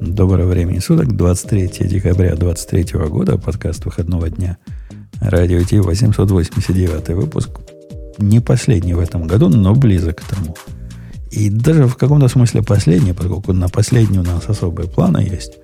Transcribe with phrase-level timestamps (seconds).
[0.00, 4.56] Доброго времени суток, 23 декабря 2023 года, подкаст выходного дня.
[5.20, 7.50] Радио Ти 889 выпуск.
[8.16, 10.56] Не последний в этом году, но близок к тому.
[11.30, 15.58] И даже в каком-то смысле последний, поскольку на последний у нас особые планы есть.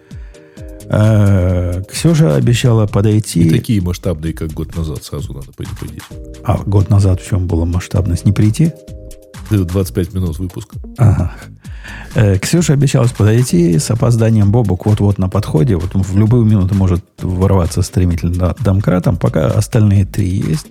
[0.90, 3.44] А, Ксюша обещала подойти...
[3.44, 6.02] Не такие масштабные, как год назад, сразу надо предупредить.
[6.44, 8.26] А год назад в чем была масштабность?
[8.26, 8.72] Не прийти?
[9.50, 10.76] 25 минут выпуска.
[10.98, 11.32] Ага.
[12.14, 15.76] Э, Ксюша обещалась подойти с опозданием Бобок вот-вот на подходе.
[15.76, 20.66] Вот в любую минуту может ворваться стремительно домкратом, пока остальные три есть.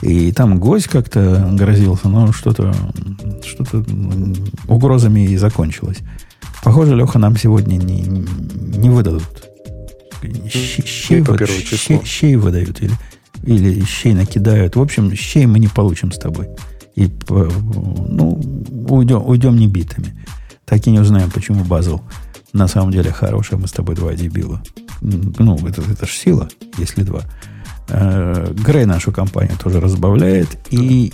[0.00, 2.72] И там гость как-то грозился, но что-то
[3.44, 3.84] что
[4.68, 5.98] угрозами и закончилось.
[6.62, 9.24] Похоже, Леха нам сегодня не, не выдадут.
[10.48, 12.92] Щей, по щей, щей выдают или,
[13.44, 14.76] или щей накидают.
[14.76, 16.48] В общем, щей мы не получим с тобой.
[16.98, 18.40] И ну,
[18.88, 20.16] уйдем, уйдем не битыми.
[20.64, 22.00] Так и не узнаем, почему Базл
[22.52, 23.56] на самом деле хороший.
[23.56, 24.60] Мы с тобой два дебила.
[25.00, 27.22] Ну, это, это же сила, если два.
[27.88, 30.58] Э, Грей нашу компанию тоже разбавляет.
[30.70, 31.12] И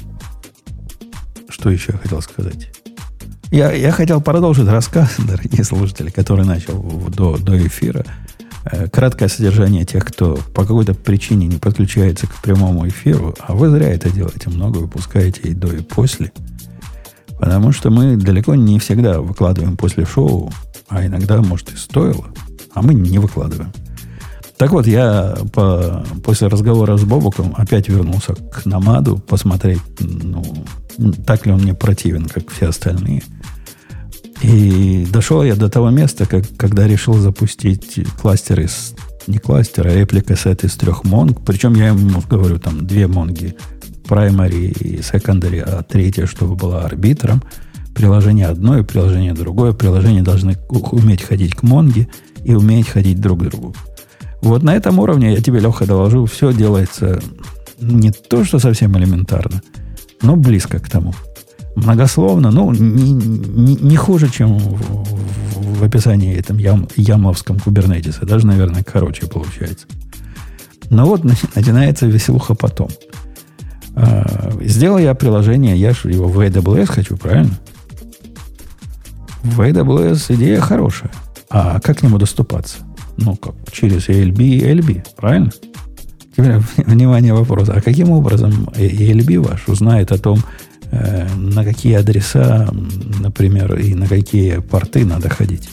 [1.51, 2.71] что еще я хотел сказать?
[3.51, 8.07] Я, я хотел продолжить рассказ, дорогие слушатели, который начал до, до эфира.
[8.65, 13.71] Э, краткое содержание тех, кто по какой-то причине не подключается к прямому эфиру, а вы
[13.71, 16.33] зря это делаете, много выпускаете и до, и после–
[17.39, 20.51] Потому что мы далеко не всегда выкладываем после шоу,
[20.89, 22.25] а иногда, может, и стоило,
[22.73, 23.73] а мы не выкладываем.
[24.57, 30.43] Так вот, я по, после разговора с Бобуком опять вернулся к Намаду посмотреть, ну,
[31.27, 33.23] так ли он мне противен, как все остальные.
[34.45, 38.95] И дошел я до того места, как, когда решил запустить кластер из...
[39.27, 41.41] Не кластер, а реплика сет из трех монг.
[41.47, 43.57] Причем я ему говорю, там, две монги
[44.07, 47.43] primary и secondary, а третье, чтобы было арбитром.
[47.95, 49.73] Приложение одно и приложение другое.
[49.73, 52.09] Приложения должны уметь ходить к Монге
[52.45, 53.75] и уметь ходить друг к другу.
[54.43, 57.19] Вот на этом уровне, я тебе, Леха, доложу, все делается
[57.81, 59.63] не то, что совсем элементарно,
[60.21, 61.15] но близко к тому.
[61.77, 68.21] Многословно, ну, не, не, не хуже, чем в, в, описании этом ям, ямловском кубернетисе.
[68.23, 69.87] Даже, наверное, короче получается.
[70.91, 72.89] Но вот начинается веселуха потом–
[73.97, 77.55] а, сделал я приложение, я же его в AWS хочу, правильно?
[79.43, 81.11] В AWS идея хорошая.
[81.49, 82.79] А как к нему доступаться?
[83.17, 83.55] Ну, как?
[83.71, 85.51] Через ALB и LB, правильно?
[86.37, 87.69] Теперь, внимание, вопрос.
[87.69, 90.41] А каким образом ALB ваш узнает о том,
[91.37, 92.69] на какие адреса,
[93.21, 95.69] например, и на какие порты надо ходить?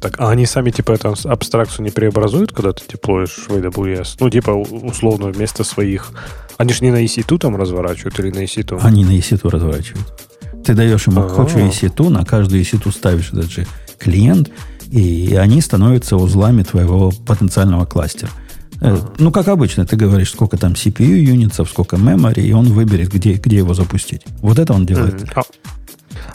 [0.00, 4.16] Так, а они сами, типа, эту абстракцию не преобразуют, когда ты деплоишь в AWS?
[4.18, 6.12] Ну, типа, условно, вместо своих
[6.58, 8.80] они же не на EC2 там разворачивают или на EC2?
[8.82, 10.06] Они на EC2 разворачивают.
[10.64, 13.66] Ты даешь ему кучу EC2, на каждую EC2 ставишь этот же
[13.98, 14.50] клиент,
[14.88, 18.30] и они становятся узлами твоего потенциального кластера.
[18.82, 19.14] Uh-huh.
[19.18, 23.34] Ну, как обычно, ты говоришь, сколько там CPU юнитов, сколько memory, и он выберет, где,
[23.34, 24.22] где его запустить.
[24.40, 25.24] Вот это он делает.
[25.36, 25.42] А,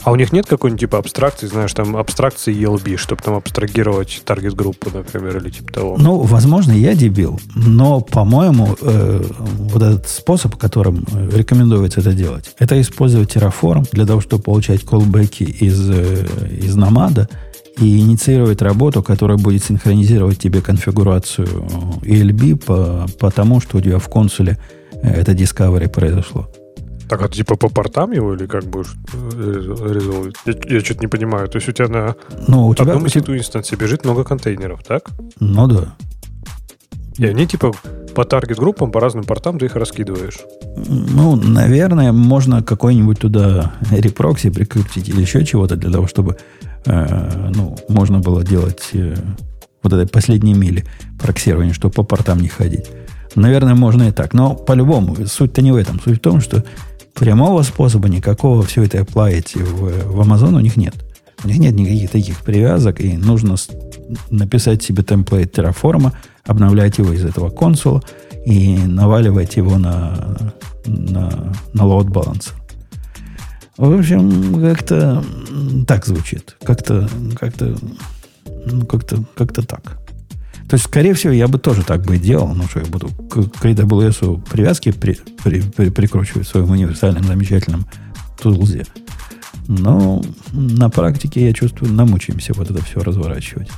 [0.02, 4.90] а у них нет какой-нибудь типа абстракции, знаешь, там абстракции ELB, чтобы там абстрагировать таргет-группу,
[4.90, 5.96] например, или типа того?
[5.98, 12.54] Ну, возможно, я дебил, но, по-моему, э, вот этот способ, которым э, рекомендуется это делать,
[12.58, 16.26] это использовать Terraform для того, чтобы получать колбеки из, э,
[16.62, 17.28] из Nomad
[17.80, 21.46] и инициировать работу, которая будет синхронизировать тебе конфигурацию
[22.02, 24.58] ELB по, по тому, что у тебя в консуле
[25.02, 26.48] э, это Discovery произошло.
[27.08, 28.94] Так, а типа по портам его или как будешь
[29.32, 30.36] резолвить?
[30.44, 31.48] Я, я что-то не понимаю.
[31.48, 32.16] То есть у тебя на
[32.46, 33.38] ну, у тебя, одном тебя...
[33.38, 35.08] instance е бежит много контейнеров, так?
[35.40, 35.94] Ну да.
[37.16, 37.72] И они типа
[38.14, 40.38] по target -группам, по разным портам ты их раскидываешь.
[40.86, 46.36] Ну, наверное, можно какой-нибудь туда reproxy прикрутить или еще чего-то для того, чтобы
[46.86, 49.14] э, ну, можно было делать э,
[49.82, 50.84] вот этой последней мили
[51.18, 52.86] проксирование, чтобы по портам не ходить.
[53.34, 54.34] Наверное, можно и так.
[54.34, 56.00] Но по-любому, суть-то не в этом.
[56.00, 56.64] Суть в том, что
[57.14, 60.94] прямого способа никакого все это оплавить в, в Amazon у них нет.
[61.44, 63.54] У них нет никаких таких привязок, и нужно
[64.30, 66.12] написать себе темплейт Terraform,
[66.44, 68.02] обновлять его из этого консула
[68.44, 70.36] и наваливать его на,
[70.86, 72.54] на, на load balancer.
[73.78, 75.24] В общем, как-то
[75.86, 76.56] так звучит.
[76.64, 77.08] Как-то,
[77.38, 77.76] как-то,
[78.66, 80.00] ну, как-то, как-то так.
[80.68, 82.52] То есть, скорее всего, я бы тоже так бы и делал.
[82.54, 87.22] Ну что, я буду к, к AWS привязки при, при, при, прикручивать в своем универсальном
[87.22, 87.86] замечательном
[88.42, 88.84] тулзе.
[89.68, 93.68] Но на практике, я чувствую, намучаемся вот это все разворачивать.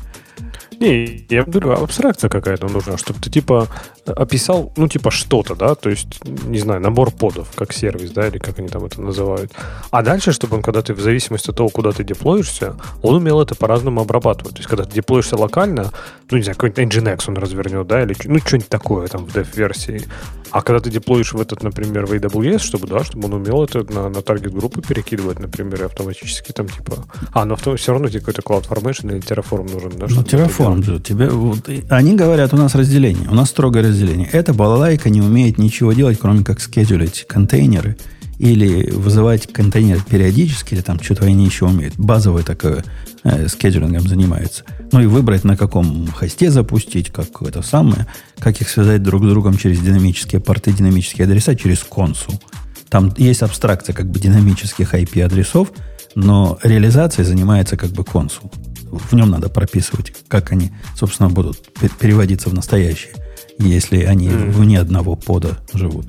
[0.81, 3.69] Не, я говорю, абстракция какая-то нужна, чтобы ты типа
[4.07, 8.39] описал, ну, типа что-то, да, то есть, не знаю, набор подов, как сервис, да, или
[8.39, 9.53] как они там это называют.
[9.91, 13.43] А дальше, чтобы он, когда ты в зависимости от того, куда ты деплоишься, он умел
[13.43, 14.55] это по-разному обрабатывать.
[14.55, 15.93] То есть, когда ты деплоишься локально,
[16.31, 20.09] ну, не знаю, какой-нибудь Nginx он развернет, да, или ну, что-нибудь такое там в dev-версии.
[20.51, 23.85] А когда ты деплоишь в этот, например, в AWS, чтобы, да, чтобы он умел это
[23.93, 27.05] на, на таргет-группы перекидывать, например, и автоматически там, типа...
[27.33, 30.07] А, но авто, все равно тебе какой-то CloudFormation или Terraform нужен, да?
[30.09, 31.01] Ну, Terraform же.
[31.01, 34.29] Тебе, вот, они говорят, у нас разделение, у нас строгое разделение.
[34.33, 37.97] Эта балалайка не умеет ничего делать, кроме как скедулить контейнеры
[38.41, 41.97] или вызывать контейнер периодически, или там что-то они еще умеют.
[41.99, 42.83] Базовое такое
[43.23, 44.65] э, скеджулингом занимается.
[44.93, 48.07] Ну и выбрать, на каком хосте запустить, как это самое,
[48.39, 52.41] как их связать друг с другом через динамические порты, динамические адреса, через консул.
[52.89, 55.71] Там есть абстракция как бы динамических IP-адресов,
[56.15, 58.51] но реализацией занимается как бы консул.
[58.91, 61.59] В нем надо прописывать, как они, собственно, будут
[61.99, 63.13] переводиться в настоящее,
[63.59, 64.51] если они mm.
[64.51, 66.07] вне одного пода живут.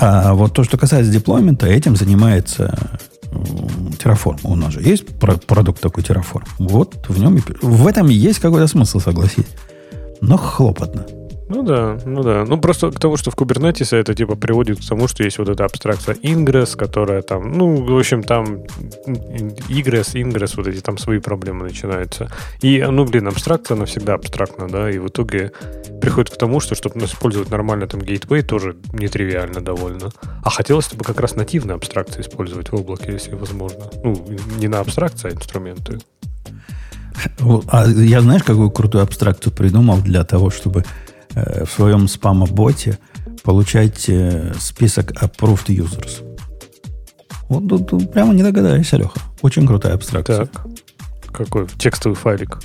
[0.00, 2.98] А вот то, что касается деплоймента, этим занимается
[3.30, 4.40] Terraform.
[4.44, 6.44] У нас же есть продукт такой Terraform.
[6.58, 9.46] Вот в нем в этом есть какой-то смысл, согласись.
[10.22, 11.04] Но хлопотно.
[11.50, 12.44] Ну да, ну да.
[12.46, 15.48] Ну просто к тому, что в Kubernetes это типа приводит к тому, что есть вот
[15.48, 18.62] эта абстракция Ingress, которая там, ну, в общем, там
[19.68, 22.30] Egress, Ingress, вот эти там свои проблемы начинаются.
[22.62, 25.50] И, ну, блин, абстракция, она всегда абстрактна, да, и в итоге
[26.00, 30.10] приходит к тому, что чтобы использовать нормально там гейтвей, тоже нетривиально довольно.
[30.44, 33.90] А хотелось бы как раз нативные абстракции использовать в облаке, если возможно.
[34.04, 34.24] Ну,
[34.56, 35.98] не на абстракции, а инструменты.
[37.72, 40.84] А я знаешь, какую крутую абстракцию придумал для того, чтобы
[41.34, 42.98] в своем спам-боте
[43.42, 46.24] получать э, список approved users.
[47.48, 49.20] Вот тут, тут прямо не догадаюсь, Алеха.
[49.42, 50.46] Очень крутая абстракция.
[50.46, 50.66] Так.
[51.32, 51.66] Какой?
[51.78, 52.58] Текстовый файлик?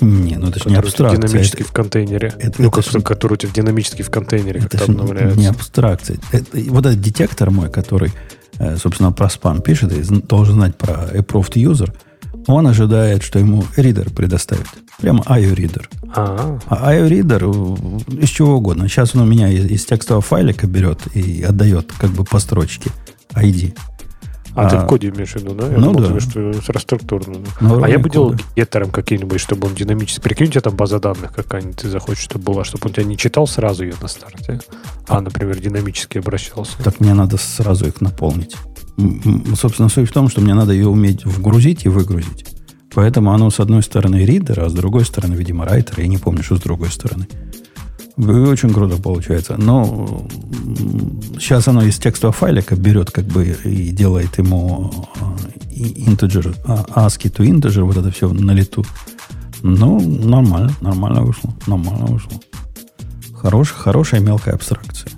[0.00, 1.20] Не, ну это же не абстракция.
[1.20, 2.34] Динамически это, в контейнере.
[2.38, 5.38] Это, ну, это как, который у тебя динамически в контейнере это как-то обновляется.
[5.38, 6.18] Не абстракция.
[6.32, 8.12] Это, вот этот детектор мой, который,
[8.58, 11.92] э, собственно, про спам пишет и должен знать про approved user–
[12.46, 14.66] он ожидает, что ему ридер предоставит.
[14.98, 15.88] Прямо IO-ридер.
[16.14, 17.44] А IO-ридер
[18.22, 18.88] из чего угодно.
[18.88, 22.90] Сейчас он у меня из, из текстового файлика берет и отдает как бы по строчке
[23.34, 23.74] ID.
[24.54, 25.66] А, а ты в коде имеешь в виду, да?
[25.66, 26.20] Я ну думал, да.
[26.20, 27.38] что структурно.
[27.60, 30.20] Ну, а я бы делал геттером каким-нибудь, чтобы он динамически...
[30.20, 33.16] Прикинь, у тебя там база данных какая-нибудь ты захочешь, чтобы была, чтобы он тебя не
[33.16, 34.60] читал сразу ее на старте,
[35.08, 36.76] а, например, динамически обращался.
[36.84, 38.54] Так мне надо сразу их наполнить.
[39.56, 42.46] Собственно, суть в том, что мне надо ее уметь вгрузить и выгрузить.
[42.94, 46.00] Поэтому оно с одной стороны ридер, а с другой стороны, видимо, райтер.
[46.00, 47.26] Я не помню, что с другой стороны.
[48.16, 49.56] Очень круто получается.
[49.56, 50.28] Но
[51.38, 54.92] сейчас оно из текстового файлика берет как бы и делает ему
[55.70, 58.84] integer, а, ASCII to integer, вот это все на лету.
[59.62, 61.54] Ну, нормально, нормально вышло.
[61.66, 62.32] Нормально вышло.
[63.34, 65.10] Хорош, хорошая мелкая абстракция.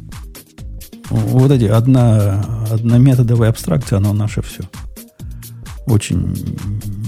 [1.11, 4.63] Вот эти одна, однометодовая абстракция, оно наше все.
[5.87, 6.59] Очень,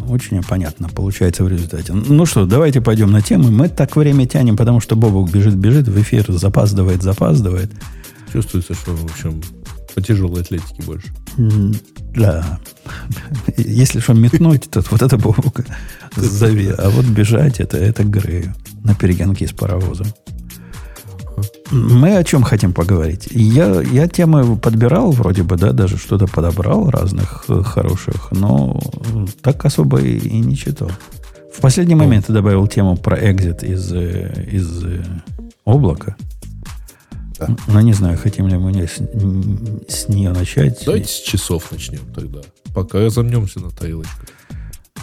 [0.08, 1.92] очень понятно получается в результате.
[1.94, 3.50] Ну что, давайте пойдем на тему.
[3.50, 7.70] Мы так время тянем, потому что Бобок бежит-бежит, в эфир запаздывает, запаздывает.
[8.32, 9.40] Чувствуется, что, в общем,
[9.94, 11.08] по тяжелой атлетике больше.
[12.14, 12.58] Да.
[13.56, 15.64] Если что метнуть, то вот это Бобок
[16.16, 16.68] зови.
[16.76, 18.54] А вот бежать, это, это Грею
[18.84, 20.06] на перегонки с паровозом.
[21.70, 23.28] Мы о чем хотим поговорить?
[23.30, 28.80] Я, я темы подбирал вроде бы, да, даже что-то подобрал разных э, хороших, но
[29.42, 30.90] так особо и, и не читал.
[31.52, 32.04] В последний ну.
[32.04, 35.02] момент я добавил тему про экзит из, э, из э,
[35.64, 36.16] облака.
[37.38, 37.48] Да.
[37.66, 39.00] Но не знаю, хотим ли мы с,
[39.88, 40.82] с нее начать.
[40.84, 42.40] Давайте с часов начнем тогда.
[42.74, 44.22] Пока замнемся на тарелочку.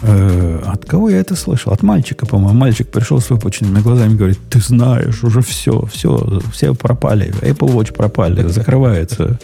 [0.06, 1.72] Э, от кого я это слышал?
[1.72, 2.58] От мальчика, по-моему.
[2.58, 7.32] Мальчик пришел с выпученными глазами и говорит, ты знаешь, уже все, все, все пропали.
[7.40, 9.38] Apple Watch пропали, закрывается.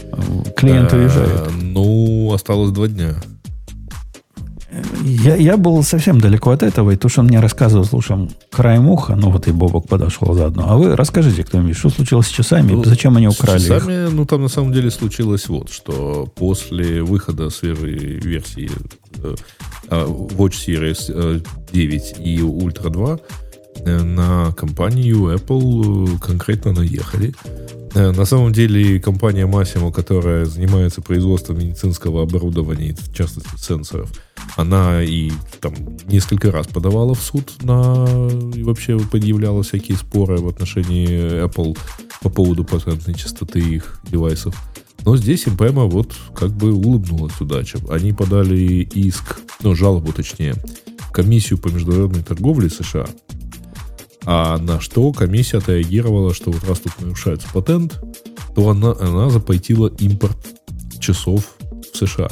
[0.56, 1.50] Клиент уезжает.
[1.60, 3.16] Ну, осталось два дня.
[5.04, 8.88] Я, я был совсем далеко от этого, и то, что он мне рассказывал, слушай, краем
[8.88, 10.66] уха, ну вот и Бобок подошел заодно.
[10.68, 14.12] А вы расскажите кто-нибудь, что случилось с часами, ну, зачем они украли с часами, их?
[14.12, 18.70] Ну, там на самом деле случилось вот, что после выхода свежей версии
[19.22, 19.34] э,
[19.88, 23.18] а, Watch Series 9 э, и Ultra 2 э,
[23.84, 27.34] на компанию Apple конкретно наехали.
[27.94, 34.10] На самом деле компания Massimo, которая занимается производством медицинского оборудования, в частности сенсоров,
[34.56, 35.30] она и
[35.60, 35.74] там
[36.06, 38.06] несколько раз подавала в суд на
[38.54, 41.78] и вообще предъявляла всякие споры в отношении Apple
[42.20, 44.54] по поводу патентной частоты их девайсов.
[45.04, 47.78] Но здесь им вот как бы улыбнулась удача.
[47.88, 50.54] Они подали иск, ну, жалобу точнее,
[51.12, 53.06] комиссию по международной торговле США.
[54.26, 58.02] А на что комиссия отреагировала, что вот раз тут нарушается патент,
[58.56, 60.36] то она, она запретила импорт
[60.98, 61.56] часов
[61.92, 62.28] в США.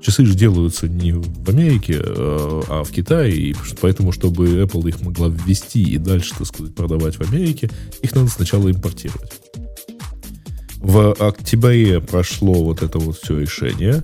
[0.00, 5.00] Часы же делаются не в Америке, э, а в Китае, и поэтому, чтобы Apple их
[5.02, 9.32] могла ввести и дальше, так сказать, продавать в Америке, их надо сначала импортировать.
[10.78, 14.02] В октябре прошло вот это вот все решение.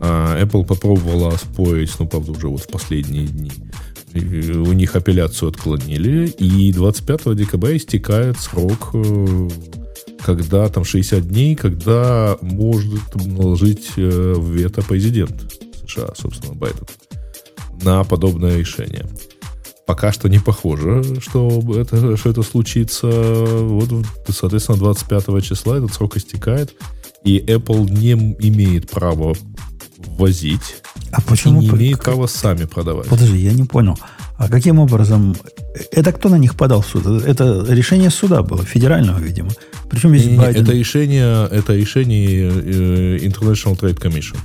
[0.00, 3.52] А, Apple попробовала оспорить, ну, правда, уже вот в последние дни.
[4.14, 9.48] У них апелляцию отклонили, и 25 декабря истекает срок э,
[10.24, 15.52] когда там 60 дней, когда может наложить э, вето президент
[15.86, 16.86] США, собственно, Байден,
[17.82, 19.06] на подобное решение.
[19.86, 23.06] Пока что не похоже, что это, что это случится.
[23.06, 23.90] Вот,
[24.28, 26.74] соответственно, 25 числа этот срок истекает,
[27.22, 29.34] и Apple не имеет права
[29.98, 30.76] ввозить
[31.14, 33.06] а почему и не имеет права сами продавать.
[33.06, 33.96] Подожди, я не понял.
[34.36, 35.36] А каким образом...
[35.92, 37.06] Это кто на них подал в суд?
[37.06, 39.50] Это решение суда было, федерального, видимо.
[39.88, 40.62] Причем не, Байден...
[40.62, 44.36] Это решение, это решение э, International Trade Commission.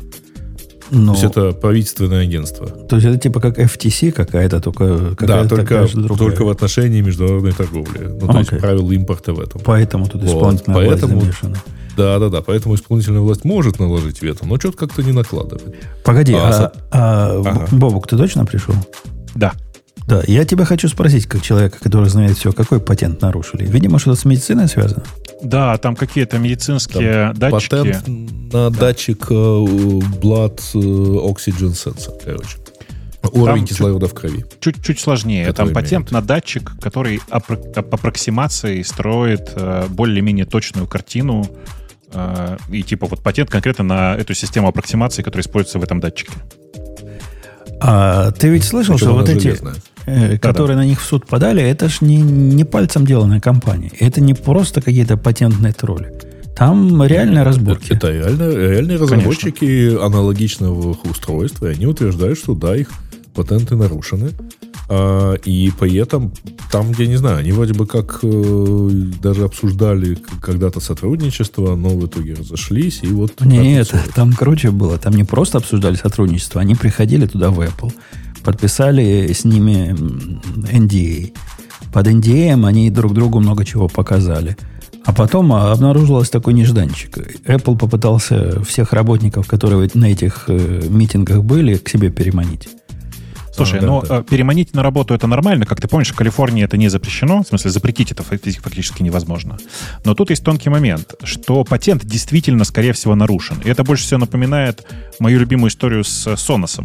[0.92, 1.14] Но...
[1.16, 2.68] То есть это правительственное агентство.
[2.68, 7.52] То есть это типа как FTC какая-то, только какая Да, только, только в отношении международной
[7.52, 8.00] торговли.
[8.00, 8.38] Ну, то okay.
[8.40, 9.62] есть правила импорта в этом.
[9.66, 10.36] Поэтому тут вот.
[10.36, 11.58] исполнительная Поэтому, власть замешана.
[12.00, 12.42] Да, да, да.
[12.42, 15.76] Поэтому исполнительная власть может наложить вето, но что-то как-то не накладывает.
[16.06, 17.68] Погоди, а, а, а ага.
[17.72, 18.74] Бобук, ты точно пришел?
[19.36, 19.52] Да.
[20.08, 23.66] Да, я тебя хочу спросить, как человека, который знает все, какой патент нарушили?
[23.66, 25.04] Видимо, что-то с медициной связано?
[25.44, 27.70] Да, там какие-то медицинские там датчики.
[27.70, 28.80] Патент на да.
[28.80, 32.58] датчик э, Blood э, Oxygen Sensor, короче.
[33.34, 34.46] Уровень кислорода в крови.
[34.62, 35.52] Чуть-чуть сложнее.
[35.52, 37.42] Там патент на датчик, который по
[37.82, 41.46] аппроксимации строит э, более-менее точную картину.
[42.70, 46.32] И типа вот патент конкретно на эту систему аппроксимации, которая используется в этом датчике.
[47.82, 49.58] А ты ведь слышал, Причем что вот эти,
[50.06, 50.84] э, которые да.
[50.84, 53.92] на них в суд подали, это ж не, не пальцем деланная компания.
[54.00, 56.12] Это не просто какие-то патентные тролли.
[56.58, 57.94] Там реальные разборки.
[57.94, 60.06] Это, это реально, реальные разработчики Конечно.
[60.06, 62.90] аналогичных устройств, и они утверждают, что да, их
[63.34, 64.32] патенты нарушены.
[64.92, 66.34] А, и при этом,
[66.72, 68.90] там, я не знаю, они вроде бы как э,
[69.22, 73.40] даже обсуждали когда-то сотрудничество, но в итоге разошлись, и вот...
[73.42, 74.98] Нет, там круче было.
[74.98, 77.94] Там не просто обсуждали сотрудничество, они приходили туда в Apple,
[78.44, 79.96] подписали с ними
[80.72, 81.34] NDA.
[81.94, 84.58] Под NDA они друг другу много чего показали.
[85.06, 87.18] А потом обнаружилось такой нежданчик.
[87.46, 92.70] Apple попытался всех работников, которые на этих э, митингах были, к себе переманить.
[93.66, 94.24] Слушай, а, ну да.
[94.24, 95.66] переманить на работу это нормально.
[95.66, 97.44] Как ты помнишь, в Калифорнии это не запрещено.
[97.44, 99.58] В смысле, запретить это фактически невозможно.
[100.06, 103.58] Но тут есть тонкий момент, что патент действительно, скорее всего, нарушен.
[103.64, 104.86] И это больше всего напоминает
[105.20, 106.80] мою любимую историю с Sonos.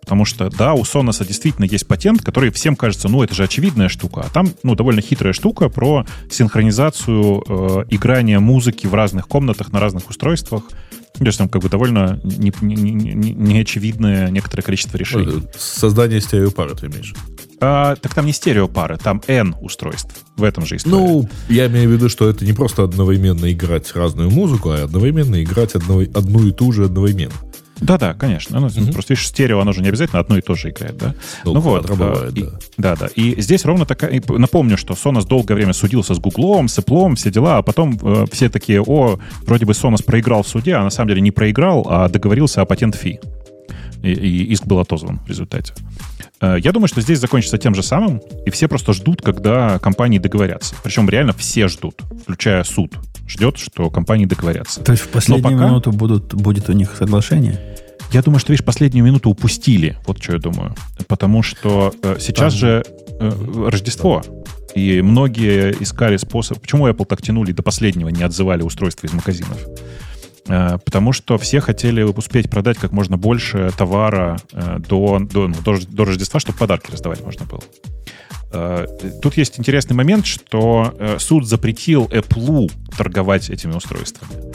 [0.00, 3.88] Потому что, да, у Sonos действительно есть патент, который всем кажется, ну, это же очевидная
[3.88, 4.22] штука.
[4.26, 9.78] А там, ну, довольно хитрая штука про синхронизацию э, играния музыки в разных комнатах на
[9.78, 10.64] разных устройствах
[11.14, 15.42] то есть там как бы довольно неочевидное не, не, не некоторое количество решений.
[15.56, 17.14] Создание стереопары ты имеешь?
[17.60, 20.14] А, так там не стереопары, там N устройств.
[20.36, 20.96] В этом же история.
[20.96, 25.42] Ну, я имею в виду, что это не просто одновременно играть разную музыку, а одновременно
[25.42, 27.34] играть одно, одну и ту же одновременно.
[27.80, 28.60] Да-да, конечно.
[28.60, 28.92] Ну, mm-hmm.
[28.92, 31.14] Просто видишь, стерео, оно же не обязательно одно и то же играет, да?
[31.44, 31.88] Ну, ну вот.
[31.88, 32.46] Бывает, и,
[32.76, 32.96] да.
[32.96, 34.22] да, И здесь ровно такая...
[34.28, 38.26] Напомню, что Sonos долгое время судился с Гуглом, с Apple, все дела, а потом э,
[38.30, 41.86] все такие, о, вроде бы Sonos проиграл в суде, а на самом деле не проиграл,
[41.88, 43.20] а договорился о патент-фи.
[44.02, 45.74] И, и иск был отозван в результате.
[46.40, 50.18] Э, я думаю, что здесь закончится тем же самым, и все просто ждут, когда компании
[50.18, 50.74] договорятся.
[50.82, 52.94] Причем реально все ждут, включая суд.
[53.30, 54.80] Ждет, что компании договорятся.
[54.80, 55.68] То есть в последнюю пока...
[55.68, 57.60] минуту будут, будет у них соглашение?
[58.12, 59.96] Я думаю, что, видишь, последнюю минуту упустили.
[60.04, 60.74] Вот что я думаю.
[61.06, 62.60] Потому что э, сейчас Там.
[62.60, 62.84] же
[63.20, 64.22] э, Рождество.
[64.74, 66.60] И многие искали способ...
[66.60, 69.64] Почему Apple так тянули до последнего, не отзывали устройства из магазинов?
[70.48, 75.54] Э, потому что все хотели успеть продать как можно больше товара э, до, до, ну,
[75.64, 77.62] до, до Рождества, чтобы подарки раздавать можно было.
[78.52, 78.86] Э,
[79.22, 84.50] тут есть интересный момент, что суд запретил Apple торговать этими устройствами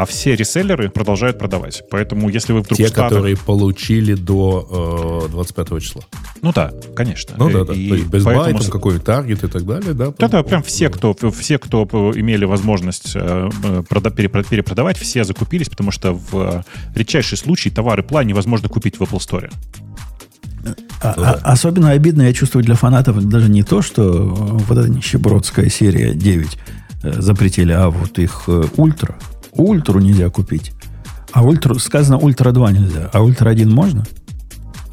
[0.00, 1.82] а все реселлеры продолжают продавать.
[1.90, 3.10] Поэтому если вы вдруг Те, Штатах...
[3.10, 6.02] которые получили до э, 25 числа.
[6.42, 7.34] Ну да, конечно.
[7.36, 7.74] Ну да, да.
[7.74, 8.60] И То есть Best поэтому...
[8.60, 10.12] Там какой таргет и так далее, да?
[10.18, 15.68] Да, да, прям все, кто, все, кто имели возможность э, э прода- перепродавать, все закупились,
[15.68, 19.52] потому что в редчайший случай товары Пла невозможно купить в Apple Store.
[21.02, 24.28] А, а, особенно обидно я чувствую для фанатов даже не то, что
[24.68, 26.58] вот эта нищебродская серия 9
[27.02, 29.16] э, запретили, а вот их э, Ultra,
[29.52, 30.72] Ultr у нельзя купить.
[31.32, 33.10] А ультра, сказано Ультра 2 нельзя.
[33.12, 34.04] А Ультра 1 можно?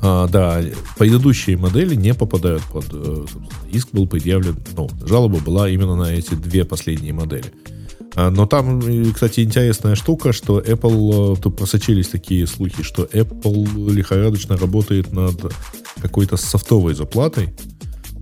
[0.01, 0.61] А, да,
[0.97, 2.85] предыдущие модели не попадают под...
[2.91, 3.25] э,
[3.71, 7.45] Иск был предъявлен, ну, жалоба была именно на эти две последние модели.
[8.17, 13.03] А, Но там, э, кстати, интересная штука, что Apple, э, тут просочились такие слухи, что
[13.03, 15.53] Apple лихорадочно работает над
[16.01, 17.53] какой-то софтовой заплатой,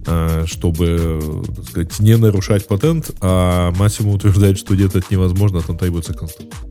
[0.05, 5.77] э, чтобы, так сказать, не нарушать патент, а Массимо утверждает, что где-то это невозможно, там
[5.77, 6.61] требуется конструкция.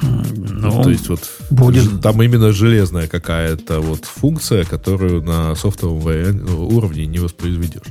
[0.00, 6.06] Ну, То есть вот будет- там именно железная какая-то вот функция, которую на софтовом
[6.74, 7.82] уровне не воспроизведешь.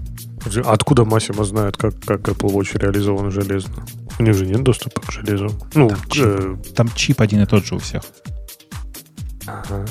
[0.66, 3.86] А Откуда Массимо знает, как, как Apple Watch реализован железно?
[4.20, 5.50] У них же нет доступа к железу.
[5.74, 8.04] Ну, Там к, чип, э, там чип один и тот же у всех.
[9.46, 9.86] ага.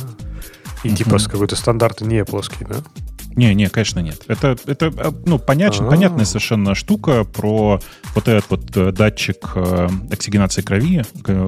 [0.85, 2.77] И типа какой-то стандарт не плоский, да?
[3.39, 4.23] Не, не, конечно, нет.
[4.27, 5.91] Это, это э, ну, понятно, А.
[5.91, 7.81] понятная совершенно штука про
[8.17, 11.05] вот этот вот э, датчик э, оксигенации крови.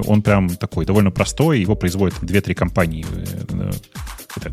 [0.07, 3.05] Он прям такой довольно простой, его производят 2-3 компании.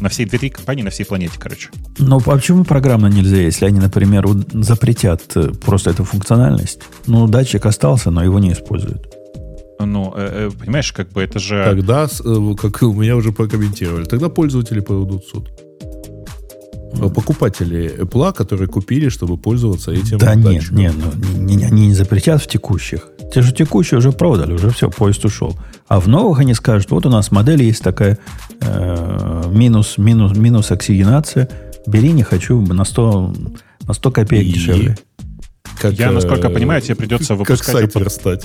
[0.00, 1.68] На все 2-3 компании на всей планете, короче.
[1.99, 5.23] Ну, а почему программно нельзя, если они, например, запретят
[5.64, 6.80] просто эту функциональность?
[7.07, 9.14] Ну, датчик остался, но его не используют.
[9.78, 10.11] Ну,
[10.59, 11.64] понимаешь, как бы это же...
[11.64, 12.09] Тогда,
[12.61, 15.49] как у меня уже прокомментировали, тогда пользователи поведут в суд.
[17.14, 20.76] Покупатели Apple, которые купили, чтобы пользоваться этим да нет, датчиком.
[20.78, 23.09] нет, ну, не- не- они не запретят в текущих.
[23.33, 25.59] Те же текущие уже продали, уже все, поезд ушел.
[25.87, 28.18] А в новых они скажут, вот у нас модель есть такая
[28.62, 31.49] э, минус, минус, минус оксигенация.
[31.87, 33.35] Бери, не хочу, на 100,
[33.87, 34.52] на 100 копеек И?
[34.52, 34.97] дешевле.
[35.80, 38.45] Как, Я, насколько э, понимаю, тебе придется Как выпускать сайт это- верстать.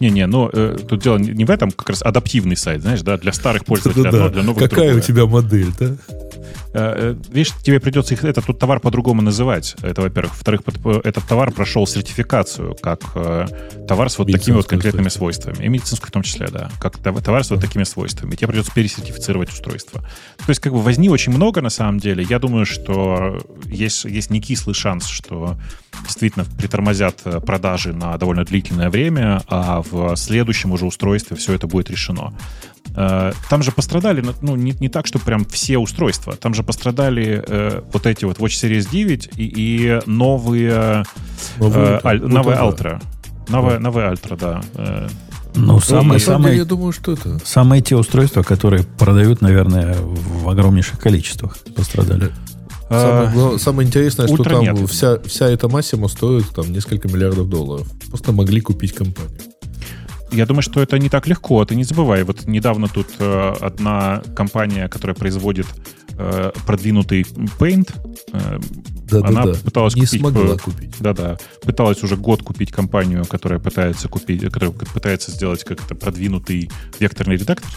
[0.00, 3.32] Не-не, ну, э, тут дело не в этом, как раз адаптивный сайт, знаешь, да, для
[3.32, 4.96] старых пользователей одно, для новых Какая другое.
[4.96, 5.92] у тебя модель, да?
[6.74, 9.76] Э, э, Видишь, тебе придется их, этот товар по-другому называть.
[9.82, 10.32] Это, во-первых.
[10.32, 13.46] Во-вторых, под- этот товар прошел сертификацию как э,
[13.88, 15.64] товар с вот такими вот конкретными свойствами.
[15.64, 16.70] И медицинскую в том числе, да.
[16.80, 18.34] Как тов- товар с вот такими свойствами.
[18.36, 20.00] Тебе придется пересертифицировать устройство.
[20.00, 22.26] То есть, как бы возни очень много на самом деле.
[22.28, 25.56] Я думаю, что есть, есть некислый шанс, что
[26.04, 31.66] действительно притормозят э, продажи на довольно длительное время, а в следующем уже устройстве все это
[31.66, 32.32] будет решено.
[32.96, 36.34] Э, Там же пострадали, ну, не, не так, что прям все устройства.
[36.34, 41.04] Там же пострадали э, вот эти вот Watch Series 9 и, и новые,
[41.58, 42.82] Новый э, аль- Вот новая он, да.
[42.84, 43.02] Ultra.
[43.48, 44.62] Новая, новая Ultra, да.
[44.74, 45.08] Э,
[45.54, 47.38] Ну, самые, деле, я самые, думаю, что это...
[47.44, 52.30] самые те устройства, которые продают, наверное, в огромнейших количествах, пострадали.
[52.88, 54.90] Самое, э, гла- самое интересное, что там нет.
[54.90, 57.86] вся, вся эта Массимо стоит там несколько миллиардов долларов.
[58.08, 59.38] Просто могли купить компанию.
[60.30, 61.62] Я думаю, что это не так легко.
[61.66, 65.66] Ты не забывай, вот недавно тут э, одна компания, которая производит
[66.18, 67.22] э, продвинутый
[67.58, 67.90] Paint,
[68.32, 68.58] э,
[69.10, 69.58] она Да-да-да.
[69.64, 70.20] пыталась Не купить...
[70.20, 70.94] смогла э, купить.
[71.00, 71.36] Да-да.
[71.62, 77.36] Пыталась уже год купить компанию, которая пытается купить, которая пытается сделать как это продвинутый векторный
[77.36, 77.70] редактор.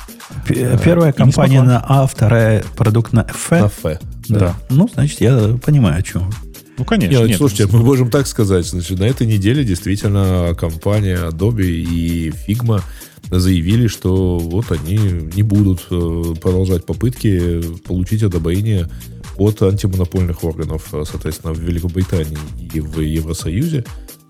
[0.47, 3.51] П- Первая не компания на А, вторая продукт на F.
[3.51, 3.99] На Ф.
[4.29, 4.55] Да.
[4.69, 6.31] Ну, значит, я понимаю, о чем.
[6.77, 7.17] Ну, конечно.
[7.17, 7.37] Нет, нет.
[7.37, 8.65] слушайте, мы можем так сказать.
[8.65, 12.81] Значит, на этой неделе действительно компания Adobe и Figma
[13.29, 14.97] заявили, что вот они
[15.35, 18.89] не будут э, продолжать попытки получить одобрение
[19.37, 22.37] от антимонопольных органов, э, соответственно, в Великобритании
[22.73, 23.85] и в Евросоюзе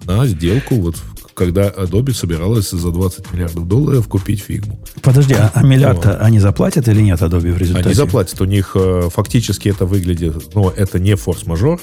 [0.05, 0.95] на сделку, вот
[1.34, 4.80] когда Adobe собиралась за 20 миллиардов долларов купить Figm у.
[5.01, 7.88] Подожди, а, а миллиард они заплатят или нет Adobe в результате?
[7.88, 8.39] Они заплатят.
[8.39, 11.81] У них э, фактически это выглядит, но это не форс-мажор.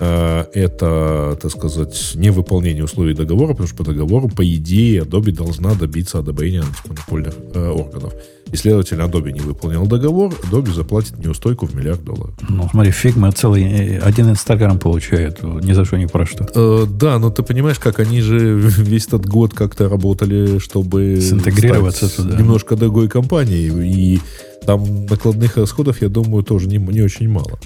[0.00, 5.74] Э, Это, так сказать, невыполнение условий договора, потому что по договору, по идее, Adobe должна
[5.74, 8.14] добиться одобрения антимонопольных э, органов.
[8.52, 12.34] И, следовательно, Adobe не выполнил договор, Adobe заплатит неустойку в миллиард долларов.
[12.48, 16.46] Ну, смотри, Figma целый э, один инстаграм получает ни за что, ни про что.
[16.54, 22.08] Э, да, но ты понимаешь, как они же весь этот год как-то работали, чтобы Синтегрироваться
[22.08, 22.36] туда.
[22.38, 23.70] немножко другой компанией.
[24.14, 24.20] И
[24.66, 27.58] там накладных расходов, я думаю, тоже не, не очень мало.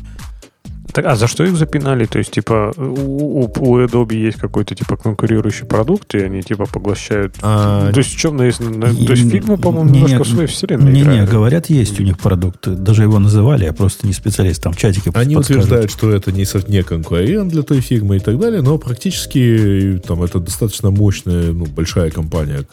[0.94, 2.04] Так, а за что их запинали?
[2.06, 6.66] То есть, типа, у, у- у Adobe есть какой-то, типа, конкурирующий продукт, и они, типа,
[6.72, 7.34] поглощают...
[7.42, 8.36] А, То есть, в чем...
[8.36, 11.28] на- на- И- то есть, Figma, по-моему, не- немножко не- в своей вселенной Не-не, играет.
[11.28, 12.68] говорят, есть у них продукт.
[12.68, 14.62] Даже его называли, я просто не специалист.
[14.62, 15.64] Там в чатике Они подскажут.
[15.64, 20.22] утверждают, что это не, не конкурент для той фигмы и так далее, но практически там
[20.22, 22.64] это достаточно мощная, ну, большая компания,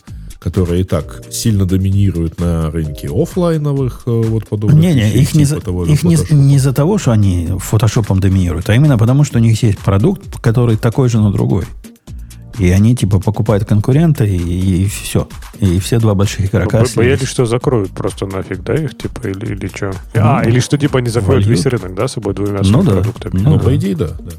[0.43, 5.45] которая и так сильно доминирует на рынке офлайновых э, вот подобных Не-не, вещей, их, не,
[5.45, 9.37] типа за- их не, не из-за того, что они фотошопом доминируют, а именно потому, что
[9.37, 11.65] у них есть продукт, который такой же, но другой.
[12.57, 15.27] И они типа покупают конкурента, и, все.
[15.59, 16.95] И все два больших игрока слились.
[16.95, 19.93] Боялись, что закроют просто нафиг, да, их, типа, или, или что?
[20.15, 21.63] А, Ну, или что, типа, они закроют вольют.
[21.63, 22.91] весь рынок, да, с собой двумя Ну да.
[22.91, 23.39] продуктами?
[23.39, 23.63] Ну Ну, да.
[23.63, 24.07] по идее, да.
[24.19, 24.31] да.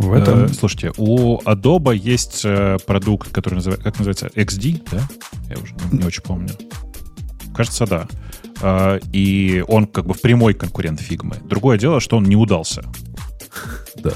[0.00, 0.44] В этом...
[0.44, 5.02] Э, слушайте, у Adobe есть э, продукт, который называется, как называется, XD, да?
[5.50, 6.48] Я уже не, не очень помню.
[7.54, 8.08] Кажется, да.
[8.62, 11.36] э, и он как бы в прямой конкурент фигмы.
[11.44, 12.82] Другое дело, что он не удался.
[13.96, 14.12] Да.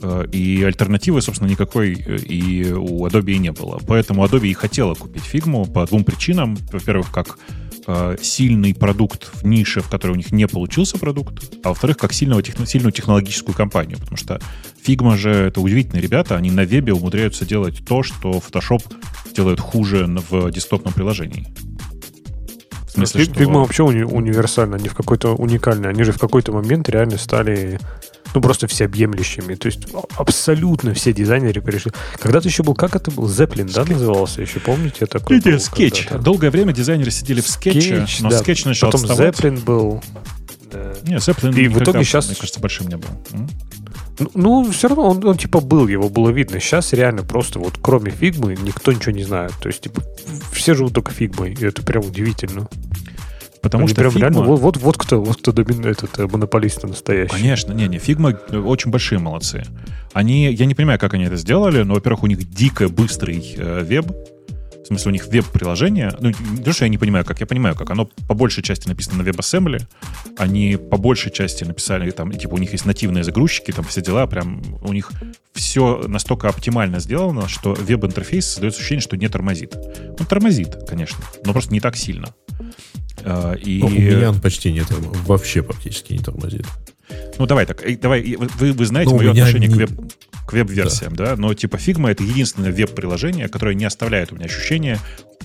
[0.00, 3.80] Э, и альтернативы, собственно, никакой э, и у Adobe и не было.
[3.84, 6.56] Поэтому Adobe и хотела купить фигму по двум причинам.
[6.70, 7.71] Во-первых, как э,
[8.20, 12.42] сильный продукт в нише, в которой у них не получился продукт, а во-вторых, как сильного,
[12.42, 14.40] техно, сильную технологическую компанию, потому что
[14.86, 18.82] Figma же это удивительные ребята, они на вебе умудряются делать то, что Photoshop
[19.34, 21.46] делает хуже в десктопном приложении.
[22.86, 23.60] В смысле, Figma что...
[23.60, 25.88] вообще уни- универсальна, они в какой-то уникальный.
[25.88, 27.80] Они же в какой-то момент реально стали
[28.34, 29.54] ну, просто всеобъемлющими.
[29.54, 31.92] То есть абсолютно все дизайнеры перешли.
[32.18, 35.06] Когда-то еще был, как это был, Zeplin, да, назывался еще, помните?
[35.06, 36.08] Такой был, скетч.
[36.08, 38.38] Долгое время дизайнеры сидели в скетче, но да.
[38.38, 39.34] скетч начал Потом отставать.
[39.34, 40.02] Zeplin был.
[40.70, 40.94] Да.
[41.02, 42.26] Не, Zeppelin и в итоге сейчас...
[42.26, 43.08] мне кажется, большим не был.
[44.18, 46.60] Ну, ну, все равно он, он типа был, его было видно.
[46.60, 49.52] Сейчас реально просто вот кроме фигмы никто ничего не знает.
[49.60, 50.02] То есть, типа,
[50.52, 52.68] все живут только фигмой, и это прям удивительно.
[53.62, 54.18] Потому Они что прям Figma...
[54.18, 57.32] реально, вот, вот, вот кто, вот кто домин, этот э, монополист настоящий.
[57.32, 59.62] Конечно, не, не, Figma очень большие молодцы.
[60.12, 63.84] Они, я не понимаю, как они это сделали, но, во-первых, у них дико быстрый э,
[63.84, 64.10] веб,
[64.82, 66.12] в смысле, у них веб-приложение.
[66.18, 67.40] Ну, не то, что я не понимаю, как.
[67.40, 67.88] Я понимаю, как.
[67.90, 69.86] Оно по большей части написано на WebAssembly.
[70.36, 74.26] Они по большей части написали, там, типа, у них есть нативные загрузчики, там все дела.
[74.26, 75.12] Прям у них
[75.52, 79.76] все настолько оптимально сделано, что веб-интерфейс создает ощущение, что не тормозит.
[80.18, 82.34] Он тормозит, конечно, но просто не так сильно.
[83.24, 83.80] А, и...
[83.82, 84.86] У меня он почти нет,
[85.26, 86.66] вообще практически не тормозит.
[87.38, 89.74] Ну, давай так, давай, вы, вы знаете ну, мое отношение не...
[89.74, 89.90] к веб
[90.46, 91.26] к веб-версиям, да.
[91.26, 94.98] да, но типа Figma это единственное веб-приложение, которое не оставляет у меня ощущения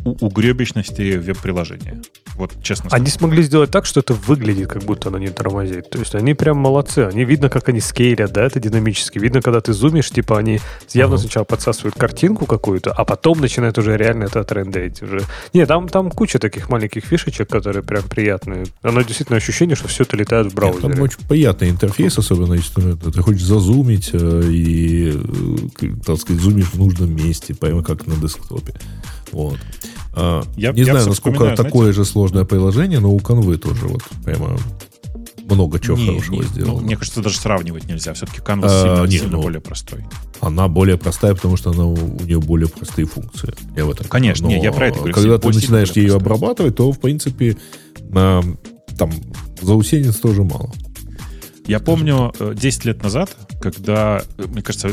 [0.04, 2.02] угребищности веб-приложения.
[2.36, 2.90] Вот честно.
[2.92, 5.90] Они смогли сделать так, что это выглядит, как будто оно не тормозит.
[5.90, 7.00] То есть они прям молодцы.
[7.00, 9.18] Они видно, как они скейлят, да, это динамически.
[9.18, 10.60] Видно, когда ты зумишь, типа они
[10.94, 11.20] явно uh-huh.
[11.20, 15.22] сначала подсасывают картинку какую-то, а потом начинают уже реально это трендить уже.
[15.54, 18.66] Не, там, там куча таких маленьких фишечек, которые прям приятные.
[18.84, 20.88] Оно действительно ощущение, что все это летает в браузере.
[20.88, 25.14] Нет, там очень приятный интерфейс, особенно если ты хочешь зазумить э, и,
[25.82, 28.74] э, так сказать, зумишь в нужном месте, прямо как на десктопе.
[29.32, 29.58] Вот.
[30.14, 33.88] А, я, не я знаю, насколько такое знаете, же сложное приложение, но у Canva тоже
[33.88, 34.58] вот прямо
[35.50, 36.74] много чего не, хорошего не, сделано.
[36.74, 38.14] Ну, мне кажется, даже сравнивать нельзя.
[38.14, 40.06] Все-таки Canvas а, сильно, нет, сильно ну, более простой.
[40.42, 43.54] Она более простая, потому что она, у нее более простые функции.
[43.76, 45.14] Я в этом Конечно, не, я про это говорю.
[45.14, 46.22] Когда ты начинаешь ее простой.
[46.22, 47.58] обрабатывать, то, в принципе,
[48.10, 48.44] на,
[48.98, 49.12] там
[49.62, 50.72] заусенец тоже мало.
[51.66, 54.90] Я помню 10 э, лет назад, когда, э, мне кажется,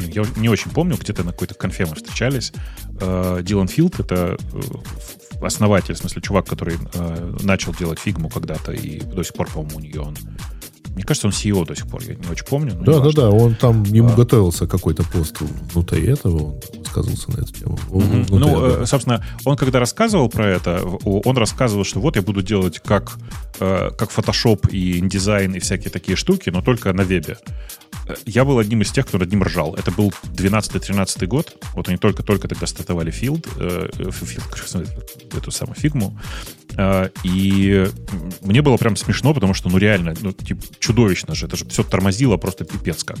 [0.00, 2.52] блин, я не очень помню, где-то на какой-то конфе мы встречались.
[3.00, 4.36] Э, Дилан Филд, это
[5.42, 6.76] основатель, в смысле, чувак, который
[7.42, 10.16] начал делать фигму когда-то, и до сих пор, по-моему, у нее он
[10.94, 12.72] мне кажется, он CEO до сих пор, я не очень помню.
[12.74, 14.14] Да, да, да, он там, ему а...
[14.14, 15.36] готовился какой-то пост
[15.72, 17.78] внутри этого, он высказывался на эту тему.
[17.90, 18.26] Mm-hmm.
[18.30, 18.84] Ну, этого.
[18.86, 23.12] собственно, он когда рассказывал про это, он рассказывал, что вот я буду делать как,
[23.60, 27.36] э, как Photoshop и InDesign и всякие такие штуки, но только на вебе.
[28.26, 29.74] Я был одним из тех, кто над ним ржал.
[29.74, 31.56] Это был 12-13 год.
[31.74, 34.88] Вот они только-только тогда стартовали Field, э, Field
[35.36, 36.18] эту самую фигму.
[36.76, 37.86] Э, и
[38.42, 41.46] мне было прям смешно, потому что, ну, реально, ну, типа, чудовищно же.
[41.46, 43.18] Это же все тормозило просто пипец как.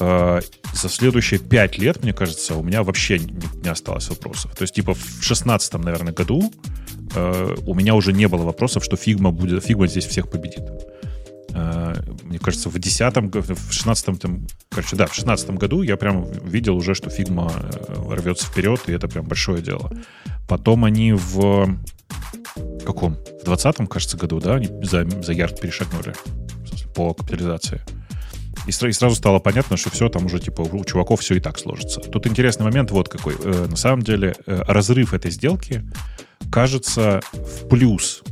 [0.00, 0.40] Э,
[0.74, 4.54] за следующие пять лет, мне кажется, у меня вообще не, осталось вопросов.
[4.56, 6.52] То есть, типа, в шестнадцатом, наверное, году
[7.14, 10.64] э, у меня уже не было вопросов, что Figma будет, Figma здесь всех победит.
[11.54, 16.24] Э, мне кажется, в 10 в 16 там, короче, да, в 16 году я прям
[16.44, 17.52] видел уже, что Figma
[18.08, 19.92] рвется вперед, и это прям большое дело.
[20.48, 21.78] Потом они в
[22.84, 23.16] каком?
[23.42, 26.14] В 20 кажется, году, да, они за, за ярд перешагнули
[26.94, 27.80] по капитализации.
[28.66, 32.00] И, сразу стало понятно, что все там уже типа у чуваков все и так сложится.
[32.00, 33.34] Тут интересный момент вот какой.
[33.42, 35.84] Э, на самом деле разрыв этой сделки
[36.50, 38.22] кажется в плюс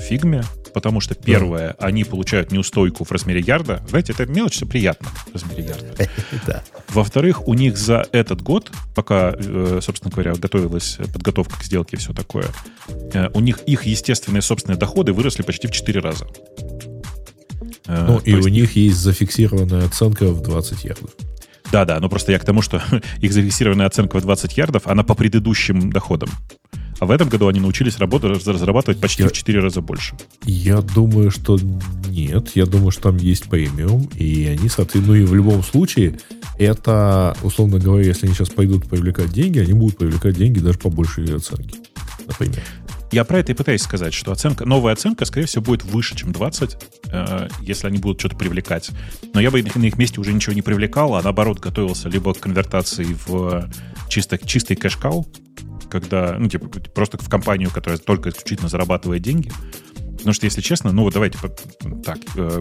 [0.00, 0.42] фигме,
[0.78, 1.86] потому что первое, да.
[1.86, 3.84] они получают неустойку в размере ярда.
[3.88, 6.08] Знаете, это мелочь, все приятно в размере ярда.
[6.46, 6.62] да.
[6.88, 11.98] Во-вторых, у них за этот год, пока, э, собственно говоря, готовилась подготовка к сделке и
[11.98, 12.46] все такое,
[13.12, 16.26] э, у них их естественные собственные доходы выросли почти в 4 раза.
[17.88, 21.10] Э, ну, и у них есть зафиксированная оценка в 20 ярдов.
[21.72, 22.82] Да, да, но просто я к тому, что
[23.20, 26.28] их зафиксированная оценка в 20 ярдов, она по предыдущим доходам.
[27.00, 30.16] А в этом году они научились работать, разрабатывать почти я, в 4 раза больше.
[30.44, 31.56] Я думаю, что
[32.08, 32.50] нет.
[32.56, 36.18] Я думаю, что там есть премиум, и они, соответственно, ну и в любом случае,
[36.58, 40.90] это, условно говоря, если они сейчас пойдут привлекать деньги, они будут привлекать деньги даже по
[40.90, 41.78] большей оценке,
[42.26, 42.62] например.
[43.10, 46.32] Я про это и пытаюсь сказать, что оценка, новая оценка, скорее всего, будет выше, чем
[46.32, 46.76] 20, э,
[47.60, 48.90] если они будут что-то привлекать.
[49.34, 52.40] Но я бы на их месте уже ничего не привлекал, а наоборот готовился либо к
[52.40, 53.70] конвертации в
[54.08, 55.26] чисто, чистый кэш-кау,
[55.90, 59.50] когда, ну, типа, просто в компанию, которая только исключительно зарабатывает деньги.
[60.18, 61.38] Потому что, если честно, ну, вот давайте
[62.04, 62.60] так, э,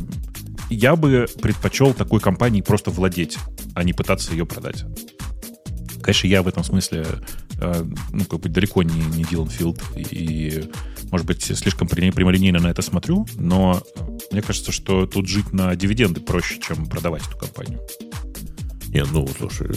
[0.70, 3.38] я бы предпочел такой компании просто владеть,
[3.74, 4.86] а не пытаться ее продать.
[6.02, 7.06] Конечно, я в этом смысле,
[7.60, 10.70] э, ну, как бы далеко не, не Дилан Филд и,
[11.12, 13.82] может быть, слишком прямолинейно на это смотрю, но
[14.32, 17.80] мне кажется, что тут жить на дивиденды проще, чем продавать эту компанию.
[18.90, 19.68] Не, ну, слушай,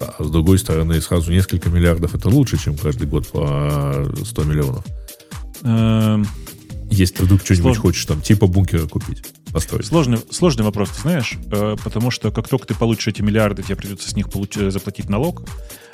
[0.00, 4.84] а с другой стороны, сразу несколько миллиардов это лучше, чем каждый год по 100 миллионов.
[5.62, 6.26] Эм,
[6.90, 7.78] Если ты вдруг что-нибудь Слож...
[7.78, 9.86] хочешь там, типа бункера купить, построить.
[9.86, 13.76] Сложный, сложный вопрос, ты знаешь, э, потому что как только ты получишь эти миллиарды, тебе
[13.76, 14.54] придется с них получ...
[14.54, 15.87] заплатить налог, Э,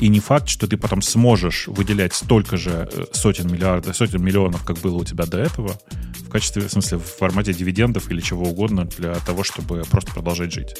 [0.00, 4.64] и не факт, что ты потом сможешь выделять столько же э, сотен миллиардов, сотен миллионов,
[4.64, 5.78] как было у тебя до этого,
[6.18, 10.52] в качестве, в смысле, в формате дивидендов или чего угодно для того, чтобы просто продолжать
[10.52, 10.74] жить.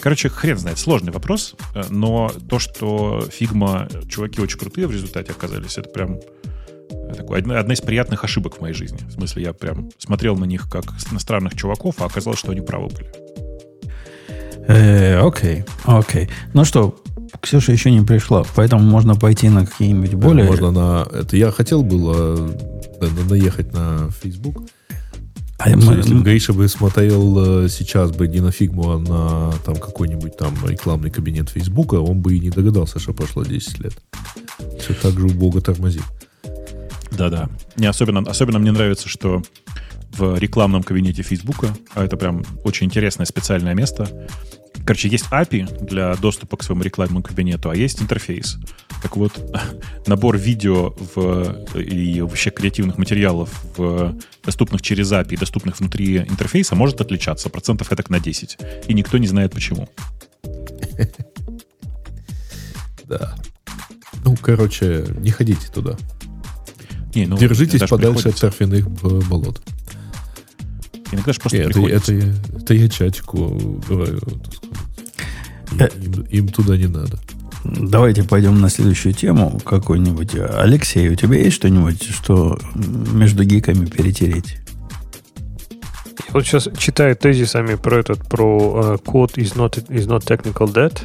[0.00, 5.32] Короче, хрен знает, сложный вопрос, э, но то, что Figma, чуваки очень крутые в результате
[5.32, 6.18] оказались, это прям
[7.16, 8.98] такой, одна, одна из приятных ошибок в моей жизни.
[9.08, 12.60] В смысле, я прям смотрел на них как на странных чуваков, а оказалось, что они
[12.60, 13.10] правы были.
[14.68, 16.28] Окей, окей.
[16.52, 16.98] Ну что,
[17.40, 20.46] Ксюша еще не пришла, поэтому можно пойти на какие-нибудь более...
[20.46, 21.08] Можно на...
[21.12, 22.50] Это я хотел было
[23.28, 24.62] наехать на Facebook.
[25.58, 25.94] А мы...
[25.94, 30.36] Если бы Гриша бы смотрел э, сейчас бы не на фигму, а на там какой-нибудь
[30.36, 33.94] там рекламный кабинет Фейсбука, он бы и не догадался, что прошло 10 лет.
[34.78, 36.04] Все так же убого тормозит.
[37.12, 37.48] Да-да.
[37.76, 39.42] Не, особенно, особенно мне нравится, что
[40.12, 44.08] в рекламном кабинете Фейсбука, а это прям очень интересное специальное место,
[44.84, 48.58] Короче, есть API для доступа к своему рекламному кабинету, а есть интерфейс.
[49.02, 49.32] Так вот,
[50.06, 57.00] набор видео в, и вообще креативных материалов, в, доступных через API, доступных внутри интерфейса, может
[57.00, 58.58] отличаться процентов это на 10.
[58.88, 59.88] И никто не знает почему.
[63.08, 63.36] Да.
[64.24, 65.96] Ну, короче, не ходите туда.
[67.14, 69.62] Не, ну, Держитесь подальше от серфиных болот.
[71.12, 72.12] Иногда же просто это, это,
[72.58, 74.20] это я чатику говорю.
[75.72, 77.18] Им, им, им туда не надо.
[77.64, 80.34] Давайте пойдем на следующую тему какую-нибудь.
[80.34, 84.58] Алексей, у тебя есть что-нибудь, что между гиками перетереть?
[86.28, 90.72] Я вот сейчас читаю тезисами про этот, про uh, код is not, is not technical
[90.72, 91.02] debt.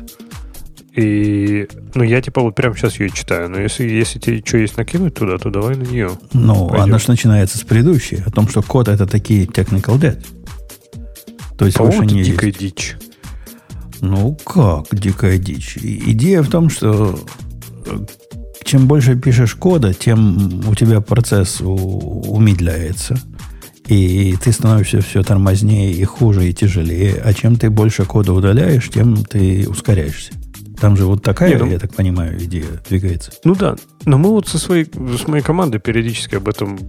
[0.95, 3.49] И, ну, я типа вот прямо сейчас ее читаю.
[3.49, 6.12] Но если, если тебе что есть накинуть туда, то давай на нее.
[6.34, 6.84] Ну, Пойдем.
[6.84, 10.25] она же начинается с предыдущей, о том, что код это такие technical debt.
[11.58, 12.60] То есть По-моему, это дикая есть.
[12.60, 12.95] дичь.
[14.01, 15.77] Ну как, дикая дичь?
[15.77, 17.19] Идея в том, что
[17.86, 17.99] э,
[18.63, 23.15] чем больше пишешь кода, тем у тебя процесс умедляется.
[23.88, 27.21] И ты становишься все тормознее и хуже, и тяжелее.
[27.23, 30.32] А чем ты больше кода удаляешь, тем ты ускоряешься.
[30.82, 33.32] Там же вот такая, Не, ну, я так понимаю, идея двигается.
[33.44, 36.80] Ну да, но мы вот со своей, с моей командой периодически об этом,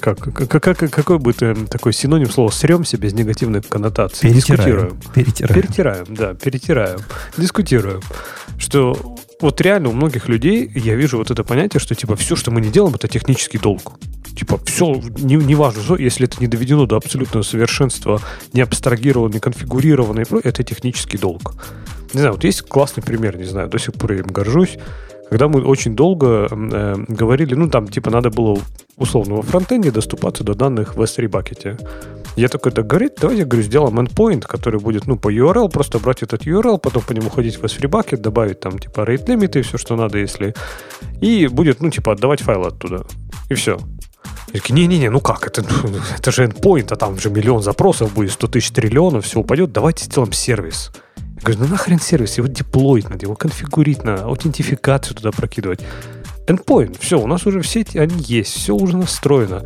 [0.00, 4.28] как, как, как, какой бы ты такой синоним слова сремся без негативной коннотации.
[4.28, 4.58] Перетираем.
[4.58, 5.00] Дискутируем.
[5.14, 5.54] Перетираем.
[5.54, 6.98] Перетираем, да, перетираем.
[7.38, 8.02] Дискутируем.
[8.58, 12.50] Что вот реально у многих людей я вижу вот это понятие, что типа все, что
[12.50, 13.98] мы не делаем, это технический долг.
[14.36, 18.20] Типа все, не, не важно, если это не доведено до абсолютного совершенства,
[18.52, 21.54] не абстрагировано, не конфигурировано, это технический долг.
[22.12, 24.78] Не знаю, вот есть классный пример, не знаю, до сих пор я им горжусь.
[25.28, 28.58] Когда мы очень долго э, говорили, ну, там, типа, надо было
[28.96, 31.76] условно во фронтенде доступаться до данных в S3 бакете.
[32.36, 36.22] Я такой, так говорит, давайте, говорю, сделаем endpoint, который будет, ну, по URL, просто брать
[36.22, 39.62] этот URL, потом по нему ходить в S3 bucket, добавить там, типа, rate limit и
[39.62, 40.54] все, что надо, если...
[41.20, 43.04] И будет, ну, типа, отдавать файлы оттуда.
[43.48, 43.78] И все.
[44.68, 45.64] Не-не-не, ну как, это,
[46.18, 50.04] это же endpoint, а там же миллион запросов будет, 100 тысяч триллионов, все упадет, давайте
[50.04, 50.90] сделаем сервис.
[51.16, 55.80] Я говорю, ну нахрен сервис, его деплоить надо, его конфигурить надо, аутентификацию туда прокидывать.
[56.46, 59.64] Endpoint, все, у нас уже все эти, они есть, все уже настроено.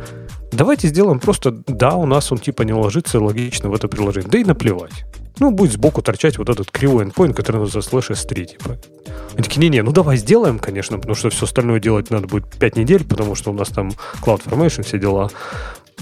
[0.51, 4.37] Давайте сделаем просто, да, у нас он типа не ложится логично в это приложение, да
[4.37, 5.05] и наплевать.
[5.39, 8.77] Ну, будет сбоку торчать вот этот кривой endpoint, который называется slash S3, типа.
[9.33, 12.75] Они такие, не-не, ну давай сделаем, конечно, потому что все остальное делать надо будет 5
[12.75, 15.31] недель, потому что у нас там CloudFormation, все дела.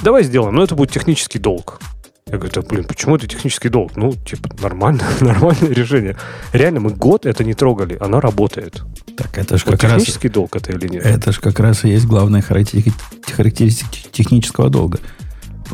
[0.01, 1.79] Давай сделаем, но это будет технический долг.
[2.31, 3.95] Я говорю, да, блин, почему это технический долг?
[3.95, 6.15] Ну, типа, нормально, нормальное решение.
[6.53, 8.83] Реально, мы год это не трогали, она работает.
[9.17, 10.35] Так это же вот как технический раз...
[10.35, 11.05] долг это или нет?
[11.05, 14.99] Это же как раз и есть главная характеристика технического долга.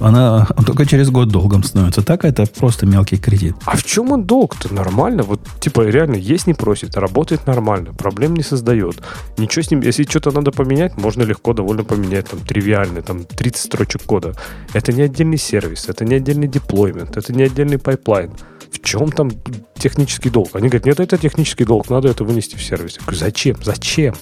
[0.01, 2.01] Она только через год долгом становится.
[2.01, 3.55] Так это просто мелкий кредит.
[3.65, 4.73] А в чем он долг-то?
[4.73, 5.23] Нормально.
[5.23, 9.01] Вот, типа, реально есть не просит, работает нормально, проблем не создает.
[9.37, 13.61] Ничего с ним, если что-то надо поменять, можно легко довольно поменять, там, тривиально, там, 30
[13.61, 14.33] строчек кода.
[14.73, 18.31] Это не отдельный сервис, это не отдельный деплоймент, это не отдельный пайплайн.
[18.75, 19.31] В чем там
[19.77, 20.49] технический долг?
[20.53, 22.95] Они говорят, нет, это технический долг, надо это вынести в сервис.
[22.97, 23.57] Я говорю, зачем?
[23.63, 24.15] Зачем?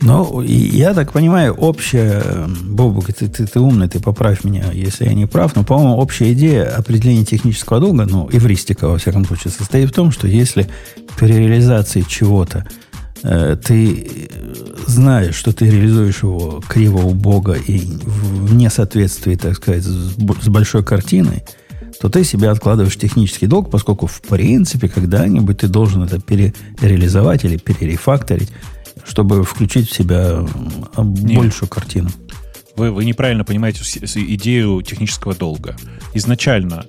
[0.00, 5.12] Ну, я так понимаю, общая, Бобук, ты, ты, ты умный, ты поправь меня, если я
[5.12, 9.90] не прав, но, по-моему, общая идея определения технического долга, ну, эвристика, во всяком случае, состоит
[9.90, 10.68] в том, что если
[11.18, 12.64] при реализации чего-то
[13.22, 14.30] э, ты
[14.86, 20.82] знаешь, что ты реализуешь его криво у Бога и в несоответствии, так сказать, с большой
[20.84, 21.44] картиной,
[22.02, 27.58] то ты себе откладываешь технический долг, поскольку, в принципе, когда-нибудь ты должен это перереализовать или
[27.58, 28.50] перерефакторить,
[29.04, 30.44] чтобы включить в себя
[30.98, 31.38] Нет.
[31.38, 32.10] большую картину.
[32.74, 35.76] Вы, вы неправильно понимаете идею технического долга.
[36.12, 36.86] Изначально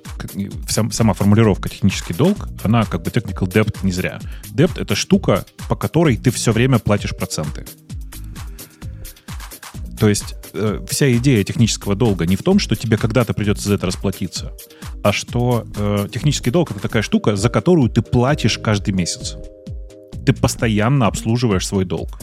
[0.68, 4.18] сам, сама формулировка технический долг, она как бы technical debt не зря.
[4.52, 7.64] Debt— это штука, по которой ты все время платишь проценты.
[10.00, 13.76] То есть э, вся идея технического долга не в том, что тебе когда-то придется за
[13.76, 14.52] это расплатиться,
[15.04, 19.36] а что э, технический долг это такая штука, за которую ты платишь каждый месяц.
[20.24, 22.18] Ты постоянно обслуживаешь свой долг.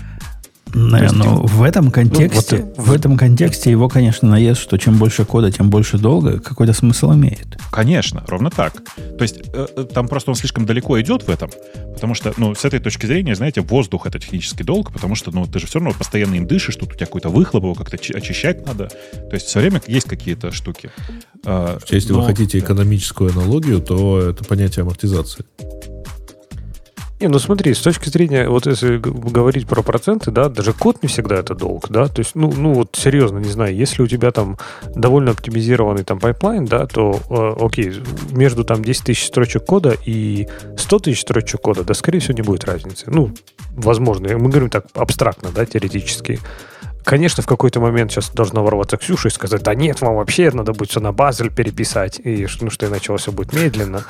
[0.73, 4.77] Не, есть, ну, в этом контексте, ну, вот, в этом контексте его, конечно, наезд, что
[4.77, 7.57] чем больше кода, тем больше долга, какой-то смысл имеет.
[7.71, 8.81] Конечно, ровно так.
[8.95, 11.49] То есть э, э, там просто он слишком далеко идет в этом,
[11.93, 15.45] потому что, ну, с этой точки зрения, знаете, воздух— это технический долг, потому что, ну,
[15.45, 18.65] ты же все равно постоянно им дышишь, тут у тебя какой-то выхлоп, его как-то очищать
[18.65, 18.88] надо.
[18.88, 20.91] То есть все время есть какие-то штуки.
[21.45, 25.45] А, Если Но, вы хотите экономическую аналогию, то это понятие амортизации.
[27.21, 31.07] Не, ну смотри, с точки зрения, вот если говорить про проценты, да, даже код не
[31.07, 34.31] всегда это долг, да, то есть, ну, ну вот серьезно, не знаю, если у тебя
[34.31, 34.57] там
[34.95, 37.93] довольно оптимизированный там пайплайн, да, то, э, окей,
[38.31, 42.41] между там 10 тысяч строчек кода и 100 тысяч строчек кода, да, скорее всего, не
[42.41, 43.05] будет разницы.
[43.12, 43.31] Ну,
[43.75, 46.39] возможно, мы говорим так абстрактно, да, теоретически.
[47.04, 50.74] Конечно, в какой-то момент сейчас должна ворваться Ксюша и сказать, да нет, вам вообще надо
[50.74, 54.04] будет все на Bazel переписать, и ну, что иначе все будет медленно.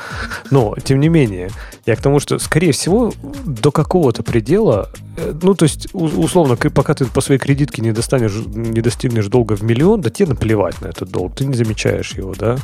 [0.49, 1.49] Но, тем не менее,
[1.85, 3.13] я к тому, что, скорее всего,
[3.45, 8.33] до какого-то предела, э, ну, то есть, условно, пока ты по своей кредитке не достанешь,
[8.33, 12.33] не достигнешь долга в миллион, да тебе наплевать на этот долг, ты не замечаешь его,
[12.37, 12.57] да.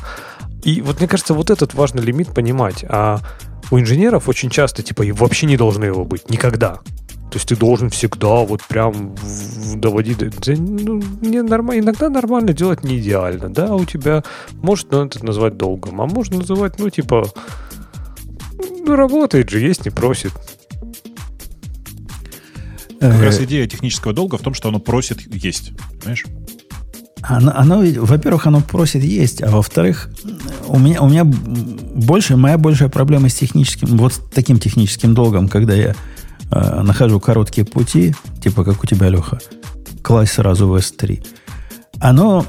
[0.62, 2.84] И вот мне кажется, вот этот важный лимит понимать.
[2.88, 3.20] А
[3.70, 6.30] у инженеров очень часто, типа, вообще не должны его быть.
[6.30, 6.80] Никогда.
[7.30, 9.14] То есть ты должен всегда вот прям
[9.76, 10.18] доводить...
[10.48, 15.58] Ну, не нормально, иногда нормально делать не идеально, да, у тебя может ну, это назвать
[15.58, 17.30] долгом, а можно называть, ну, типа,
[18.86, 20.32] ну, работает же, есть, не просит.
[22.98, 26.24] Как раз идея технического долга в том, что оно просит есть, понимаешь?
[27.22, 30.08] Оно, оно, во-первых, оно просит есть, а во-вторых,
[30.68, 35.48] у меня, у меня больше, моя большая проблема с техническим, вот с таким техническим долгом,
[35.48, 35.94] когда я
[36.50, 39.40] э, нахожу короткие пути, типа как у тебя, Леха,
[40.02, 41.24] класть сразу в S3,
[42.00, 42.46] оно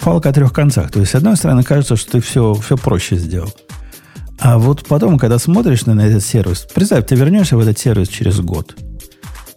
[0.00, 0.90] палка о трех концах.
[0.90, 3.52] То есть, с одной стороны, кажется, что ты все, все проще сделал.
[4.38, 8.40] А вот потом, когда смотришь на этот сервис, представь, ты вернешься в этот сервис через
[8.40, 8.76] год,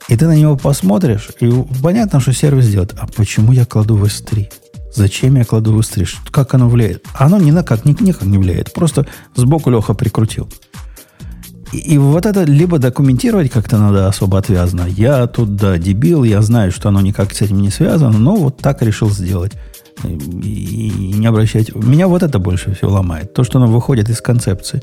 [0.10, 1.52] и ты на него посмотришь, и
[1.84, 2.96] понятно, что сервис делает.
[2.98, 4.52] А почему я кладу в S3?
[4.96, 6.08] Зачем я кладу в S3?
[6.32, 7.06] Как оно влияет?
[7.14, 8.74] Оно ни на как, ни, никак не влияет.
[8.74, 10.50] Просто сбоку Леха прикрутил.
[11.72, 14.88] И, и вот это либо документировать как-то надо особо отвязно.
[14.88, 18.58] Я тут, да, дебил, я знаю, что оно никак с этим не связано, но вот
[18.58, 19.52] так решил сделать.
[20.04, 21.76] И, и не обращать...
[21.76, 23.34] Меня вот это больше всего ломает.
[23.34, 24.82] То, что оно выходит из концепции.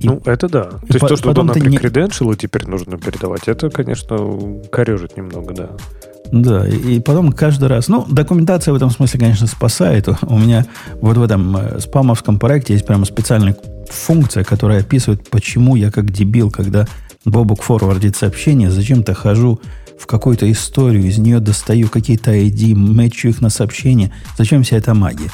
[0.00, 0.64] И, ну, это да.
[0.64, 1.76] То есть то, что туда не...
[1.76, 4.16] креденшилы теперь нужно передавать, это, конечно,
[4.72, 5.70] корежит немного, да.
[6.32, 7.88] Да, и потом каждый раз...
[7.88, 10.08] Ну, документация в этом смысле, конечно, спасает.
[10.22, 10.64] У меня
[11.00, 13.56] вот в этом э, спамовском проекте есть прямо специальная
[13.88, 16.86] функция, которая описывает, почему я как дебил, когда
[17.24, 19.60] Бобук форвардит сообщение, зачем-то хожу
[19.98, 24.12] в какую-то историю, из нее достаю какие-то ID, мэчу их на сообщение.
[24.38, 25.30] Зачем вся эта магия?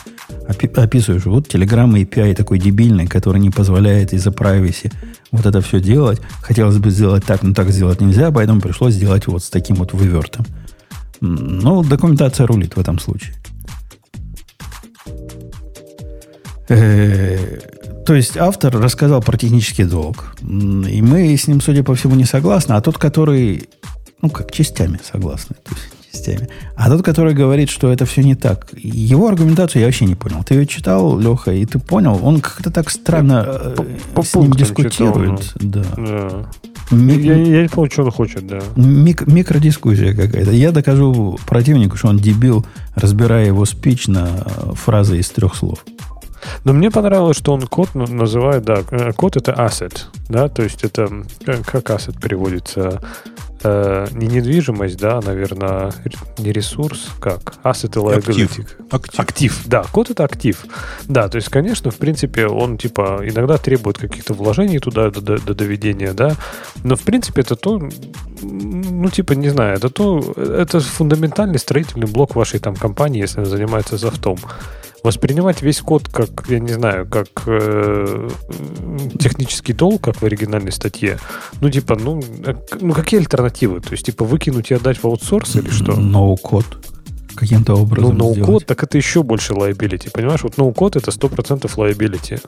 [0.49, 4.93] Описываешь, вот Telegram API такой дебильный, который не позволяет из-за privacy
[5.31, 6.21] вот это все делать.
[6.43, 9.93] Хотелось бы сделать так, но так сделать нельзя, поэтому пришлось сделать вот с таким вот
[9.93, 10.47] вывертом.
[11.21, 13.35] Ну, документация рулит в этом случае.
[16.69, 17.59] Э,
[18.05, 20.37] то есть автор рассказал про технический долг.
[20.41, 22.75] И мы с ним, судя по всему, не согласны.
[22.75, 23.69] А тот, который,
[24.23, 25.57] ну, как частями согласны.
[25.65, 26.49] То есть частями.
[26.75, 28.69] А тот, который говорит, что это все не так.
[28.73, 30.43] Его аргументацию я вообще не понял.
[30.45, 32.19] Ты ее читал, Леха, и ты понял.
[32.23, 33.77] Он как-то так странно э,
[34.15, 35.41] по, с ним дискутирует.
[35.41, 35.85] Читал, да.
[35.97, 36.47] да.
[36.91, 37.19] Мик...
[37.19, 38.61] Я, я не понял, что он хочет, да.
[38.77, 39.27] Мик...
[39.27, 40.53] Микродискуссия какая-то.
[40.53, 42.65] Я докажу противнику, что он дебил,
[42.95, 45.85] разбирая его спич на э, фразы из трех слов.
[46.65, 49.99] Но мне понравилось, что он код называет, да, э, код это asset,
[50.29, 51.09] да, то есть это,
[51.45, 53.01] как asset переводится,
[53.67, 55.93] э, не недвижимость, да, наверное,
[56.39, 57.55] не ресурс, как?
[57.65, 58.45] Asset и liability.
[58.45, 58.77] Актив.
[58.91, 59.21] Актив.
[59.21, 60.65] Актив, да, код это актив.
[61.05, 65.39] Да, то есть, конечно, в принципе, он типа иногда требует каких-то вложений туда до, до,
[65.39, 66.37] до доведения, да,
[66.85, 67.81] но в принципе это то,
[68.43, 73.49] ну типа, не знаю, это то, это фундаментальный строительный блок вашей там компании, если она
[73.49, 74.39] занимается софтом
[75.07, 78.29] воспринимать весь код как, я не знаю, как э,
[79.21, 81.19] технический долг, как в оригинальной статье,
[81.61, 83.81] ну, типа, ну, э, ну, какие альтернативы?
[83.81, 85.95] То есть, типа, выкинуть и отдать в аутсорс или что?
[85.95, 86.65] Ноу-код.
[87.37, 90.43] Каким-то образом Ну, ноу-код, так это еще больше liability, понимаешь?
[90.43, 92.43] Вот ноу-код это 100% liability.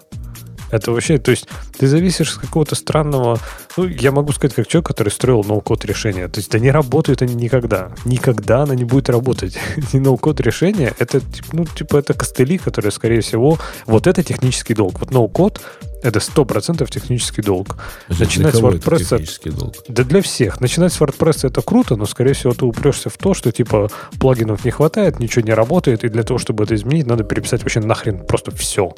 [0.71, 1.49] Это вообще, то есть
[1.79, 3.39] ты зависишь от какого-то странного...
[3.77, 6.29] Ну, я могу сказать, как человек, который строил ноу-код решения.
[6.29, 7.93] То есть да не работают они никогда.
[8.05, 9.59] Никогда она не будет работать.
[9.93, 11.21] И ноу-код решения, это,
[11.53, 15.01] ну, типа, это костыли, которые, скорее всего, вот это технический долг.
[15.01, 15.61] Вот ноу-код
[16.03, 17.77] это сто процентов технический долг.
[18.09, 18.99] Значит, Начинать с WordPress...
[18.99, 19.75] технический долг?
[19.89, 20.61] Да для всех.
[20.61, 23.91] Начинать с WordPress это круто, но, скорее всего, ты упрешься в то, что, типа,
[24.21, 27.81] плагинов не хватает, ничего не работает, и для того, чтобы это изменить, надо переписать вообще
[27.81, 28.95] нахрен просто все.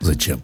[0.00, 0.42] Зачем?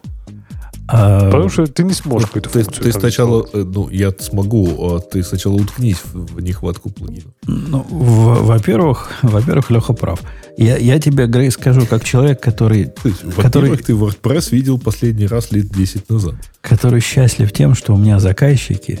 [0.89, 3.67] А, Потому что ты не сможешь какую-то ты, ты сначала, сделать.
[3.75, 7.33] ну, я смогу, а ты сначала уткнись в нехватку плагинов.
[7.45, 10.21] Ну, во-первых, во-первых, Леха прав.
[10.57, 12.91] Я, я тебе, Грей, скажу, как человек, который...
[13.23, 16.35] Во-первых, ты WordPress видел последний раз лет 10 назад.
[16.61, 18.99] Который счастлив тем, что у меня заказчики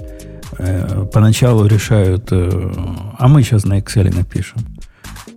[0.57, 2.71] э, поначалу решают, э,
[3.17, 4.76] а мы сейчас на Excel напишем.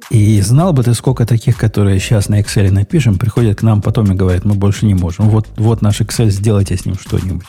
[0.09, 4.11] И знал бы ты, сколько таких, которые сейчас на Excel напишем, приходят к нам потом
[4.11, 5.29] и говорят, мы больше не можем.
[5.29, 7.47] Вот, вот наш Excel, сделайте с ним что-нибудь.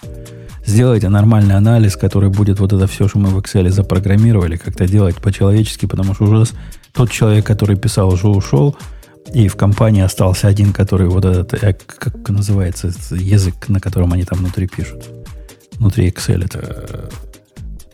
[0.66, 5.16] Сделайте нормальный анализ, который будет вот это все, что мы в Excel запрограммировали, как-то делать
[5.16, 6.52] по-человечески, потому что уже
[6.94, 8.76] тот человек, который писал, уже ушел,
[9.34, 14.24] и в компании остался один, который вот этот, э, как называется, язык, на котором они
[14.24, 15.04] там внутри пишут.
[15.74, 17.10] Внутри Excel это.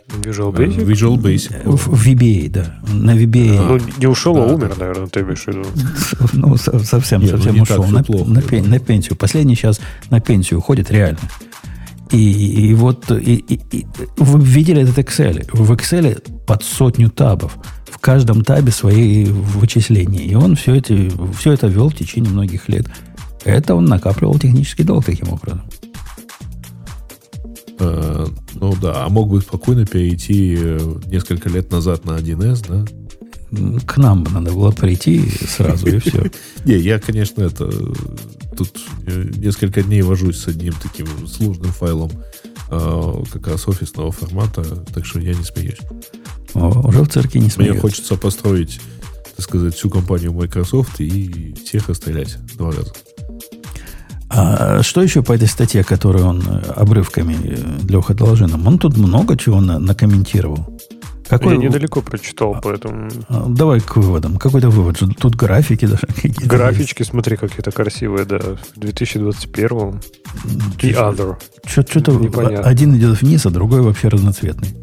[0.08, 0.84] Visual Basic?
[0.84, 1.62] Visual Basic.
[1.64, 2.80] В, VBA, да.
[2.92, 3.58] На VBA.
[3.58, 5.64] А, ну, не ушел, а умер, наверное, ты имеешь в виду.
[6.32, 7.84] Ну, совсем, Нет, совсем ну, ушел.
[7.84, 9.16] На, плохо, на, пен, на пенсию.
[9.16, 9.80] Последний сейчас
[10.10, 11.18] на пенсию уходит реально.
[12.10, 13.86] И, и вот и, и, и,
[14.16, 15.46] вы видели этот Excel.
[15.52, 17.58] В Excel под сотню табов.
[17.90, 20.24] В каждом табе свои вычисления.
[20.24, 22.86] И он все, эти, все это вел в течение многих лет.
[23.44, 25.62] Это он накапливал технический долг таким образом.
[27.78, 32.84] Э, ну да, а мог бы спокойно перейти э, несколько лет назад на 1С, да?
[33.86, 36.30] К нам бы надо было прийти сразу, и все.
[36.64, 37.70] Не, я, конечно, это...
[38.56, 42.10] Тут э, несколько дней вожусь с одним таким сложным файлом
[42.68, 45.78] как раз офисного формата, так что я не смеюсь.
[46.52, 47.72] уже в церкви не смеюсь.
[47.72, 48.78] Мне хочется построить,
[49.36, 52.92] так сказать, всю компанию Microsoft и всех расстрелять два раза.
[54.30, 58.66] А что еще по этой статье, которую он э, обрывками э, Леха доложил нам?
[58.66, 60.78] Он тут много чего на, накомментировал.
[61.28, 61.54] Какой...
[61.54, 63.10] Я недалеко прочитал, а, поэтому...
[63.28, 64.38] А, давай к выводам.
[64.38, 64.98] Какой-то вывод.
[65.18, 66.46] Тут графики даже какие-то.
[66.46, 67.10] Графички, есть.
[67.10, 68.38] смотри, какие-то красивые, да.
[68.38, 70.00] В 2021
[70.80, 71.36] и other.
[71.66, 74.74] Что-то один идет вниз, а другой вообще разноцветный.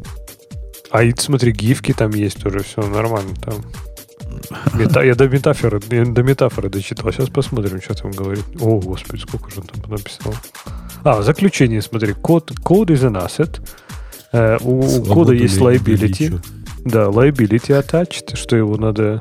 [0.90, 3.56] А и смотри, гифки там есть тоже, все нормально там.
[4.74, 7.12] Мета, я до метафоры, до метафоры дочитал.
[7.12, 8.44] Сейчас посмотрим, что там говорит.
[8.60, 10.34] О, господи, сколько же он там написал.
[11.04, 12.12] А, заключение, смотри.
[12.12, 13.60] Код, код is an asset.
[14.32, 16.38] Э, у, у кода есть liability.
[16.84, 19.20] Да, liability attached, что его надо...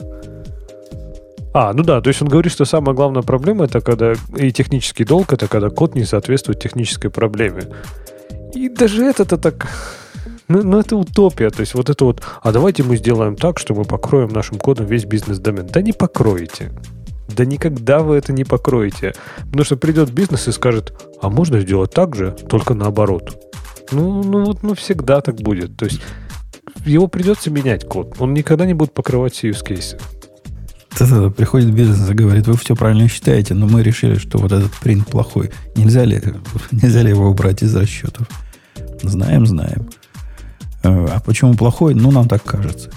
[1.53, 5.05] А, ну да, то есть он говорит, что самая главная проблема это когда и технический
[5.05, 7.63] долг, это когда код не соответствует технической проблеме.
[8.53, 9.67] И даже это-то так
[10.47, 11.49] ну, ну, это утопия.
[11.49, 14.85] То есть вот это вот, а давайте мы сделаем так, что мы покроем нашим кодом
[14.85, 15.67] весь бизнес-домен.
[15.67, 16.71] Да не покроете.
[17.35, 19.13] Да никогда вы это не покроете.
[19.45, 23.51] Потому что придет бизнес и скажет, а можно сделать так же, только наоборот.
[23.91, 25.77] Ну, ну вот ну, всегда так будет.
[25.77, 26.01] То есть
[26.85, 28.15] его придется менять код.
[28.19, 29.99] Он никогда не будет покрывать все use cases.
[30.97, 34.71] Да-да-да, приходит бизнес и говорит, вы все правильно считаете, но мы решили, что вот этот
[34.73, 35.51] принт плохой.
[35.75, 36.21] Нельзя ли,
[36.71, 38.27] нельзя ли его убрать из расчетов?
[39.01, 39.89] Знаем, знаем.
[40.85, 41.95] Э, а почему плохой?
[41.95, 42.89] Ну, нам так кажется.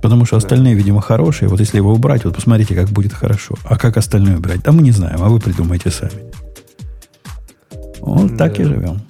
[0.00, 1.48] Потому что остальные, видимо, хорошие.
[1.48, 3.56] Вот если его убрать, вот посмотрите, как будет хорошо.
[3.64, 4.62] А как остальное убрать?
[4.62, 6.32] Да мы не знаем, а вы придумайте сами.
[8.00, 8.36] Вот да.
[8.36, 9.02] так и живем.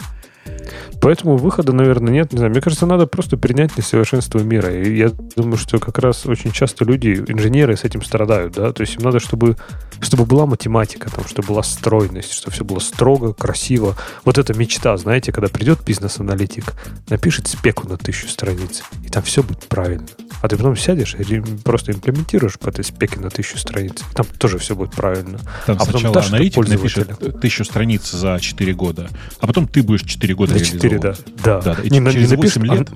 [1.01, 2.33] Поэтому выхода, наверное, нет.
[2.33, 2.51] Не знаю.
[2.51, 4.73] Мне кажется, надо просто принять несовершенство мира.
[4.73, 8.73] И я думаю, что как раз очень часто люди, инженеры с этим страдают, да.
[8.73, 9.57] То есть им надо, чтобы,
[10.01, 13.97] чтобы была математика, там, чтобы была стройность, чтобы все было строго, красиво.
[14.25, 16.75] Вот эта мечта, знаете, когда придет бизнес-аналитик,
[17.09, 20.07] напишет спеку на тысячу страниц, и там все будет правильно.
[20.41, 24.03] А ты потом сядешь и просто имплементируешь по этой спеке на тысячу страниц.
[24.15, 25.39] Там тоже все будет правильно.
[25.67, 29.09] Там а потом сначала аналитик напишет тысячу страниц за 4 года,
[29.41, 31.15] а потом ты будешь 4 года за 4, да.
[31.45, 31.61] Да.
[31.61, 31.83] да, да.
[31.83, 32.89] И не, через не 8 лет...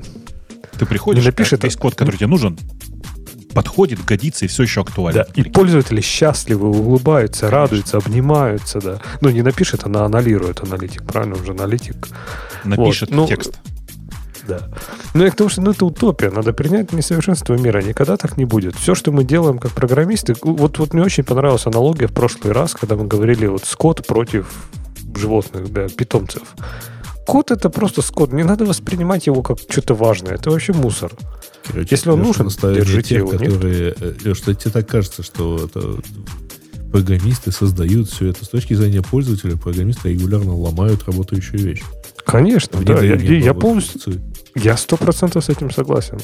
[0.78, 2.58] Ты приходишь, Не напишет, весь код, который тебе нужен,
[3.52, 5.24] подходит, годится и все еще актуально.
[5.24, 9.00] Да, и пользователи счастливы, улыбаются, радуются, обнимаются, да.
[9.20, 11.36] Ну, не напишет, она аналирует аналитик, правильно?
[11.36, 12.08] Он же аналитик.
[12.64, 13.58] Напишет Вот, ну, текст.
[14.46, 14.68] Да.
[15.14, 16.30] Ну, я к тому, что ну, это утопия.
[16.30, 17.80] Надо принять несовершенство мира.
[17.80, 18.74] Никогда так не будет.
[18.74, 20.34] Все, что мы делаем как программисты...
[20.42, 24.52] Вот, вот мне очень понравилась аналогия в прошлый раз, когда мы говорили вот скот против
[25.14, 26.42] животных, да, питомцев.
[27.26, 28.32] Кот это просто скот.
[28.32, 30.34] Не надо воспринимать его как что-то важное.
[30.34, 31.12] Это вообще мусор.
[31.66, 33.52] Короче, Если он нужен, держите тех, его, нет?
[33.52, 33.94] которые...
[34.24, 35.98] Леш, что тебе так кажется, что это
[36.90, 41.82] программисты создают все это с точки зрения пользователя, программисты регулярно ломают работающую вещь.
[42.24, 43.00] Конечно, да.
[43.00, 44.20] Я, я полностью...
[44.54, 46.18] Я сто процентов с этим согласен.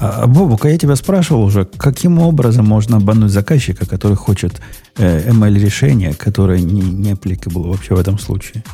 [0.00, 4.54] А, Бобук, а я тебя спрашивал уже, каким образом можно обмануть заказчика, который хочет
[4.96, 8.64] э, ML-решение, которое не, не applicable вообще в этом случае?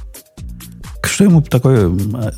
[1.09, 1.91] Что ему такое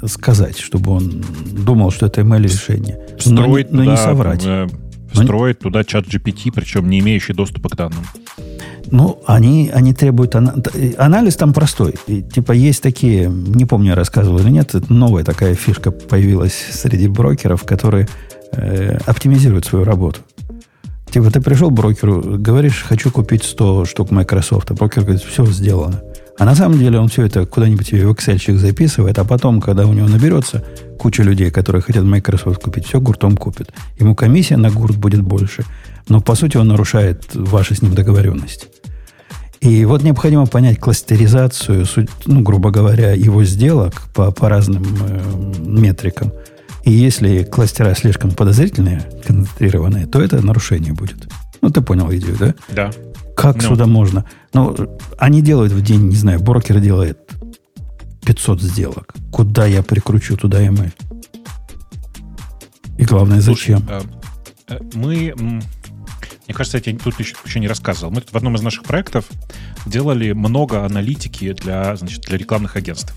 [0.07, 2.99] сказать, чтобы он думал, что это ML-решение?
[2.99, 4.43] Но, не- Встроить но не туда, соврать.
[4.47, 4.69] э,
[5.13, 8.05] встроить туда чат GPT, причем не имеющий доступа к данным.
[8.93, 10.35] Ну, они, они требуют...
[10.35, 10.55] ана-
[10.99, 11.95] Анализ там простой.
[12.09, 17.07] И, типа есть такие, не помню, я рассказывал или нет, новая такая фишка появилась среди
[17.09, 18.09] брокеров, которые
[18.53, 20.21] э, оптимизируют свою работу.
[21.11, 25.45] Типа ты пришел к брокеру, говоришь, хочу купить 100 штук Microsoft, а брокер говорит, все
[25.47, 26.01] сделано.
[26.41, 29.93] А на самом деле он все это куда-нибудь в Excel записывает, а потом, когда у
[29.93, 30.65] него наберется
[30.99, 33.75] куча людей, которые хотят Microsoft купить, все гуртом купит.
[33.99, 35.67] Ему комиссия на гурт будет больше.
[36.09, 38.69] Но, по сути, он нарушает ваши с ним договоренности.
[39.61, 41.85] И вот необходимо понять кластеризацию,
[42.25, 45.23] ну, грубо говоря, его сделок по, по разным э,
[45.59, 46.33] метрикам.
[46.85, 51.29] И если кластера слишком подозрительные, концентрированные, то это нарушение будет.
[51.61, 52.55] Ну, ты понял идею, да?
[52.71, 52.91] Да.
[53.37, 53.63] Как Ну.
[53.63, 54.25] сюда можно?
[54.53, 54.77] Ну,
[55.19, 57.19] они делают в день, не знаю, брокер делает
[58.25, 59.15] 500 сделок.
[59.33, 60.93] Куда я прикручу туда email?
[62.99, 63.79] И главное, зачем?
[63.79, 64.07] Слушай,
[64.69, 68.13] э, мы, мне кажется, я тебе тут еще, еще не рассказывал.
[68.13, 69.25] Мы тут в одном из наших проектов
[69.87, 73.15] делали много аналитики для, значит, для рекламных агентств.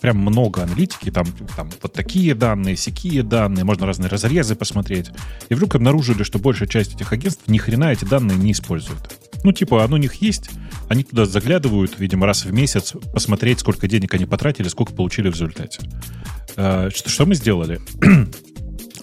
[0.00, 1.26] Прям много аналитики, там,
[1.56, 5.10] там вот такие данные, сякие данные, можно разные разрезы посмотреть.
[5.48, 9.10] И вдруг обнаружили, что большая часть этих агентств ни хрена эти данные не использует.
[9.44, 10.50] Ну, типа, оно у них есть,
[10.88, 15.34] они туда заглядывают, видимо, раз в месяц, посмотреть, сколько денег они потратили, сколько получили в
[15.34, 15.80] результате.
[16.56, 17.80] Э, Что, что мы сделали?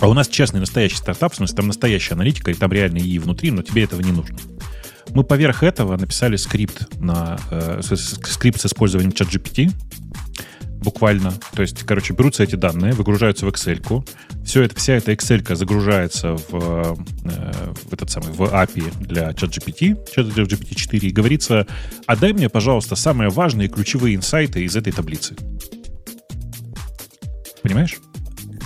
[0.02, 3.18] А у нас честный настоящий стартап, в смысле, там настоящая аналитика, и там реально и
[3.18, 4.38] внутри, но тебе этого не нужно.
[5.12, 9.72] Мы поверх этого написали скрипт, на, э, скрипт с использованием ChatGPT,
[10.86, 11.34] буквально.
[11.54, 14.08] То есть, короче, берутся эти данные, выгружаются в Excel.
[14.46, 19.98] Все это, вся эта Excel загружается в, э, в этот самый в API для ChatGPT,
[20.16, 21.68] ChatGPT 4, и говорится,
[22.06, 25.36] а дай мне, пожалуйста, самые важные ключевые инсайты из этой таблицы.
[27.62, 27.96] Понимаешь?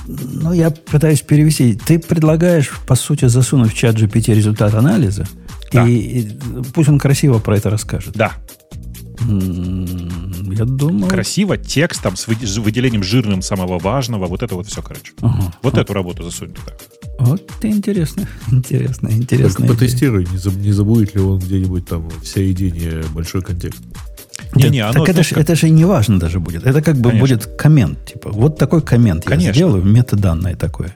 [0.08, 1.76] Ну, я пытаюсь перевести.
[1.76, 5.26] Ты предлагаешь, по сути, засунуть в чат GPT результат анализа,
[5.72, 5.88] Да.
[5.88, 6.38] и, и
[6.74, 8.16] пусть он красиво про это расскажет.
[8.16, 8.34] Да.
[9.22, 11.10] Я думаю...
[11.10, 15.14] Красиво, текстом, с выде- с выделением жирным самого важного, вот это вот все, короче.
[15.22, 15.54] Ага.
[15.62, 16.74] Вот эту работу засунь туда.
[17.20, 19.68] Вот интересно, интересно, интересно.
[19.68, 23.82] потестируй, не, заб- не забудет ли он где-нибудь там в середине большой контекст.
[24.56, 26.66] Не-не, оно, так это, знаешь, ж, как- это же и не важно даже будет.
[26.66, 27.20] Это как бы Конечно.
[27.20, 28.06] будет коммент.
[28.06, 29.48] Типа, вот такой коммент Конечно.
[29.48, 30.96] я сделаю, метаданное такое.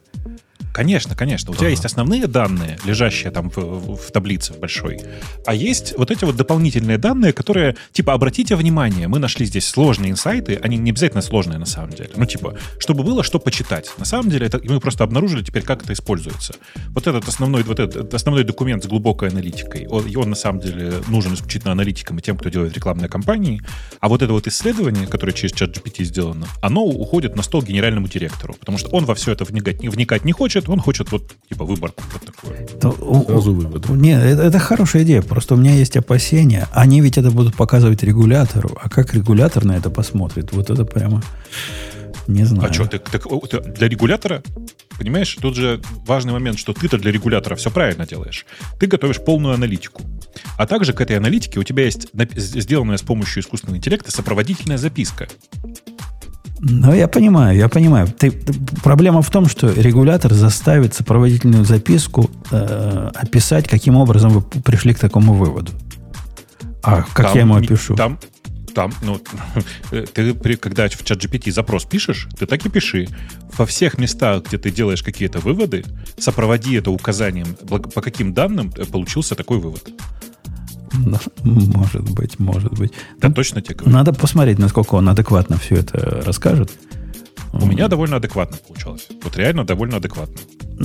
[0.73, 1.51] Конечно, конечно.
[1.51, 3.57] У тебя есть основные данные, лежащие там в,
[3.95, 4.99] в- таблице большой,
[5.45, 10.11] а есть вот эти вот дополнительные данные, которые, типа, обратите внимание, мы нашли здесь сложные
[10.11, 12.09] инсайты, они не обязательно сложные на самом деле.
[12.15, 13.91] Ну, типа, чтобы было что почитать.
[13.97, 16.55] На самом деле, это, мы просто обнаружили теперь, как это используется.
[16.89, 20.59] Вот этот основной, вот этот основной документ с глубокой аналитикой, он, и он на самом
[20.59, 23.61] деле нужен исключительно аналитикам и тем, кто делает рекламные кампании.
[23.99, 28.07] А вот это вот исследование, которое через чат GPT сделано, оно уходит на стол генеральному
[28.07, 31.65] директору, потому что он во все это вникать, вникать не хочет, он хочет вот, типа,
[31.65, 32.67] выборку вот такую.
[32.79, 33.89] То у- Сразу у- вывод.
[33.89, 35.21] Не, это, это хорошая идея.
[35.21, 36.67] Просто у меня есть опасения.
[36.71, 38.77] Они ведь это будут показывать регулятору.
[38.81, 40.51] А как регулятор на это посмотрит?
[40.53, 41.21] Вот это прямо
[42.27, 42.69] не знаю.
[42.69, 43.27] А что, ты, так,
[43.73, 44.43] для регулятора,
[44.97, 48.45] понимаешь, тут же важный момент, что ты-то для регулятора все правильно делаешь.
[48.79, 50.01] Ты готовишь полную аналитику.
[50.57, 55.27] А также к этой аналитике у тебя есть сделанная с помощью искусственного интеллекта сопроводительная записка.
[56.65, 58.07] Ну, я понимаю, я понимаю.
[58.07, 58.31] Ты,
[58.83, 64.99] проблема в том, что регулятор заставит сопроводительную записку э, описать, каким образом вы пришли к
[64.99, 65.73] такому выводу.
[66.81, 67.95] А как Там я ему опишу?
[67.95, 68.17] Там,
[68.73, 69.19] там, ну,
[70.13, 73.09] ты, при- когда в чат GPT запрос пишешь, ты так и пиши.
[73.57, 75.83] Во всех местах, где ты делаешь какие-то выводы,
[76.17, 79.89] сопроводи это указанием, по каким данным э, получился такой вывод.
[80.93, 82.93] Ну, Может быть, может быть.
[83.19, 83.93] Да, точно тебе говорю.
[83.95, 86.71] Надо посмотреть, насколько он адекватно все это расскажет.
[87.53, 89.07] У меня довольно адекватно получалось.
[89.21, 90.37] Вот реально довольно адекватно.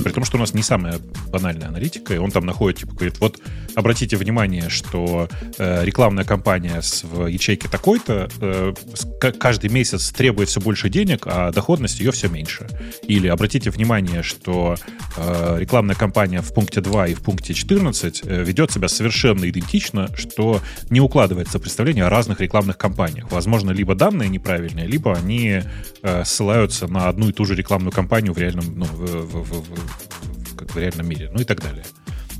[0.03, 0.99] При том, что у нас не самая
[1.29, 3.39] банальная аналитика, и он там находит, типа, говорит, вот
[3.75, 10.49] обратите внимание, что э, рекламная кампания с, в ячейке такой-то э, с- каждый месяц требует
[10.49, 12.67] все больше денег, а доходность ее все меньше.
[13.07, 14.75] Или обратите внимание, что
[15.17, 20.15] э, рекламная кампания в пункте 2 и в пункте 14 э, ведет себя совершенно идентично,
[20.15, 20.61] что
[20.91, 23.31] не укладывается представление о разных рекламных кампаниях.
[23.31, 25.61] Возможно, либо данные неправильные, либо они
[26.03, 29.63] э, ссылаются на одну и ту же рекламную кампанию в реальном, ну, в, в- в-
[29.63, 31.83] в- как в реальном мире, ну и так далее.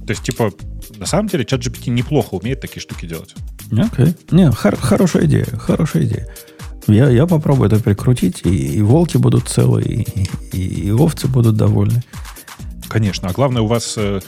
[0.05, 0.51] То есть, типа,
[0.97, 3.35] на самом деле, чат GPT неплохо умеет такие штуки делать.
[3.71, 4.15] Окей.
[4.31, 6.27] Не, хор- хорошая идея, хорошая идея.
[6.87, 11.55] Я, я попробую это прикрутить, и, и волки будут целы, и, и, и овцы будут
[11.55, 12.01] довольны.
[12.87, 13.27] Конечно.
[13.29, 14.19] А главное, у вас, э,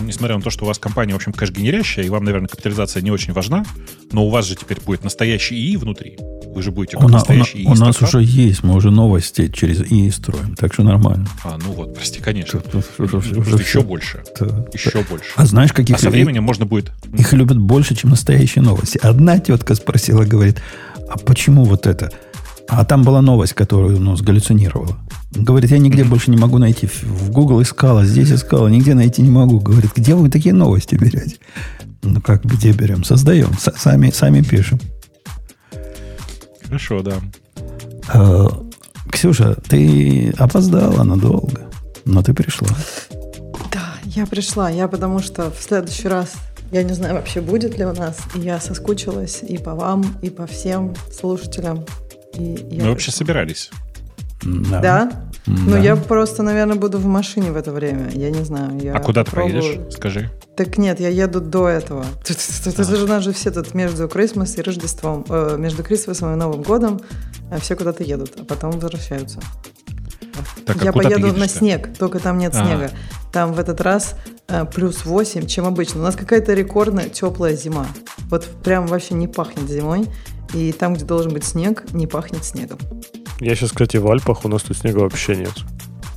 [0.00, 3.12] несмотря на то, что у вас компания, в общем, кэш-генерящая, и вам, наверное, капитализация не
[3.12, 3.64] очень важна,
[4.10, 6.18] но у вас же теперь будет настоящий ИИ внутри.
[6.54, 7.66] Вы же будете как У, на- у на- настоящий ИИ.
[7.66, 11.26] у нас уже есть, мы уже новости через ИИ строим, так что нормально.
[11.42, 12.60] А, ну вот, прости, конечно.
[12.60, 14.22] Тут- тут- тут Уже уже еще больше.
[14.38, 14.64] Да.
[14.72, 15.26] Еще больше.
[15.36, 16.92] А знаешь, каких А со временем можно будет...
[17.12, 18.98] Их любят больше, чем настоящие новости.
[19.02, 20.60] Одна тетка спросила, говорит,
[21.08, 22.10] а почему вот это?
[22.68, 24.96] А там была новость, которую ну, сгаллюцинировала.
[25.32, 26.86] Говорит, я нигде больше не могу найти.
[26.86, 29.58] В Google искала, здесь искала, нигде найти не могу.
[29.60, 31.36] Говорит, где вы такие новости берете?
[32.02, 33.02] Ну как, где берем?
[33.04, 34.78] Создаем, сами, сами пишем.
[36.64, 37.20] Хорошо, да.
[38.12, 38.46] Э,
[39.10, 41.70] Ксюша, ты опоздала надолго,
[42.04, 42.68] но ты пришла.
[43.72, 44.70] Да, я пришла.
[44.70, 46.32] Я потому что в следующий раз,
[46.72, 50.30] я не знаю вообще будет ли у нас, и я соскучилась и по вам, и
[50.30, 51.84] по всем слушателям.
[52.34, 53.18] И я Мы вообще пришла.
[53.18, 53.70] собирались.
[54.44, 54.80] Да.
[54.80, 55.10] Да?
[55.46, 55.78] Ну, Да.
[55.78, 58.08] я просто, наверное, буду в машине в это время.
[58.12, 58.78] Я не знаю.
[58.80, 59.60] Я а куда ты попробую.
[59.62, 59.94] поедешь?
[59.94, 60.30] Скажи.
[60.56, 62.04] Так нет, я еду до этого.
[62.26, 65.82] Тут- тут- тут же у нас же все тут между Крисмас и Рождеством, э, между
[65.82, 67.00] Крисмасом и Новым годом
[67.50, 69.40] э, все куда-то едут, а потом возвращаются.
[70.66, 72.64] Так, а я ты поеду на снег, только там нет Ага.
[72.66, 72.90] снега.
[73.32, 74.14] Там в этот раз
[74.48, 76.00] э, плюс 8, чем обычно.
[76.00, 77.86] У нас какая-то рекордная теплая зима.
[78.30, 80.06] Вот прям вообще не пахнет зимой.
[80.52, 82.78] И там, где должен быть снег, не пахнет снегом.
[83.44, 85.52] Я сейчас, кстати, в Альпах, у нас тут снега вообще нет.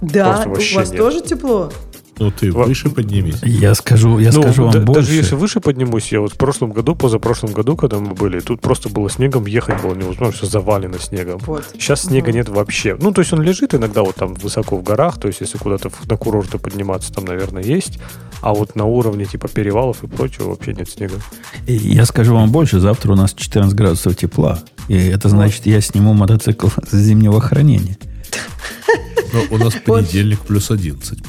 [0.01, 0.97] Да, Просто у вообще вас нет.
[0.99, 1.71] тоже тепло?
[2.19, 3.35] Ну, ты Во- выше поднимись.
[3.43, 5.01] Я скажу, я Ну, скажу вам да- больше.
[5.01, 8.59] Даже если выше поднимусь, я вот в прошлом году, позапрошлом году, когда мы были, тут
[8.61, 11.39] просто было снегом, ехать было невозможно, все завалено снегом.
[11.45, 11.63] Вот.
[11.73, 12.37] Сейчас снега Мгм.
[12.37, 12.97] нет вообще.
[12.99, 15.91] Ну, то есть он лежит иногда вот там высоко в горах, то есть если куда-то
[16.09, 17.99] на курорты подниматься, там, наверное, есть.
[18.41, 21.15] А вот на уровне типа перевалов и прочего вообще нет снега.
[21.67, 24.59] И Я скажу вам больше, завтра у нас 14 градусов тепла.
[24.87, 27.97] И это значит, я сниму мотоцикл с зимнего хранения.
[29.33, 31.19] Но у нас понедельник плюс 11.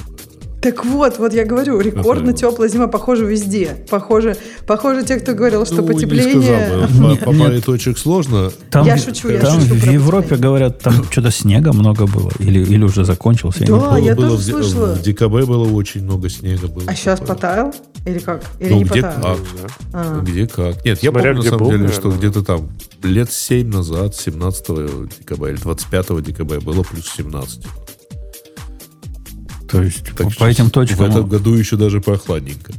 [0.61, 3.77] Так вот, вот я говорю, рекордно теплая зима, похоже, везде.
[3.89, 4.37] Похоже,
[4.67, 6.67] похоже, те, кто говорил, что Ну, не потепление...
[6.67, 7.09] сказал бы.
[7.11, 8.51] Нет, По, паре точек сложно.
[8.71, 12.33] Там, Я шучу, я там шучу в Европе говорят, там что-то снега много было.
[12.41, 13.65] Или, или уже закончился.
[13.65, 14.95] я не Да, я было тоже слышала.
[14.95, 16.67] в декабре было очень много снега.
[16.67, 17.35] Было А сейчас такое.
[17.37, 17.75] потаял?
[18.05, 18.43] Или как?
[18.59, 19.37] Или Ну, не где потаял?
[19.37, 19.71] как.
[19.93, 20.21] А.
[20.23, 20.85] Где как.
[20.85, 22.19] Нет, я Смотря помню, где на самом был, деле, что наверное.
[22.31, 22.69] где-то там
[23.05, 24.67] лет 7 назад, 17
[25.21, 27.63] декабря или 25 декабря было плюс 17.
[29.71, 32.73] То есть Так по, этим В точкам этом году еще даже прохладненько.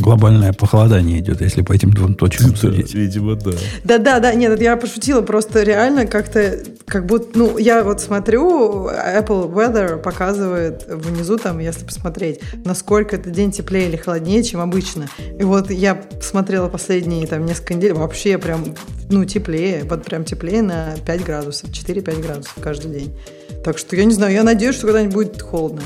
[0.00, 2.94] глобальное похолодание идет, если по этим двум точкам судить.
[2.94, 3.52] видимо, да.
[3.82, 9.98] Да-да-да, нет, я пошутила, просто реально как-то, как будто, ну, я вот смотрю, Apple Weather
[9.98, 15.08] показывает внизу там, если посмотреть, насколько это день теплее или холоднее, чем обычно.
[15.38, 18.74] И вот я смотрела последние там несколько недель, вообще прям,
[19.10, 23.16] ну, теплее, вот прям теплее на 5 градусов, 4-5 градусов каждый день.
[23.64, 25.82] Так что я не знаю, я надеюсь, что когда-нибудь будет холодно.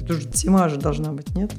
[0.00, 1.50] Это же зима же должна быть, нет?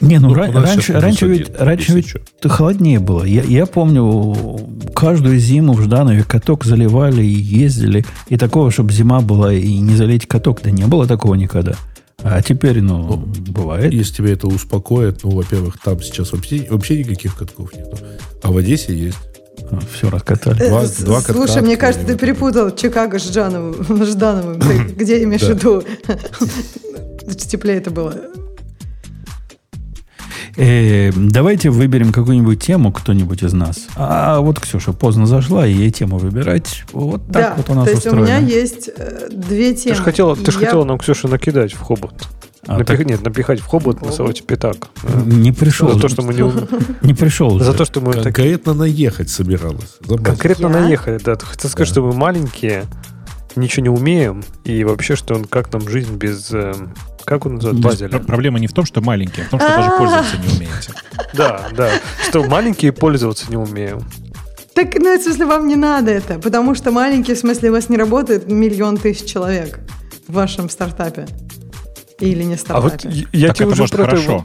[0.00, 2.14] Не, ну, Ну, ра- раньше, раньше ведь, раньше ведь
[2.44, 3.24] холоднее было.
[3.24, 4.60] Я, я помню,
[4.94, 8.04] каждую зиму в Жданове каток заливали и ездили.
[8.28, 11.74] И такого, чтобы зима была и не залить каток, да не было такого никогда.
[12.22, 13.92] А теперь, ну, бывает.
[13.92, 17.98] Если тебя это успокоит, ну, во-первых, там сейчас вообще, вообще никаких катков нету.
[18.42, 19.18] А в Одессе есть.
[19.92, 20.68] Все раскатали.
[20.68, 23.84] Два- Э, два Слушай, катка мне кажется, ты перепутал Чикаго с Ждановым.
[24.04, 24.60] с Ждановым.
[24.60, 25.82] Ты где имеешь в виду?
[27.36, 28.14] Теплее это было.
[30.56, 33.86] Э, давайте выберем какую-нибудь тему, кто-нибудь из нас.
[33.96, 36.82] А вот Ксюша поздно зашла, и ей тему выбирать.
[36.92, 38.22] Вот так да, вот у нас то есть устроено.
[38.22, 39.92] у меня есть э, две темы.
[39.94, 42.12] Ты же хотела, ты ж я- хотела нам, Ксюша, накидать в хобот.
[42.68, 44.14] А, Напих- так Нет, напихать в хобот на Хобот?
[44.14, 44.88] сауте пятак.
[45.24, 45.90] Не пришел.
[45.92, 46.42] За то, что мы не...
[47.06, 47.58] Не пришел.
[47.58, 49.96] За то, что мы Конкретно наехать собиралась.
[50.22, 50.72] Конкретно Я?
[50.80, 51.18] наехали.
[51.24, 52.84] Да, хотел сказать, что мы маленькие,
[53.56, 56.50] ничего не умеем, и вообще, что он как нам жизнь без...
[56.52, 56.94] эм,
[57.24, 57.82] Как он называется?
[57.88, 58.08] Базеля.
[58.10, 60.92] пр- Проблема не в том, что маленькие, а в том, что даже пользоваться не умеете.
[61.34, 61.90] Да, да.
[62.28, 64.00] Что маленькие пользоваться не умеем.
[64.74, 67.88] Так, ну, в смысле, вам не надо это, потому что маленький, в смысле, у вас
[67.88, 69.80] не работает миллион тысяч человек
[70.28, 71.26] в вашем стартапе.
[72.20, 73.08] Или не А стартапе.
[73.08, 74.44] вот я- я Так тебе это уже может про это- хорошо.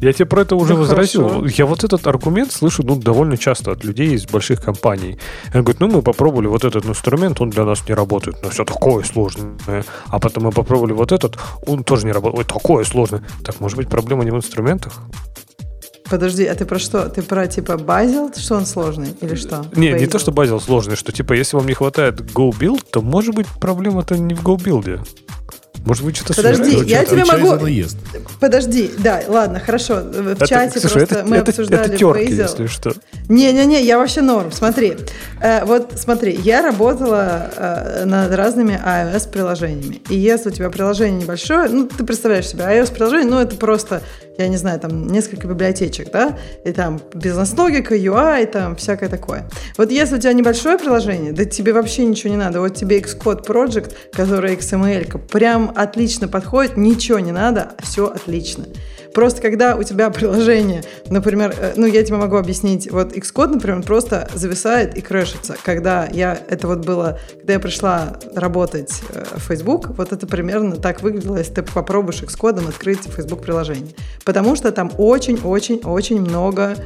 [0.00, 1.28] Я тебе про это уже Ну, возразил.
[1.28, 1.46] хорошо.
[1.56, 5.18] Я вот этот аргумент слышу ну, довольно часто от людей из больших компаний.
[5.52, 8.64] Они говорят, ну мы попробовали вот этот инструмент, он для нас не работает, но все
[8.64, 9.52] такое сложное.
[10.06, 11.36] А потом мы попробовали вот этот,
[11.66, 13.22] он тоже не работает, ой, такое сложное.
[13.44, 14.92] Так, может быть, проблема не в инструментах?
[16.10, 17.08] Подожди, а ты про что?
[17.08, 19.14] Ты про типа базил, что он сложный?
[19.20, 19.64] Или что?
[19.76, 20.06] Не, не Bazel?
[20.08, 24.16] то, что базил сложный, что типа если вам не хватает GoBuild, то может быть проблема-то
[24.18, 25.06] не в GoBuild.
[25.84, 26.84] Может быть, что-то Подожди, сверху.
[26.88, 27.96] я тебе могу- наезд.
[28.38, 29.96] Подожди, да, ладно, хорошо.
[30.02, 32.42] В Это, чате слушай, просто это, мы это, обсуждали это терки, Bazel.
[32.42, 32.92] если что.
[33.28, 34.52] Не-не-не, я вообще норм.
[34.52, 34.96] Смотри,
[35.40, 40.00] Э, вот смотри, я работала э, над разными iOS-приложениями.
[40.08, 44.02] И если у тебя приложение небольшое, ну, ты представляешь себе, iOS-приложение, ну, это просто,
[44.38, 49.48] я не знаю, там несколько библиотечек, да, и там бизнес-логика, UI, там всякое такое.
[49.76, 52.60] Вот если у тебя небольшое приложение, да тебе вообще ничего не надо.
[52.60, 58.66] Вот тебе Xcode Project, который XML, прям отлично подходит, ничего не надо, все отлично.
[59.14, 63.82] Просто когда у тебя приложение, например, э, ну я тебе могу объяснить, вот Xcode, например,
[63.82, 65.56] просто зависает и крэшится.
[65.62, 70.76] Когда я, это вот было, когда я пришла работать э, в Facebook, вот это примерно
[70.76, 73.94] так выглядело, если ты попробуешь Xcode открыть Facebook приложение.
[74.24, 76.76] Потому что там очень-очень-очень много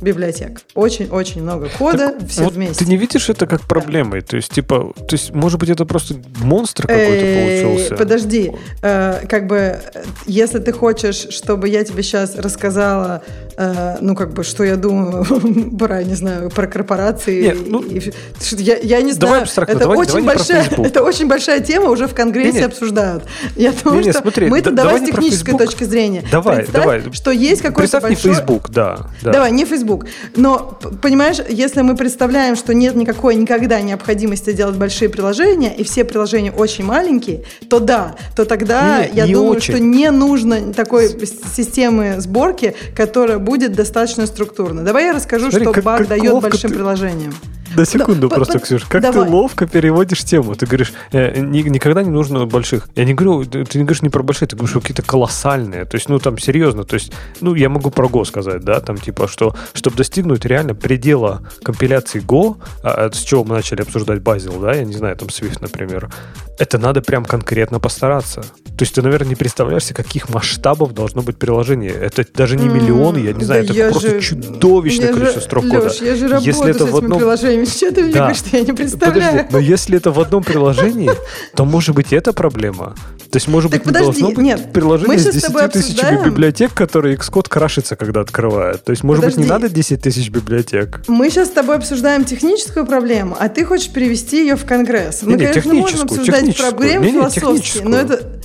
[0.00, 0.60] библиотек.
[0.74, 2.84] Очень-очень много кода, Так все вот вместе.
[2.84, 4.20] Ты не видишь это как проблемой?
[4.22, 7.96] То есть, типа, то есть, может быть, это просто монстр какой-то получился?
[7.96, 9.80] Подожди, э, как бы,
[10.26, 13.22] если ты хочешь, чтобы я тебе сейчас рассказала,
[13.56, 15.24] э, ну, как бы, что я думаю
[15.78, 17.42] про, не знаю, про корпорации.
[17.42, 18.12] Нет, ну, и- и-
[18.58, 21.90] я, я не давай знаю, абстрактно, это, давай- очень давай большая, это очень большая тема,
[21.90, 22.64] уже в Конгрессе Не-не.
[22.66, 23.24] обсуждают.
[23.56, 26.24] Я думаю, Не-не, что смотри, мы-то да- давай давай с технической точки зрения.
[26.30, 27.12] Давай, Представь, давай.
[27.12, 28.34] что есть какой-то Представь не большой...
[28.34, 29.10] Facebook, да.
[29.22, 29.32] да.
[29.32, 29.89] Давай, не Facebook.
[30.36, 35.84] Но, п- понимаешь, если мы представляем, что нет никакой никогда необходимости делать большие приложения, и
[35.84, 39.74] все приложения очень маленькие, то да, то тогда Не, я не думаю, очень.
[39.74, 41.08] что не нужно такой
[41.56, 44.84] системы сборки, которая будет достаточно структурной.
[44.84, 47.34] Давай я расскажу, Смотри, что как- баг дает большим ты- приложениям.
[47.76, 48.84] На секунду Да, просто, по- Ксюш.
[48.84, 49.24] Как давай.
[49.26, 50.54] ты ловко переводишь тему.
[50.54, 52.88] Ты говоришь, э, ни- никогда не нужно больших.
[52.96, 55.84] Я не говорю, ты ты не говоришь не про большие, ты говоришь, что какие-то колоссальные.
[55.84, 56.84] То есть, ну, там, серьезно.
[56.84, 60.74] То есть, ну, я могу про Go сказать, да, там, типа, что, чтобы достигнуть реально
[60.74, 65.16] предела компиляции Go, а, а с чего мы начали обсуждать Bazel, да, я не знаю,
[65.16, 66.10] там, Swift, например,
[66.58, 68.42] это надо прям конкретно постараться.
[68.42, 71.92] То есть, ты, наверное, не представляешь себе, каких масштабов должно быть приложение.
[71.92, 75.40] Это даже не миллионы, я не знаю, да это просто же- чудовищное я же- количество
[75.40, 76.04] строк Лёш, кода.
[76.04, 77.59] я же работаю Если это с в этими одном приложениями.
[77.66, 78.18] Ты мне Да.
[78.20, 79.30] говоришь, что я не представляю?
[79.32, 81.10] Подожди, но если это в одном приложении,
[81.54, 82.94] то может быть это проблема.
[83.30, 85.42] То есть, может Так быть, не подожди, должно быть нет, приложение мы с щас с
[85.42, 88.82] тобой 10 тысячами библиотек, которые Xcode крашится, когда открывает.
[88.82, 89.62] То есть, может быть, не Подожди.
[89.68, 91.02] надо 10 тысяч библиотек.
[91.06, 95.22] Мы сейчас с тобой обсуждаем техническую проблему, а ты хочешь перевести ее в Конгресс.
[95.22, 96.52] Мы, Не-не, конечно, можем обсуждать Не-не,
[97.12, 98.40] философские, но это,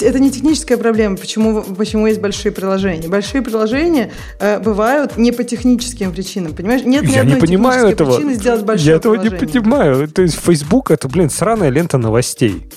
[0.00, 3.08] это не техническая проблема, почему, почему есть большие приложения.
[3.08, 6.82] Большие приложения э, бывают не по техническим причинам, понимаешь?
[6.82, 8.16] Нет ни Я не одной понимаю технической этого.
[8.16, 9.62] причины сделать большое Я этого не приложение.
[9.62, 10.08] понимаю.
[10.08, 12.68] То есть, Facebook это, блин, сраная лента новостей.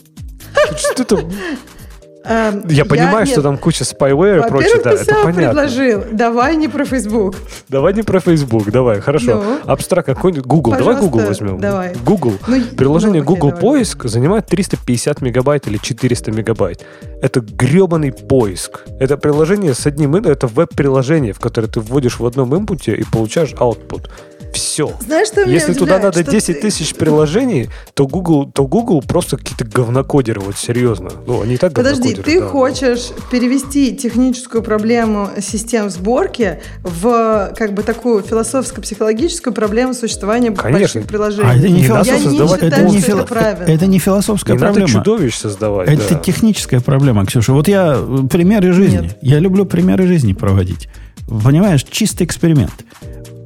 [0.77, 1.31] Что это?
[2.26, 3.43] Эм, Я понимаю, что нет.
[3.43, 6.03] там куча spyware и прочее, да, ты сам предложил.
[6.11, 7.36] Давай не про Facebook.
[7.67, 9.43] Давай не про Facebook, давай, хорошо.
[9.43, 9.59] Ну?
[9.65, 11.59] Абстракт какой-нибудь Google, давай Google возьмем.
[11.59, 11.93] давай.
[12.05, 12.34] Google.
[12.47, 13.61] Ну, Приложение ну, Google давай.
[13.61, 16.86] Поиск занимает 350 мегабайт или 400 мегабайт.
[17.21, 18.86] Это гребаный поиск.
[18.99, 23.53] Это приложение с одним, это веб-приложение, в которое ты вводишь в одном инпуте и получаешь
[23.53, 24.09] output.
[24.74, 24.91] Все.
[25.05, 29.03] Знаешь, что меня Если туда надо Что 10 ты- тысяч приложений, то Google, то Google
[29.07, 31.11] просто какие-то говнокодеры, вот серьезно.
[31.28, 32.47] Ну, они и так Подожди, ты да.
[32.47, 40.80] хочешь перевести техническую проблему систем сборки в как бы такую философско-психологическую проблему существования Конечно.
[40.80, 41.49] больших приложений?
[41.51, 43.71] А это не надо Я философская не создавать считаю, это не что фило- это правильно.
[43.71, 44.89] это не философская Не надо проблема.
[45.03, 45.88] чудовищ создавать.
[45.89, 46.19] Это да.
[46.19, 47.53] техническая проблема, Ксюша.
[47.53, 49.01] Вот я э, примеры жизни.
[49.03, 49.17] Нет.
[49.21, 50.88] Я люблю примеры жизни проводить.
[51.28, 52.74] Понимаешь, чистый эксперимент.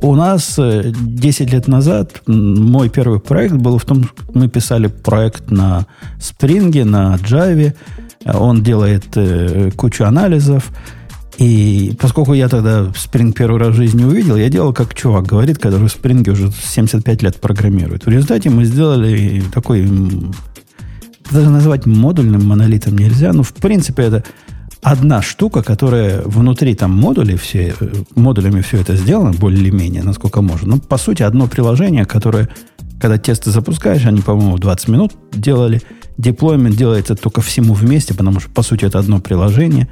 [0.01, 5.49] У нас э, 10 лет назад мой первый проект был в том, мы писали проект
[5.49, 5.87] на
[6.19, 7.73] Spring, на Java.
[8.23, 10.71] Э, Он делает э, кучу анализов.
[11.37, 15.57] И поскольку я тогда Spring первый раз в жизни увидел, я делал, как чувак говорит,
[15.57, 18.05] который в Spring уже 75 лет программирует.
[18.05, 19.87] В результате мы сделали такой
[21.31, 24.23] даже назвать модульным монолитом нельзя, но в принципе это
[24.81, 30.75] одна штука, которая внутри там модулей все, э, модулями все это сделано более-менее, насколько можно.
[30.75, 32.49] Но по сути одно приложение, которое,
[32.99, 35.81] когда тесты запускаешь, они, по-моему, 20 минут делали,
[36.17, 39.87] деплоймент делается только всему вместе, потому что по сути это одно приложение.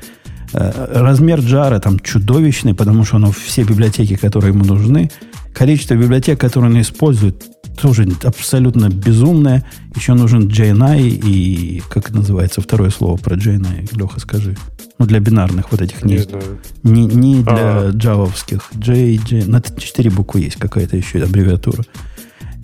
[0.54, 5.12] Э, размер джара там чудовищный, потому что оно все библиотеки, которые ему нужны.
[5.54, 7.44] Количество библиотек, которые он использует,
[7.76, 9.66] тоже абсолютно безумное.
[9.96, 14.56] Еще нужен JNI и, как это называется, второе слово про JNI, Леха, скажи.
[14.98, 16.06] Ну, для бинарных вот этих.
[16.06, 16.60] Не Не, знаю.
[16.84, 17.90] не, не для А.
[17.92, 18.70] джавовских.
[18.74, 21.84] J, J, на четыре буквы есть какая-то еще аббревиатура.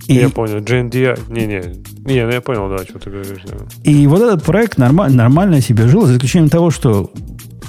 [0.08, 0.56] И, Я понял.
[0.58, 1.30] JNDI.
[1.30, 1.62] Не-не.
[2.10, 3.42] Не, ну я понял, да, что ты говоришь.
[3.46, 3.56] да.
[3.84, 7.12] и вот этот проект нормально, нормально себе жил, за исключением того, что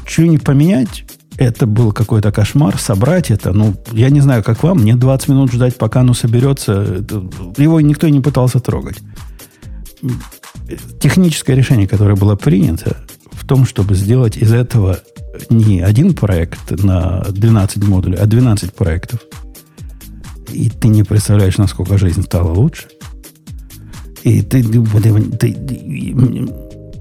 [0.06, 1.06] что-нибудь поменять,
[1.38, 2.78] это был какой-то кошмар.
[2.80, 7.04] Собрать это, ну, я не знаю, как вам, мне 20 минут ждать, пока оно соберется.
[7.58, 8.98] Его никто и не пытался трогать.
[11.00, 12.98] Техническое решение, которое было принято,
[13.34, 15.00] в том, чтобы сделать из этого
[15.50, 19.20] не один проект на 12 модулей, а 12 проектов.
[20.52, 22.86] И ты не представляешь, насколько жизнь стала лучше.
[24.24, 24.82] И ты, ты-
[25.38, 26.48] ты- ты-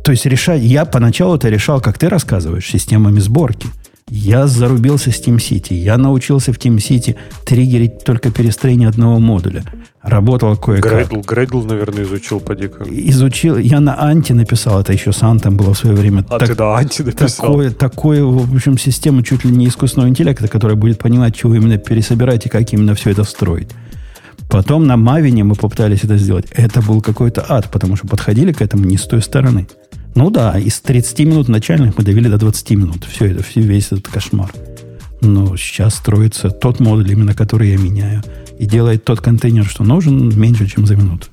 [0.02, 3.68] то есть решать, я поначалу это решал, как ты рассказываешь, системами сборки.
[4.14, 5.72] Я зарубился с TeamCity.
[5.72, 9.64] Я научился в TeamCity триггерить только перестроение одного модуля.
[10.02, 10.92] Работал кое-как.
[10.92, 12.84] Грейдл, Грейдл, наверное, изучил поди-ка.
[12.84, 13.56] Изучил.
[13.56, 16.26] Я на Анти написал, это еще с Антом было в свое время.
[16.28, 17.46] А Так- ты да, анти написал.
[17.46, 21.78] такое, такое, в общем, система чуть ли не искусственного интеллекта, которая будет понимать, чего именно
[21.78, 23.70] пересобирать и как именно все это строить.
[24.50, 26.48] Потом на Мавине мы попытались это сделать.
[26.50, 29.66] Это был какой-то ад, потому что подходили к этому не с той стороны.
[30.14, 33.04] Ну да, из 30 минут начальных мы довели до 20 минут.
[33.04, 34.52] Все это, все, весь этот кошмар.
[35.20, 38.22] Но сейчас строится тот модуль, именно который я меняю.
[38.58, 41.28] И делает тот контейнер, что нужен, меньше, чем за минуту.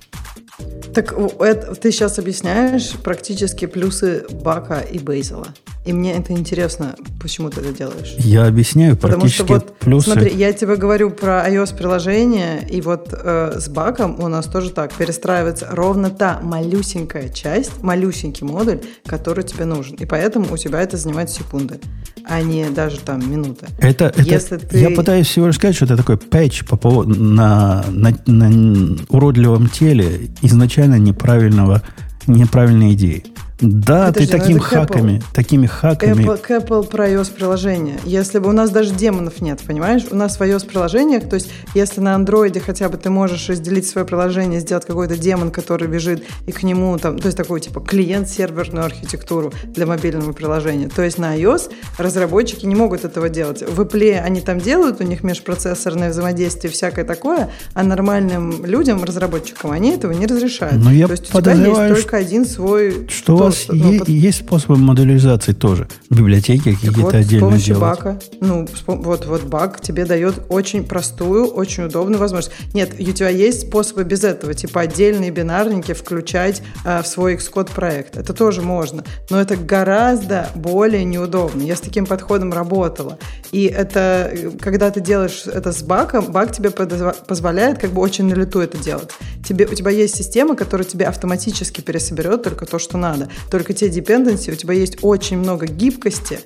[0.94, 5.48] Так это- ты сейчас объясняешь практически плюсы Бака и Бейзела.
[5.90, 8.14] И мне это интересно, почему ты это делаешь.
[8.20, 10.12] Я объясняю Потому что практически вот, плюсы.
[10.12, 14.94] смотри, я тебе говорю про iOS-приложение, и вот э, с баком у нас тоже так,
[14.94, 19.96] перестраивается ровно та малюсенькая часть, малюсенький модуль, который тебе нужен.
[19.96, 21.80] И поэтому у тебя это занимает секунды,
[22.24, 23.66] а не даже там минуты.
[23.80, 27.16] Это, это- Если ты- Я пытаюсь всего лишь сказать, что это такой патч по поводу
[27.20, 31.82] на, на, на уродливом теле изначально неправильного,
[32.28, 33.24] неправильной идеи.
[33.62, 34.88] Да, Подожди, ты ну такими это к Apple.
[34.88, 36.24] хаками, такими хаками.
[36.24, 38.00] Apple, к Apple про iOS-приложение.
[38.06, 40.06] Если бы у нас даже демонов нет, понимаешь?
[40.10, 44.08] У нас в iOS-приложениях, то есть если на андроиде хотя бы ты можешь разделить свое
[44.08, 48.86] приложение, сделать какой-то демон, который бежит, и к нему там, то есть такой типа клиент-серверную
[48.86, 50.88] архитектуру для мобильного приложения.
[50.88, 53.62] То есть на iOS разработчики не могут этого делать.
[53.62, 59.72] В Apple они там делают, у них межпроцессорное взаимодействие, всякое такое, а нормальным людям, разработчикам,
[59.72, 60.82] они этого не разрешают.
[60.82, 63.08] Но я то есть у тебя есть только один свой...
[63.10, 65.88] Что у вас ну, под- есть способы модуляризации тоже?
[66.10, 67.82] Библиотеки какие-то вот, с отдельно помощью делать?
[67.82, 68.20] бака.
[68.42, 72.56] Ну, с вот, вот бак тебе дает очень простую, очень удобную возможность.
[72.74, 77.74] Нет, у тебя есть способы без этого, типа отдельные бинарники включать э, в свой Xcode
[77.74, 78.18] проект.
[78.18, 79.04] Это тоже можно.
[79.30, 81.62] Но это гораздо более неудобно.
[81.62, 83.18] Я с таким подходом работала.
[83.52, 88.34] И это, когда ты делаешь это с баком, бак тебе позволяет как бы очень на
[88.34, 89.12] лету это делать.
[89.44, 93.30] Тебе, у тебя есть система, которая тебе автоматически пересоберет только то, что надо.
[93.50, 96.40] Только те dependency, у тебя есть очень много гибкости,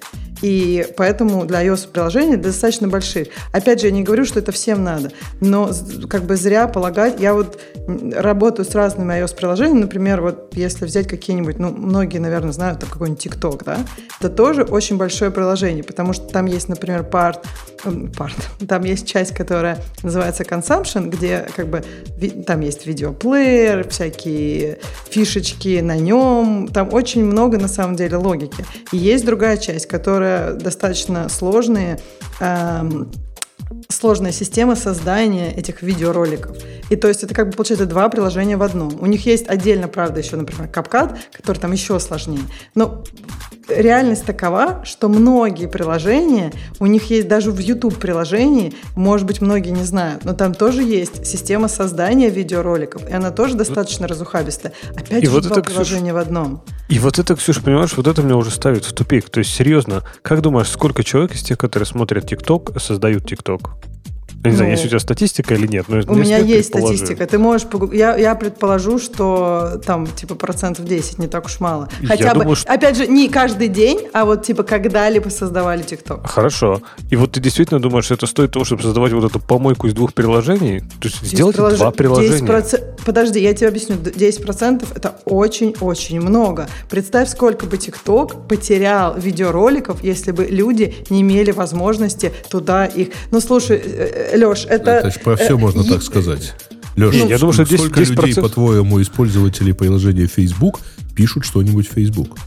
[0.43, 3.29] и поэтому для iOS-приложений достаточно больших.
[3.53, 5.71] Опять же, я не говорю, что это всем надо, но
[6.09, 7.21] как бы зря полагать.
[7.21, 12.81] Я вот работаю с разными iOS-приложениями, например, вот если взять какие-нибудь, ну, многие, наверное, знают
[12.81, 13.77] там какой-нибудь TikTok, да,
[14.19, 17.05] это тоже очень большое приложение, потому что там есть, например,
[17.85, 18.33] м, part,
[18.67, 21.83] там есть часть, которая называется consumption, где как бы
[22.45, 24.79] там есть видеоплеер, всякие
[25.09, 28.65] фишечки на нем, там очень много на самом деле логики.
[28.91, 31.99] И есть другая часть, которая достаточно сложные,
[32.39, 33.11] эм,
[33.89, 36.57] сложная система создания этих видеороликов.
[36.89, 38.97] И то есть это как бы получается два приложения в одном.
[38.99, 42.43] У них есть отдельно, правда, еще, например, CapCut, который там еще сложнее.
[42.75, 43.03] Но
[43.67, 49.69] реальность такова, что многие приложения, у них есть даже в YouTube приложении, может быть, многие
[49.69, 54.73] не знают, но там тоже есть система создания видеороликов, и она тоже достаточно разухабистая.
[54.95, 56.63] Опять И же, вот два это, Ксюш, приложения в одном.
[56.89, 59.29] И вот это, Ксюша, понимаешь, вот это меня уже ставит в тупик.
[59.29, 63.25] То есть, серьезно, как думаешь, сколько человек из тех, которые смотрят ТикТок, создают
[63.63, 63.92] ТикТок?
[64.43, 65.85] Я не знаю, Ну, есть у тебя статистика или нет.
[65.87, 67.25] Но У меня есть статистика.
[67.25, 71.89] Ты можешь я, я предположу, что там типа процентов 10 не так уж мало.
[72.01, 75.81] Я Хотя бы, думаю, что- опять же, не каждый день, а вот типа когда-либо создавали
[75.83, 76.27] ТикТок.
[76.29, 76.81] Хорошо.
[77.09, 79.93] И вот ты действительно думаешь, что это стоит того, чтобы создавать вот эту помойку из
[79.93, 80.81] двух приложений?
[81.01, 82.39] То есть сделать Прилож- два приложения.
[82.47, 83.95] 10%, подожди, я тебе объясню.
[83.95, 86.67] Д- 10% это очень-очень много.
[86.89, 93.09] Представь, сколько бы ТикТок потерял видеороликов, если бы люди не имели возможности туда их...
[93.31, 93.81] Ну, слушай,
[94.33, 94.91] Леш, это...
[94.91, 96.53] Это ж про все э, можно так сказать.
[96.95, 98.41] Леша, Не, я думаю, что 10 сколько людей, 10%?
[98.41, 100.79] по-твоему, использователей приложения Facebook
[101.15, 102.37] пишут что-нибудь в Facebook?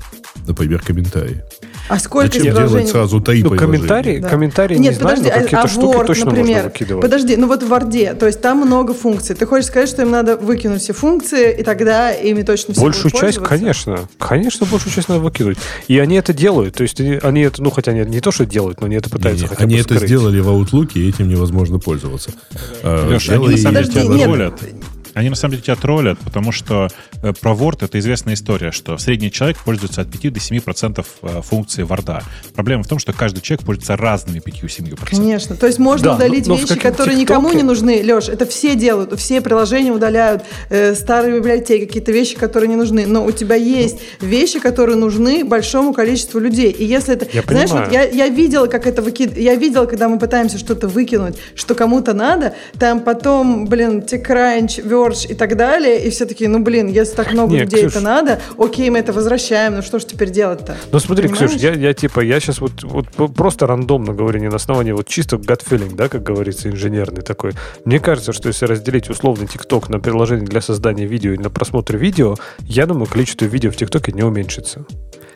[0.47, 1.43] Например, комментарии.
[1.89, 2.91] А сколько Зачем делать изображений?
[2.91, 4.29] сразу три Ну, комментарии, Да.
[4.29, 7.03] комментарии Нет, не знаю, подожди, но а, какие-то а штуки Word, точно например, можно выкидывать.
[7.03, 9.37] подожди, ну вот в Word, то есть там много функций.
[9.37, 13.13] Ты хочешь сказать, что им надо выкинуть все функции, и тогда ими точно все Большую
[13.13, 14.09] часть, конечно.
[14.19, 15.59] Конечно, большую часть надо выкидывать.
[15.89, 16.75] И они это делают.
[16.75, 19.09] То есть они- они это, ну, хотя они не то, что делают, но они это
[19.09, 20.09] пытаются Не-не, хотя Они бы это скрыть.
[20.11, 22.31] сделали в Outlook, и этим невозможно пользоваться.
[22.83, 24.53] А, Леша, они на самом деле тебя нет.
[25.17, 26.89] Они на самом деле тебя троллят, потому что
[27.23, 31.07] э, про Word это известная история, что средний человек пользуется от 5 до 7 процентов
[31.23, 32.23] э, функций Word.
[32.55, 34.99] Проблема в том, что каждый человек пользуется разными 5-7 процентами.
[35.27, 35.57] Конечно.
[35.57, 38.03] То есть можно Да, удалить но- но вещи, каком которые никому ТикТоке- не нужны.
[38.03, 39.19] Леш, это все делают.
[39.19, 40.43] Все приложения удаляют.
[40.69, 43.07] э, старые библиотеки, какие-то вещи, которые не нужны.
[43.07, 46.71] Но у тебя есть вещи, которые нужны большому количеству людей.
[46.71, 47.27] И если это...
[47.33, 47.87] Я знаешь, понимаю.
[47.87, 49.37] вот я, я видела, как это выкид...
[49.39, 55.27] Я видела, когда мы пытаемся что-то выкинуть, что кому-то надо, там потом, блин, TechCrunch, Verge
[55.31, 57.93] и так далее, и все такие, ну, блин, если так много Не, людей Ксюш.
[57.93, 60.77] это надо, окей, мы это возвращаем, ну что ж теперь делать-то?
[60.93, 61.51] Ну смотри, Понимаешь?
[61.51, 65.09] Ксюш, я, я типа, я сейчас вот, вот просто рандомно говорю, не на основании вот
[65.09, 67.53] чисто gut feeling, да, как говорится, инженерный такой.
[67.85, 71.97] Мне кажется, что если разделить условный TikTok на приложение для создания видео и на просмотр
[71.97, 74.85] видео, я думаю, количество видео в TikTok е не уменьшится.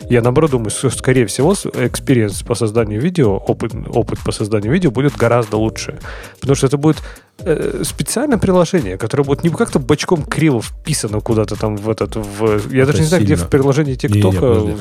[0.09, 4.91] Я, наоборот, думаю, что, скорее всего, experience по созданию видео, опыт, опыт по созданию видео
[4.91, 5.99] будет гораздо лучше.
[6.39, 6.97] Потому что это будет
[7.45, 12.15] э, специальное приложение, которое будет не как-то бочком криво вписано куда-то там в этот...
[12.15, 14.75] В, я Это даже не знаю, где в приложении TikTok а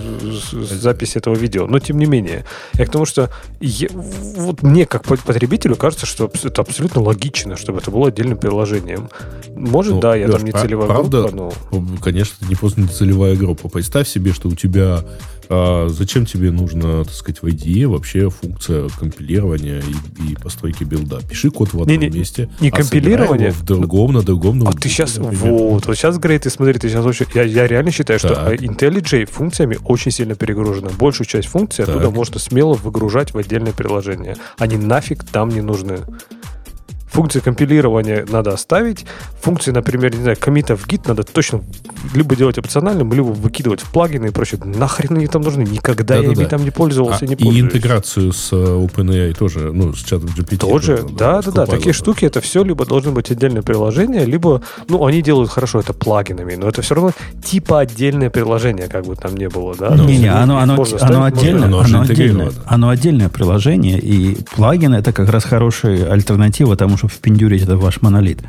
[0.52, 1.66] запись этого видео.
[1.66, 2.44] Но тем не менее.
[2.74, 3.30] Я к тому, что
[3.60, 8.38] я- вот мне, как по- потребителю, кажется, что это абсолютно логично, чтобы это было отдельным
[8.38, 9.08] приложением.
[9.54, 11.22] Может, Ну, да, я Лёш, там не пра- целевая правда?
[11.22, 11.36] группа,
[11.70, 11.96] но...
[12.02, 13.68] Конечно, это не просто не целевая группа.
[13.68, 15.00] Представь себе, что у тебя...
[15.50, 21.20] а, зачем тебе нужно, так сказать, в IDE вообще функция компилирования и, и постройки билда?
[21.28, 23.50] Пиши код в одном Не-не, месте, не а компилирование.
[23.50, 25.52] в другом, на другом А ноутбуке, ты сейчас, например.
[25.52, 27.26] вот, вот сейчас, Грей, ты смотри, ты сейчас очень...
[27.34, 28.52] Я, я реально считаю, что Так.
[28.52, 30.90] э, IntelliJ функциями очень сильно перегружена.
[30.98, 31.96] Большую часть функций Так.
[31.96, 34.36] оттуда можно смело выгружать в отдельное приложение.
[34.56, 35.98] Они нафиг там не нужны.
[37.10, 39.04] Функции компилирования надо оставить.
[39.40, 41.60] Функции, например, не знаю, комита в гид надо точно
[42.14, 44.60] либо делать опциональным, либо выкидывать в плагины и прочее.
[44.64, 45.62] Нахрен они там нужны?
[45.62, 46.42] Никогда я Да-да-да.
[46.42, 47.64] ими там не пользовался А, и не и пользуюсь.
[47.64, 50.56] интеграцию с э, OpenAI тоже, ну, с чатом GPT.
[50.58, 51.66] Тоже, тоже, да, да, да.
[51.66, 55.92] Такие штуки это все либо должны быть отдельное приложение, либо, ну, они делают хорошо это
[55.92, 57.12] плагинами, но это все равно
[57.44, 59.88] типа отдельное приложение, как бы там не было, да.
[59.94, 63.98] Есть Не-не, их оно, оно, оно ставить, можно- отдельно, оно оно, отдельное, оно отдельное приложение,
[63.98, 68.40] и плагин это как раз хорошая альтернатива тому, чтобы впендюрить это в ваш монолит.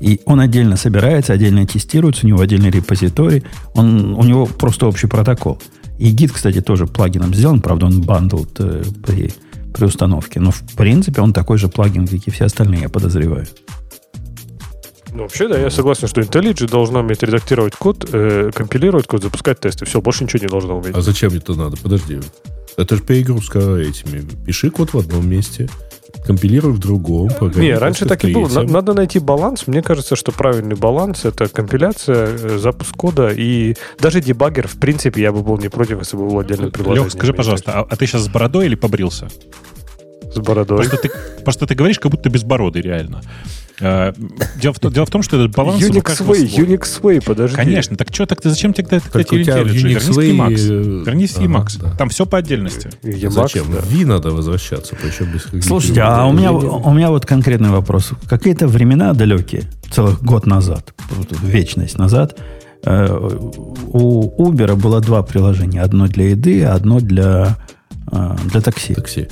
[0.00, 3.44] И он отдельно собирается, отдельно тестируется, у него отдельный репозиторий,
[3.74, 5.60] он, у него просто общий протокол.
[5.98, 9.32] И гид, кстати, тоже плагином сделан, правда, он бандл при,
[9.74, 13.46] при установке, но в принципе он такой же плагин, как и все остальные, я подозреваю.
[15.12, 19.60] Ну, вообще, да, я согласен, что IntelliJ должна уметь редактировать код, э, компилировать код, запускать
[19.60, 19.84] тесты.
[19.84, 20.94] Все, больше ничего не должно уметь.
[20.94, 21.76] А зачем это надо?
[21.76, 22.20] Подожди.
[22.76, 24.24] Это же перегрузка этими.
[24.46, 25.68] Пиши код в одном месте,
[26.30, 27.28] компилируй в другом.
[27.56, 28.62] Не, раньше так и было.
[28.62, 29.66] Надо найти баланс.
[29.66, 35.22] Мне кажется, что правильный баланс это компиляция, э, запуск кода и даже дебаггер, в принципе,
[35.22, 37.04] я бы был не против, если бы был отдельным приложением.
[37.04, 39.28] Лех, скажи, пожалуйста, а, а ты сейчас с бородой или побрился?
[40.34, 40.78] С бородой.
[40.78, 41.10] Просто ты,
[41.44, 43.20] просто ты говоришь, как будто без бороды, реально.
[43.80, 44.12] Э,
[44.60, 45.82] Дело в, том- дело в том, что этот баланс...
[45.82, 46.44] Unix Way, свой.
[46.44, 47.56] Unix Way, подожди.
[47.56, 49.64] Конечно, так что так ты зачем тогда в IntelliJ?
[49.64, 50.70] Unix Way, Emacs.
[50.70, 51.80] э, Вернись ага, Emacs.
[51.80, 51.90] да.
[51.96, 52.90] Там все по отдельности.
[53.02, 53.72] Emacs, Зачем?
[53.72, 53.80] да.
[53.80, 58.10] V надо возвращаться, причем без Слушайте, а у меня, у меня вот конкретный вопрос.
[58.28, 60.92] Какие-то времена далекие, целых год назад,
[61.42, 62.36] вечность назад,
[62.84, 63.08] э,
[63.92, 65.80] у Uber было два приложения.
[65.80, 67.56] Одно для еды, а одно для,
[68.12, 68.94] для такси.
[68.94, 69.28] Такси.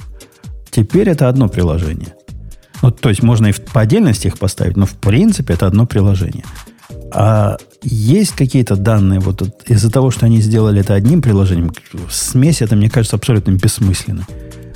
[0.79, 2.15] Теперь это одно приложение.
[2.83, 6.45] Ну, то есть можно и по отдельности их поставить, но в принципе это одно приложение.
[7.13, 11.73] А есть какие-то данные вот от- из-за того, что они сделали это одним приложением,
[12.09, 14.25] смесь это, мне кажется, абсолютно бессмысленно.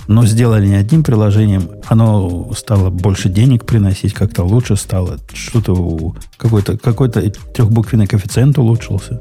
[0.09, 6.78] Но сделали не одним приложением, оно стало больше денег приносить, как-то лучше стало, что-то какой-то
[6.78, 9.20] какой трехбуквенный коэффициент улучшился.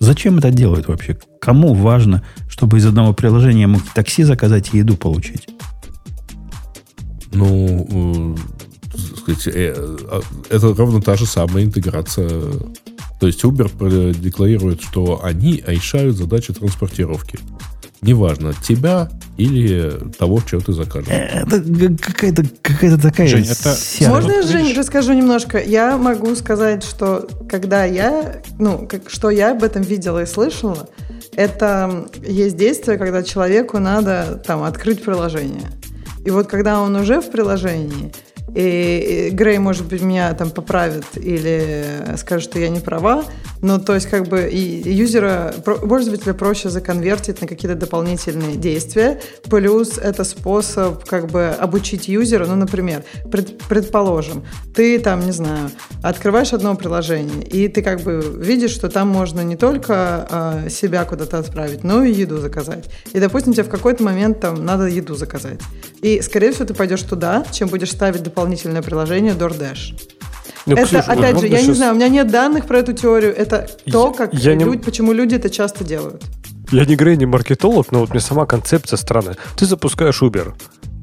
[0.00, 1.16] Зачем это делают вообще?
[1.40, 5.46] Кому важно, чтобы из одного приложения мог такси заказать и еду получить?
[7.34, 10.20] Ну, э, так сказать, э, а,
[10.50, 12.30] это ровно та же самая интеграция.
[13.20, 17.38] То есть Uber э, декларирует, что они решают задачи транспортировки.
[18.02, 19.08] Неважно, тебя
[19.38, 21.08] или того, что ты закажешь.
[21.08, 23.74] Это г- какая-то какая такая Жень, это-
[24.10, 25.58] Можно я, Жень, расскажу немножко?
[25.58, 30.86] Я могу сказать, что когда я, ну, как, что я об этом видела и слышала,
[31.34, 35.70] это есть действие, когда человеку надо там открыть приложение.
[36.24, 38.10] И вот когда он уже в приложении,
[38.54, 41.84] и, и Грей, может быть, меня там поправит или
[42.16, 43.24] скажет, что я не права,
[43.60, 49.20] Ну, то есть, как бы, и юзера, пользователя проще законвертить на какие-то дополнительные действия.
[49.48, 52.44] Плюс это способ, как бы, обучить юзера.
[52.46, 54.44] Ну, например, пред, предположим,
[54.74, 55.70] ты там, не знаю,
[56.02, 60.28] открываешь одно приложение, и ты как бы видишь, что там можно не только
[60.64, 62.84] э, себя куда-то отправить, но и еду заказать.
[63.14, 65.60] И, допустим, тебе в какой-то момент там надо еду заказать.
[66.02, 70.00] И, скорее всего, ты пойдешь туда, чем будешь ставить дополнительное приложение DoorDash.
[70.66, 71.68] Ну, это, Ксюша, опять же, я сейчас...
[71.68, 73.34] не знаю, у меня нет данных про эту теорию.
[73.34, 74.78] Это то, как я люди, не...
[74.78, 76.22] почему люди это часто делают.
[76.70, 79.36] Я не Грей, не маркетолог, но вот мне сама концепция странная.
[79.56, 80.54] Ты запускаешь Uber.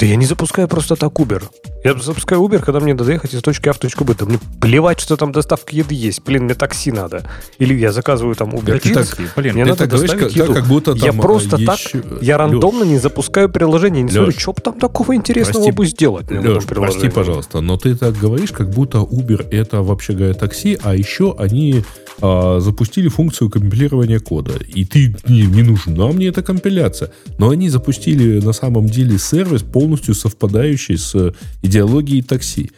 [0.02, 1.44] Да я не запускаю просто так Uber.
[1.84, 4.16] Я запускаю Uber, когда мне надо доехать из точки А в точку Б.
[4.18, 6.24] Да мне плевать, что там доставка еды есть.
[6.24, 7.24] Блин, мне такси надо.
[7.60, 8.94] Или я заказываю там Uber Eats.
[8.94, 10.54] Так, блин, мне надо доставить говоришь, еду.
[10.54, 12.02] Как, как будто там я просто еще...
[12.02, 14.02] так, я рандомно Леш, не запускаю приложение.
[14.02, 16.32] Не Леш, смотрю, что там такого интересного прости, бы сделать.
[16.32, 20.96] Леш, прости, пожалуйста, но ты так говоришь, как будто Uber это вообще говоря такси, а
[20.96, 21.84] еще они
[22.22, 24.54] а, запустили функцию компилирования кода.
[24.76, 27.12] И ты не, не нужна мне эта компиляция.
[27.38, 32.72] Но они запустили на самом деле сервис, полностью совпадающий с идеологией такси.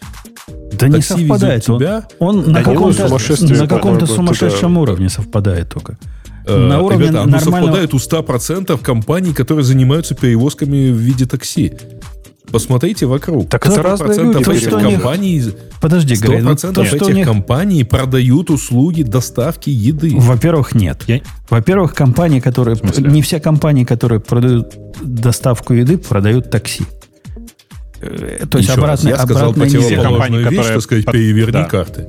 [0.47, 1.64] Да такси не совпадает.
[1.64, 5.97] Тебя, он, он на каком-то, на каком-то сумасшедшем уровне совпадает только.
[6.47, 11.74] Э, на уровне Ребята, оно совпадает у 100% компаний, которые занимаются перевозками в виде такси.
[12.51, 13.49] Посмотрите вокруг.
[13.49, 14.49] Так это разные люди.
[14.51, 15.53] Этих то, компаний, них...
[15.82, 17.26] Подожди, Грей, ну, то, что этих них...
[17.26, 20.14] компаний продают услуги доставки еды.
[20.16, 21.03] Во-первых, нет.
[21.07, 21.22] Я...
[21.49, 22.78] Во-первых, компании, которые...
[22.97, 26.86] Не все компании, которые продают доставку еды, продают такси.
[28.49, 30.74] То есть обратная, раз, я сказал обратная противоположную вещь, которые...
[30.74, 32.08] так сказать, переверни карты.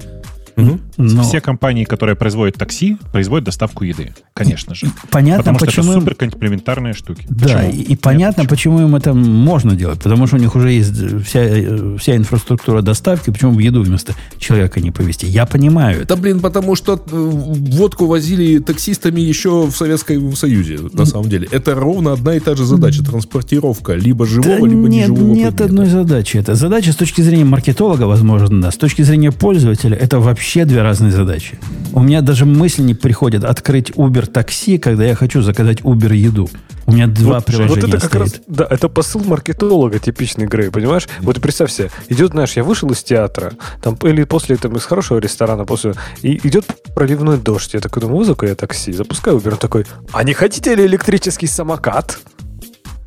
[0.57, 0.81] Угу.
[0.97, 1.23] Но...
[1.23, 4.87] Все компании, которые производят такси, производят доставку еды, конечно же.
[5.11, 5.85] Понятно, потому почему...
[5.85, 7.27] что это суперкомплементарные штуки.
[7.29, 7.71] Да, почему?
[7.71, 8.65] и, и понятно, Нет, почему?
[8.75, 10.03] почему им это можно делать.
[10.03, 14.81] Потому что у них уже есть вся, вся инфраструктура доставки, почему в еду вместо человека
[14.81, 15.27] не повезти.
[15.27, 16.15] Я понимаю это.
[16.15, 21.49] Да, блин, потому что э, водку возили таксистами еще в Советском Союзе, на самом деле.
[21.51, 23.05] Это ровно одна и та же задача.
[23.05, 25.65] Транспортировка либо живого, да либо нет, неживого Нет предмета.
[25.65, 26.37] одной задачи.
[26.37, 28.71] Это задача с точки зрения маркетолога, возможно, да.
[28.71, 31.59] С точки зрения пользователя, это вообще две разные задачи.
[31.93, 36.49] У меня даже мысль не приходит открыть Uber такси, когда я хочу заказать Uber еду.
[36.87, 38.23] У меня два вот, приложения вот это как стоит.
[38.23, 41.09] раз, да, это посыл маркетолога типичный Грей, понимаешь?
[41.21, 45.19] Вот представь себе, идет, знаешь, я вышел из театра, там, или после там, из хорошего
[45.19, 47.73] ресторана, после, и идет проливной дождь.
[47.73, 51.47] Я такой думаю, вызову я такси, запускаю Uber, он такой, а не хотите ли электрический
[51.47, 52.19] самокат?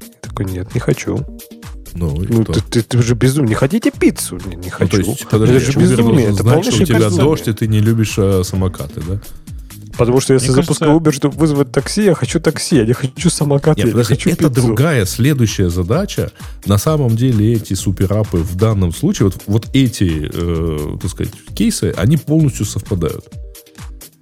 [0.01, 1.23] Я такой, нет, не хочу.
[1.93, 3.49] Ну, ну ты, ты, ты же безумный.
[3.49, 4.39] Не хотите пиццу?
[4.45, 4.97] Не, не хочу.
[4.97, 6.27] Ну, то есть, подожди, это же безумие.
[6.27, 7.25] Это знать, что у тебя безумие.
[7.25, 9.19] дождь, и ты не любишь а, самокаты, да?
[9.97, 11.09] Потому что если Мне запускаю кажется...
[11.09, 14.17] Uber, чтобы вызвать такси, я хочу такси, я не хочу самокат, Нет, я подожди, не
[14.17, 14.67] хочу Это пиццу.
[14.67, 16.31] другая следующая задача.
[16.65, 21.93] На самом деле эти суперапы в данном случае, вот, вот эти, э, так сказать, кейсы,
[21.97, 23.25] они полностью совпадают.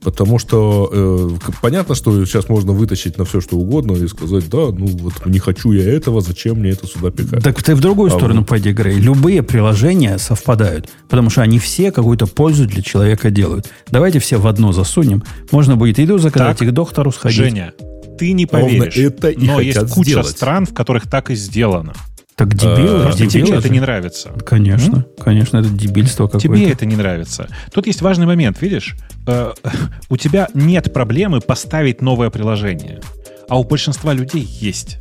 [0.05, 4.67] Потому что э, понятно, что сейчас можно вытащить на все, что угодно и сказать, да,
[4.69, 7.43] ну вот не хочу я этого, зачем мне это сюда пихать.
[7.43, 8.49] Так ты в другую а сторону вот...
[8.49, 8.99] пойди, Грей.
[8.99, 13.67] Любые приложения совпадают, потому что они все какую-то пользу для человека делают.
[13.89, 15.23] Давайте все в одно засунем.
[15.49, 17.37] Можно будет еду заказать так, и к доктору сходить.
[17.37, 17.73] Женя,
[18.19, 20.27] ты не поверишь, это и но есть куча сделать.
[20.27, 21.95] стран, в которых так и сделано.
[22.36, 24.31] Так дебил, а, дебил тебе это не нравится.
[24.45, 25.05] Конечно, М?
[25.17, 26.47] конечно, это дебильство какое-то.
[26.47, 27.47] Тебе это не нравится.
[27.71, 28.95] Тут есть важный момент, видишь?
[29.25, 29.53] Э,
[30.09, 32.99] у тебя нет проблемы поставить новое приложение,
[33.47, 34.97] а у большинства людей есть.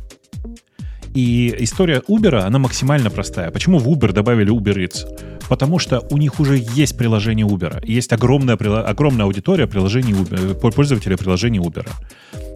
[1.13, 3.49] И история Uber, она максимально простая.
[3.51, 5.05] Почему в Uber добавили Uber Eats?
[5.47, 7.85] Потому что у них уже есть приложение Uber.
[7.85, 11.87] Есть огромная, огромная аудитория приложений Uber, пользователей приложений Uber.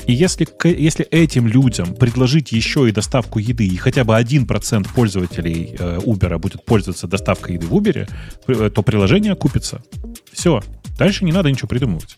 [0.10, 5.76] И если, если этим людям предложить еще и доставку еды, и хотя бы 1% пользователей
[5.78, 8.10] э, Uber будет пользоваться доставкой еды в Uber,
[8.48, 9.84] э, то приложение окупится.
[10.34, 10.64] Все.
[10.98, 12.18] Дальше не надо ничего придумывать.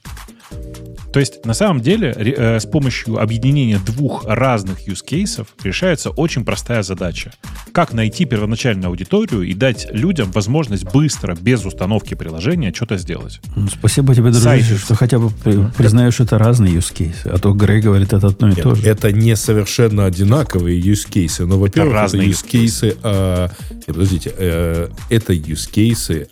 [1.13, 6.45] То есть, на самом деле, э, с помощью объединения двух разных use cases решается очень
[6.45, 7.33] простая задача.
[7.73, 13.41] Как найти первоначальную аудиторию и дать людям возможность быстро, без установки приложения, что-то сделать.
[13.55, 15.29] Ну, спасибо тебе, дружище, что хотя бы
[15.77, 17.29] признаешь, что это разные use cases.
[17.29, 18.87] А то Грей говорит, это одно и Нет, то же.
[18.87, 21.45] Это не совершенно одинаковые use cases.
[21.45, 22.97] Но, во-первых, это, разные use cases...
[23.03, 23.49] А,
[23.85, 26.29] подождите, э, это use cases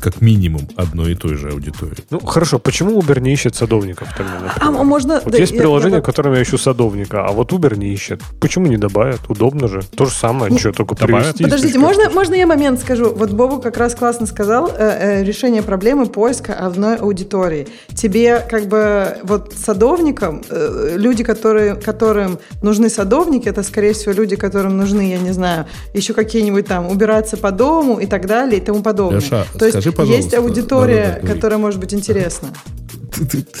[0.00, 2.04] как минимум одной и той же аудитории.
[2.10, 5.20] Ну, хорошо, почему Uber не ищет садовников тогда, А можно...
[5.24, 6.02] Вот да, есть я, приложение, я...
[6.02, 8.20] в котором я ищу садовника, а вот Uber не ищет.
[8.40, 9.20] Почему не добавят?
[9.28, 9.82] Удобно же.
[9.96, 11.36] То же самое, ну, что, только добавят.
[11.36, 11.44] привести.
[11.44, 13.12] Подождите, можно, можно я момент скажу?
[13.14, 17.66] Вот Бобу как раз классно сказал, э, э, решение проблемы поиска одной аудитории.
[17.94, 24.36] Тебе как бы вот садовникам, э, люди, которые, которым нужны садовники, это, скорее всего, люди,
[24.36, 28.64] которым нужны, я не знаю, еще какие-нибудь там убираться по дому и так далее и
[28.64, 29.20] тому подобное.
[29.20, 32.48] Леша, то Скажи, есть есть аудитория, да, да, да, которая может быть интересна.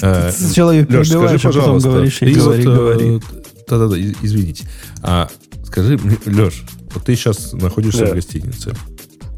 [0.02, 3.20] Э, сначала ее Леш, скажи, перебиваешь, а потом говоришь, и говори, э, говори.
[3.68, 4.64] Да-да-да, извините.
[5.02, 5.28] А
[5.64, 6.64] скажи Леш,
[6.94, 8.74] вот ты сейчас находишься в гостинице.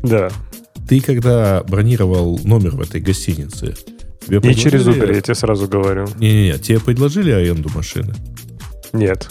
[0.03, 0.31] Да.
[0.89, 3.77] Ты когда бронировал номер в этой гостинице,
[4.27, 6.07] тебе Не через Uber, я тебе сразу говорю.
[6.19, 8.15] Не-не-не, тебе предложили аренду машины?
[8.93, 9.31] Нет.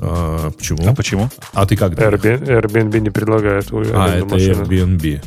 [0.00, 0.86] А, почему?
[0.86, 1.30] А почему?
[1.52, 1.92] А ты как?
[1.92, 4.62] Airbnb, Airbnb не предлагает А, аренду это машины.
[4.62, 5.22] Airbnb.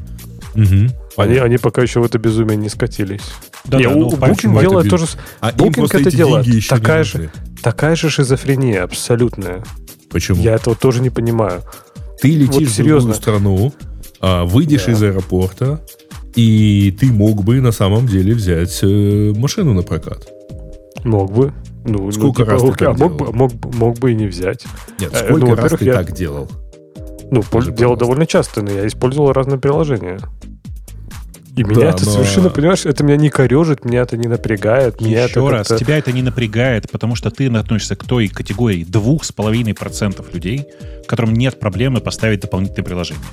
[0.56, 0.92] Мгм.
[1.18, 3.22] Они, они пока еще в это безумие не скатились.
[3.66, 5.06] Да, не, да, у, ну, у Booking это делает тоже...
[5.42, 6.68] А Booking это делает.
[6.68, 7.32] Такая же,
[7.62, 9.64] такая же шизофрения абсолютная.
[10.10, 10.42] Почему?
[10.42, 11.62] Я этого тоже не понимаю.
[12.22, 13.14] Ты летишь Вот в серьезно.
[13.14, 13.74] другую страну,
[14.22, 14.92] а, выйдешь Да.
[14.94, 15.82] из аэропорта,
[16.36, 20.28] и ты мог бы на самом деле взять э, машину на прокат.
[21.04, 21.54] Мог бы.
[21.86, 23.10] Ну, Сколько ну, раз ты так а мог, делал?
[23.18, 24.66] бы- мог, бы- мог бы и не взять.
[25.00, 26.50] Нет, Э, сколько ну, раз ты я- так делал?
[27.30, 30.20] Ну, пол- Скажи, делал довольно часто, но я использовал разные приложения.
[31.56, 35.00] И Да, меня это но- совершенно, понимаешь, это меня не корежит, меня это не напрягает.
[35.00, 38.28] Меня это Еще раз, как-то- тебя это не напрягает, потому что ты относишься к той
[38.28, 40.66] категории 2,5% людей,
[41.08, 43.24] которым нет проблемы поставить дополнительное приложение.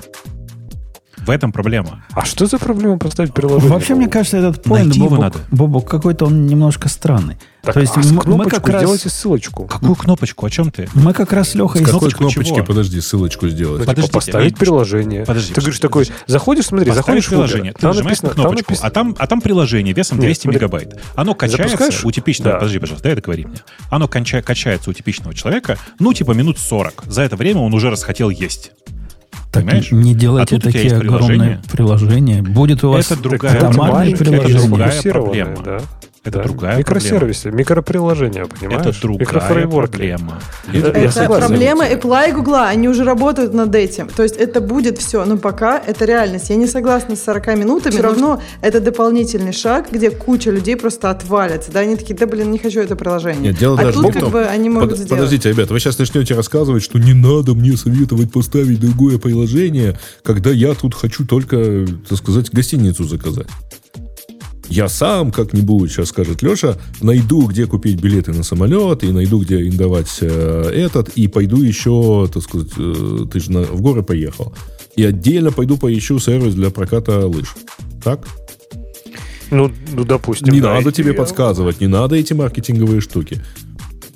[1.25, 2.03] В этом проблема.
[2.13, 3.69] А что за проблема поставить приложение?
[3.71, 5.39] Вообще, мне кажется, этот поинт, Бобок, надо.
[5.51, 7.37] Бобок, какой-то он немножко странный.
[7.61, 9.65] Так, То есть а с мы- мы как раз- сделайте ссылочку.
[9.67, 10.47] Какую кнопочку?
[10.47, 10.89] О чем ты?
[10.95, 11.83] Мы как раз Лехой...
[11.85, 12.65] С какой кнопочки, чего?
[12.65, 13.73] подожди, ссылочку сделать?
[13.77, 15.25] Ну, типа, Подождите, поставить ну, приложение.
[15.25, 16.07] подожди, ты говоришь подожди.
[16.07, 18.71] такой, заходишь, смотри, Поставишь заходишь в Uber, приложение, ты там нажимаешь написано, на там кнопочку,
[18.71, 20.57] написано- а, там, а там приложение весом Нет, 200 смотри.
[20.59, 20.99] мегабайт.
[21.13, 22.03] Оно качается Запускаешь?
[22.03, 22.51] у типичного...
[22.53, 22.57] Да.
[22.57, 23.57] Подожди, пожалуйста, дай договорить мне.
[23.91, 27.03] Оно конча- качается у типичного человека, ну, типа минут 40.
[27.05, 28.71] За это время он уже расхотел есть.
[29.51, 29.91] Так Понимаешь?
[29.91, 32.41] не делайте А у тебя такие огромные приложения.
[32.41, 33.67] Будет у вас Это другая Это
[34.15, 34.55] приложения.
[34.55, 35.57] это другая проблема.
[35.63, 35.79] да.
[36.23, 36.43] Это Да.
[36.43, 38.85] другая Микросервисы, микроприложения, понимаешь?
[38.85, 40.39] Это другая проблема.
[40.71, 41.47] Я Это согласен.
[41.47, 42.55] проблема Apple и Google.
[42.57, 44.07] Они уже работают над этим.
[44.07, 45.25] То есть это будет все.
[45.25, 46.51] Но пока это реальность.
[46.51, 47.93] Я не согласна с 40 минутами.
[47.93, 51.71] Все равно это дополнительный шаг, где куча людей просто отвалятся.
[51.71, 53.41] Да, они такие, да блин, не хочу это приложение.
[53.51, 54.31] Нет, дело а даже тут как том.
[54.31, 55.09] бы они могут Под- сделать.
[55.09, 60.51] Подождите, ребята, вы сейчас начнете рассказывать, что не надо мне советовать поставить другое приложение, когда
[60.51, 63.47] я тут хочу только, так сказать, гостиницу заказать.
[64.71, 69.57] Я сам как-нибудь, сейчас скажет Леша, найду, где купить билеты на самолет, и найду, где
[69.57, 74.53] арендовать э, этот, и пойду еще, так сказать, э, ты же на- в горы поехал.
[74.95, 77.53] И отдельно пойду поищу сервис для проката лыж.
[78.03, 78.25] Так?
[79.49, 80.53] Ну, ну, допустим.
[80.53, 83.41] не да, надо тебе я- подсказывать, не надо эти маркетинговые штуки.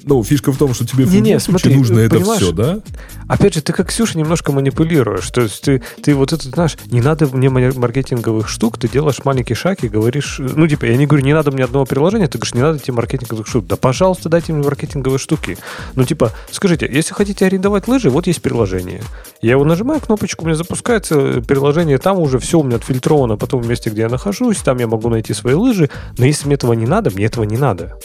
[0.07, 2.79] Ну, фишка в том, что тебе в любом случае смотри, нужно это все, да?
[3.27, 5.27] Опять же, ты как Ксюша немножко манипулируешь.
[5.31, 9.17] То есть ты, ты вот это, знаешь, не надо мне мар- маркетинговых штук, ты делаешь
[9.23, 12.37] маленький шаг и говоришь, ну, типа, я не говорю, не надо мне одного приложения, ты
[12.37, 13.65] говоришь, не надо тебе маркетинговых штук.
[13.65, 15.57] Да, пожалуйста, дайте мне маркетинговые штуки.
[15.95, 19.01] Ну, типа, скажите, если хотите арендовать лыжи, вот есть приложение.
[19.41, 23.63] Я его нажимаю, кнопочку, у меня запускается приложение, там уже все у меня отфильтровано, потом
[23.63, 26.73] в месте, где я нахожусь, там я могу найти свои лыжи, но если мне этого
[26.73, 27.97] не надо, мне этого не надо.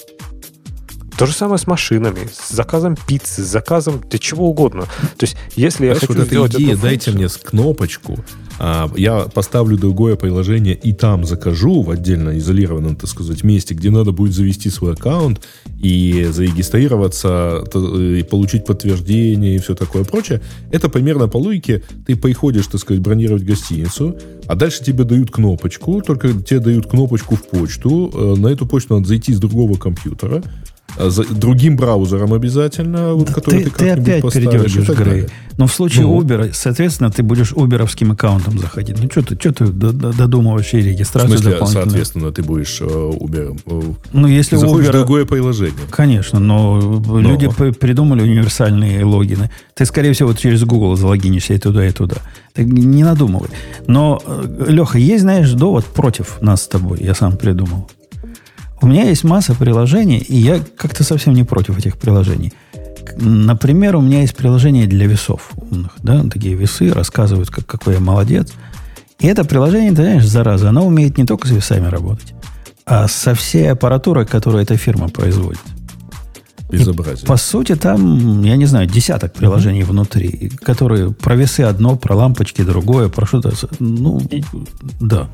[1.20, 4.84] То же самое с машинами, с заказом пиццы, с заказом для чего угодно.
[5.18, 8.18] То есть, если я хочу вот сделать идея, эту дайте мне кнопочку,
[8.58, 13.90] а, я поставлю другое приложение и там закажу в отдельно изолированном, так сказать, месте, где
[13.90, 15.42] надо будет завести свой аккаунт
[15.78, 20.40] и зарегистрироваться, и получить подтверждение и все такое прочее.
[20.72, 21.82] Это примерно по логике.
[22.06, 24.16] Ты приходишь, так сказать, бронировать гостиницу,
[24.46, 28.10] а дальше тебе дают кнопочку, только тебе дают кнопочку в почту.
[28.14, 30.42] Э, На эту почту надо зайти с другого компьютера,
[30.98, 35.26] за- другим браузером обязательно, вот, который ты, ты, ты опять поставишь передергиваешь, Грей.
[35.56, 36.18] Но в случае Ну.
[36.20, 38.96] Uber, соответственно, ты будешь уберовским аккаунтом заходить.
[39.02, 41.84] Ну, что ты, что ты додумываешь и В регистрацию смысле, дополнительную?
[41.90, 43.60] соответственно, ты будешь э, Uber.
[43.66, 44.92] э, Ну, если заходишь в Uber...
[44.92, 45.74] другое приложение.
[45.90, 49.50] Конечно, но, люди п- придумали универсальные логины.
[49.74, 52.16] Ты, скорее всего, через Google залогинишься и туда, и туда.
[52.54, 53.48] Ты не надумывай.
[53.86, 56.98] Но, э, Леха, есть, знаешь, довод против нас с тобой.
[57.02, 57.90] Я сам придумал.
[58.82, 62.52] У меня есть масса приложений, и я как-то совсем не против этих приложений.
[63.16, 65.92] Например, у меня есть приложение для весов умных.
[66.02, 66.22] Да?
[66.24, 68.52] Такие весы рассказывают, как, какой я молодец.
[69.18, 72.32] И это приложение, ты знаешь, зараза, оно умеет не только с весами работать,
[72.86, 75.60] а со всей аппаратурой, которую эта фирма производит.
[76.70, 77.26] Безобразие.
[77.26, 82.62] По сути, там, я не знаю, десяток приложений внутри, которые про весы одно, про лампочки
[82.62, 83.52] другое, про что-то.
[83.80, 84.22] Ну,
[85.00, 85.28] да.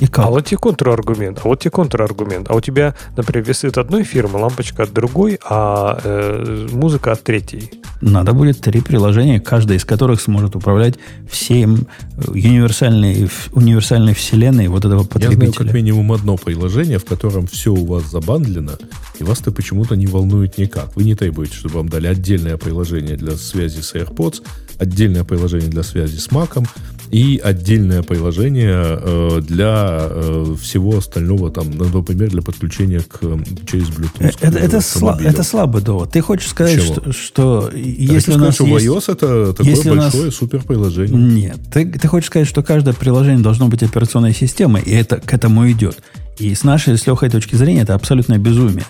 [0.00, 0.26] И как?
[0.26, 1.40] А вот тебе контраргумент.
[1.44, 2.50] А вот тебе контраргумент.
[2.50, 7.22] А у тебя, например, весы от одной фирмы, лампочка от другой, а э, музыка от
[7.24, 7.70] третьей.
[8.00, 10.94] Надо будет три приложения, каждое из которых сможет управлять
[11.28, 15.64] всем э, универсальной, универсальной вселенной вот этого Я знаю потребителя.
[15.64, 18.72] как минимум одно приложение, в котором все у вас забандлено,
[19.18, 20.94] и вас это почему-то не волнует никак.
[20.94, 24.42] Вы не требуете, чтобы вам дали отдельное приложение для связи с AirPods,
[24.78, 26.66] отдельное приложение для связи с Mac,
[27.10, 33.20] и отдельное приложение э, для э, всего остального, там, ну, например, для подключения к,
[33.66, 34.36] через Bluetooth.
[34.40, 36.10] Это, это, сла- это слабый довод.
[36.10, 36.94] Ты хочешь сказать, Чего?
[36.94, 38.86] что, что если у нас скажешь, есть...
[38.86, 41.16] iOS это такое если у нас- большое супер приложение.
[41.18, 45.32] Нет, ты, ты хочешь сказать, что каждое приложение должно быть операционной системой, и это к
[45.32, 46.02] этому идет.
[46.38, 48.84] И с нашей, с Лехой точки зрения, это абсолютное безумие.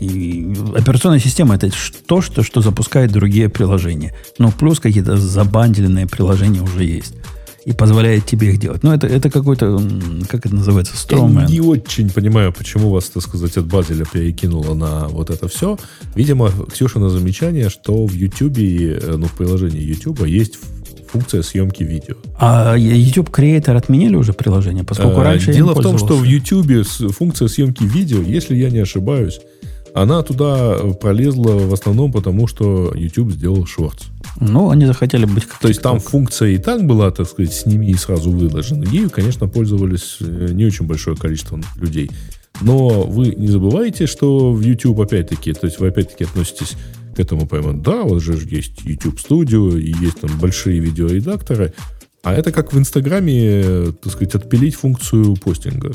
[0.00, 1.70] И операционная система это
[2.06, 4.14] то, что, что запускает другие приложения.
[4.38, 7.14] Ну, плюс какие-то забандленные приложения уже есть.
[7.64, 8.84] И позволяет тебе их делать.
[8.84, 9.82] Ну, это, это какой-то,
[10.28, 11.46] как это называется, Я стромэн.
[11.46, 15.76] не очень понимаю, почему вас, так сказать, от Базеля перекинуло на вот это все.
[16.14, 20.58] Видимо, Ксюша на замечание, что в YouTube, э, ну, в приложении YouTube есть
[21.10, 22.14] функция съемки видео.
[22.38, 26.24] А YouTube Creator отменили уже приложение, поскольку Э, раньше я Дело в том, что в.
[26.24, 29.40] YouTube функция съемки видео, если я не ошибаюсь,
[29.96, 34.08] она туда э, пролезла в основном потому, что YouTube сделал шортс.
[34.38, 37.90] Ну, они захотели быть как То есть там функция и так была, так сказать, сними
[37.90, 38.84] и сразу выложена.
[38.84, 42.10] Ею, конечно, пользовались э, не очень большое количество людей.
[42.60, 46.76] Но вы не забывайте, что в YouTube опять-таки, то есть вы опять-таки относитесь
[47.14, 51.72] к этому прямо, да, вот же есть YouTube Studio, и есть там большие видеоредакторы,
[52.22, 55.94] а это как в Инстаграме, э, так сказать, отпилить функцию постинга.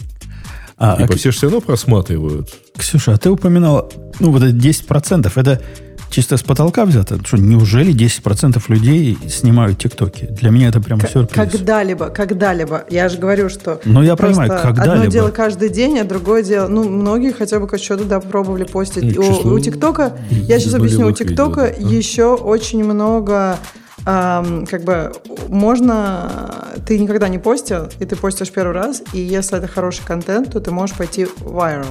[0.84, 2.50] А, Типа а, все же все равно просматривают.
[2.76, 3.88] Ксюша, а ты упоминала,
[4.20, 5.62] ну, вот это 10%, это
[6.10, 7.20] чисто с потолка взято?
[7.24, 10.26] Что, неужели 10% людей снимают тиктоки?
[10.26, 11.36] Для меня это прямо К- сюрприз.
[11.52, 12.84] Когда-либо, когда-либо.
[12.90, 15.12] Я же говорю, что Ну, я понимаю, одно когда-либо.
[15.12, 16.68] дело каждый день, а другое дело...
[16.68, 19.04] Ну, многие хотя бы что-то да, пробовали постить.
[19.16, 21.96] Ну, У- число у ТикТока, я сейчас объясню, у ТикТока видео, да.
[21.96, 23.58] еще очень много...
[24.04, 25.12] как бы
[25.48, 26.72] можно...
[26.88, 30.60] Ты никогда не постил, и ты постишь первый раз, и если это хороший контент, то
[30.60, 31.86] ты можешь пойти viral.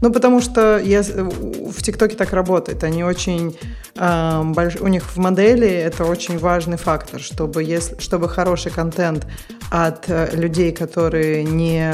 [0.00, 2.84] Ну, потому что ес- в ТикТоке так работает.
[2.84, 3.56] Они очень...
[3.96, 9.26] ам, больш- У них в модели это очень важный фактор, чтобы, если, чтобы хороший контент
[9.70, 11.92] от э, людей, которые не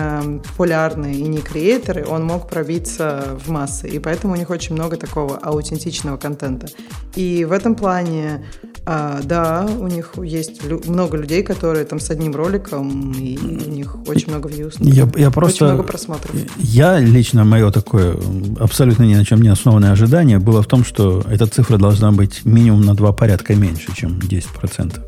[0.49, 3.89] популярны и не креаторы, он мог пробиться в массы.
[3.89, 6.69] И поэтому у них очень много такого аутентичного контента.
[7.17, 8.45] И в этом плане,
[8.87, 13.97] а, да, у них есть много людей, которые там с одним роликом, и у них
[14.07, 14.75] очень много views.
[14.81, 15.65] Я, я просто...
[15.65, 16.35] Очень много просмотров.
[16.57, 18.17] Я лично, мое такое
[18.59, 22.45] абсолютно ни на чем не основанное ожидание было в том, что эта цифра должна быть
[22.45, 25.01] минимум на два порядка меньше, чем 10%.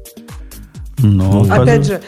[0.98, 2.00] Но, Опять оказывается- же,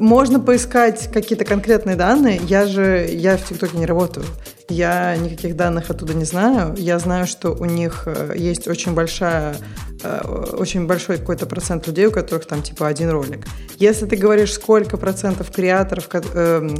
[0.00, 2.40] можно поискать какие-то конкретные данные.
[2.48, 4.26] Я же, я в ТикТоке не работаю.
[4.68, 6.74] Я никаких данных оттуда не знаю.
[6.76, 9.56] Я знаю, что у них э, есть очень большая,
[10.02, 10.20] э,
[10.52, 13.46] очень большой какой-то процент людей, у которых там типа один ролик.
[13.78, 16.76] Если ты говоришь, сколько процентов креаторов, эм,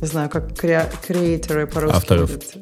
[0.00, 1.96] не знаю, как креа- креаторы по-русски.
[1.96, 2.30] Авторов.
[2.32, 2.56] будет.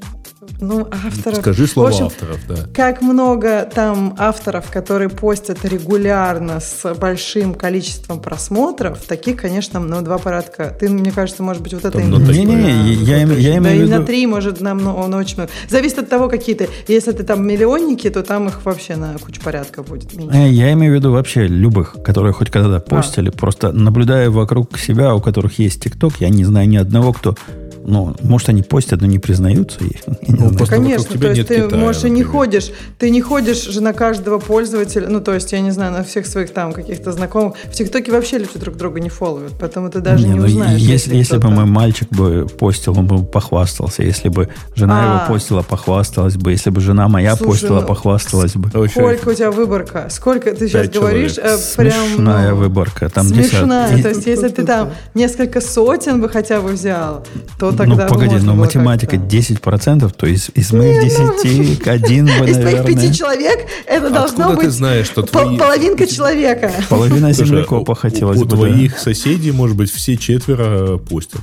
[0.61, 1.39] Ну, авторов.
[1.41, 2.57] Скажи В слово общем, авторов, да.
[2.75, 10.17] как много там авторов, которые постят регулярно с большим количеством просмотров, таких, конечно, на два
[10.17, 10.75] порядка.
[10.81, 11.99] Ты, мне кажется, может быть, вот это...
[11.99, 13.39] Там типа, Не-не-не, я точно.
[13.41, 15.51] я имею Да в и виду- на три, может, на, много, на очень много.
[15.69, 16.69] Зависит от того, какие ты.
[16.89, 20.37] Если ты там миллионники, то там их вообще на кучу порядка будет меньше.
[20.39, 22.53] Э, Я имею в виду вообще любых, которые хоть А.
[22.53, 23.29] когда-то постили.
[23.31, 27.37] Просто наблюдая вокруг себя, у которых есть ТикТок, я не знаю ни одного, кто...
[27.85, 29.79] Ну, может, они постят, но не признаются.
[29.81, 30.55] Я не Ну, знаю.
[30.55, 33.81] просто Конечно, то есть нет ты, Китая, можешь, и не ходишь, ты не ходишь же
[33.81, 37.55] на каждого пользователя, ну, то есть, я не знаю, на всех своих там каких-то знакомых.
[37.65, 40.81] В ТикТоке вообще люди друг друга не фолловят, поэтому ты даже не, ну, узнаешь.
[40.81, 44.03] если, если бы мой мальчик бы постил, он бы похвастался.
[44.03, 45.25] Если бы жена А.
[45.25, 46.53] его постила, похвасталась бы.
[46.53, 48.69] Если бы жена моя Слушай, постила, ну, похвасталась бы.
[48.89, 50.07] Сколько у тебя выборка?
[50.11, 51.39] Сколько ты сейчас говоришь?
[51.39, 53.09] э, прям, Смешная ну, выборка.
[53.09, 53.89] Там смешная.
[53.91, 57.25] десят- То есть, если ты там несколько сотен бы хотя бы взял,
[57.59, 59.37] то Ну, тогда бы погоди, можно но было математика как-то.
[59.37, 64.45] 10%, то есть из моих 10 один бы, Из твоих пяти наверное, человек это должно
[64.45, 65.59] Откуда ты быть знаешь, что пол- твои...
[65.59, 66.73] половинка человека.
[66.89, 68.51] половина землекопа у- хотелось у, бы.
[68.51, 68.57] да.
[68.57, 71.41] твоих соседей, может быть, все четверо постят.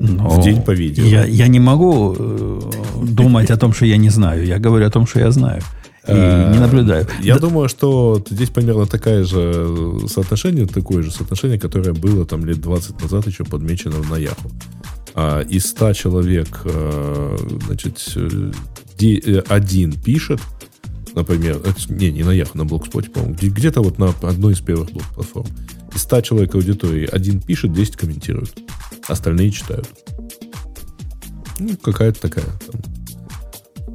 [0.00, 1.04] Но в день по видео.
[1.04, 2.60] Я, я не могу э,
[3.02, 4.44] думать о том, что я не знаю.
[4.44, 5.62] Я говорю о том, что я знаю.
[6.08, 7.04] И не наблюдаю.
[7.04, 12.24] Э, Я Да- думаю, что здесь примерно такое же соотношение, такое же соотношение, которое было
[12.26, 14.50] там лет 20 назад еще подмечено на Яху.
[15.14, 17.36] А, из 100 человек, э,
[17.66, 18.52] значит, э,
[19.00, 20.40] э, один пишет,
[21.14, 24.60] например, это- не, не на Яху, на Блогспоте, по-моему, где- где-то вот на одной из
[24.60, 25.46] первых блог-платформ.
[25.94, 28.54] Из 100 человек аудитории один пишет, 10 комментируют.
[29.06, 29.88] Остальные читают.
[31.58, 32.80] Ну, какая-то такая там,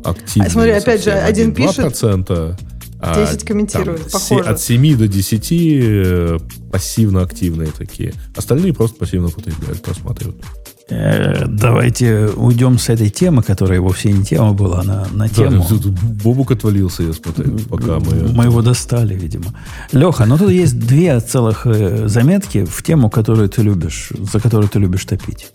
[0.04, 0.48] активная.
[0.48, 1.26] А смотри, опять же, совсем.
[1.26, 2.56] один пишет, 2%,
[3.00, 4.44] а 10 комментирует, там похоже.
[4.44, 6.38] От 7 до 10 э,
[6.72, 8.14] пассивно-активные такие.
[8.36, 10.44] Остальные просто пассивно потребляют, просматривают.
[10.90, 15.66] Э, давайте уйдем с этой темы, которая вовсе не тема была, на, на тему.
[15.70, 18.30] Да, тут Бобук отвалился, я смотрю, пока мы...
[18.34, 19.54] Мы его достали, видимо.
[19.92, 24.70] Леха, ну тут есть две целых э, заметки в тему, которую ты любишь, за которую
[24.70, 25.48] ты любишь топить.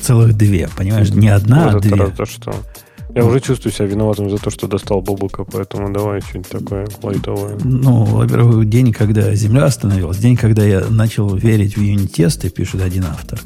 [0.00, 1.10] Целых две, понимаешь?
[1.10, 2.06] Не одна, а Вот это две.
[2.16, 2.54] да что.
[3.14, 7.58] Я уже чувствую себя виноватым за то, что достал Бобука, поэтому давай что-нибудь такое лайтовое.
[7.64, 13.04] Ну, во-первых, день, когда Земля остановилась, день, когда я начал верить в юнит-тесты, пишет один
[13.04, 13.40] автор.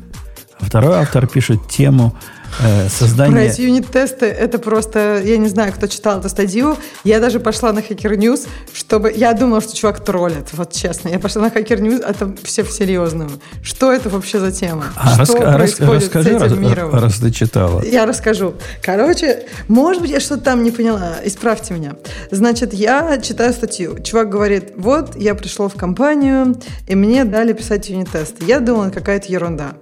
[0.66, 2.15] Второй автор пишет тему
[2.61, 3.32] э, создания...
[3.32, 7.73] Про эти юнит-тесты, это просто, я не знаю, кто читал эту статью, я даже пошла
[7.73, 9.12] на Hacker News, чтобы...
[9.15, 11.09] Я думала, что чувак троллит, вот честно.
[11.09, 13.31] Я пошла на Hacker News, а там все в серьезном.
[13.62, 14.85] Что это вообще за тема?
[14.97, 16.95] А, что рас- а рас- происходит расскажи, с этим раз, миром?
[16.95, 17.82] раз ты читала.
[17.85, 18.55] Я расскажу.
[18.82, 21.16] Короче, может быть, я что-то там не поняла.
[21.24, 21.95] Исправьте меня.
[22.31, 23.99] Значит, я читаю статью.
[24.03, 28.45] Чувак говорит, вот, я пришел в компанию, и мне дали писать юнит-тесты.
[28.47, 29.74] Я думала, какая-то ерунда.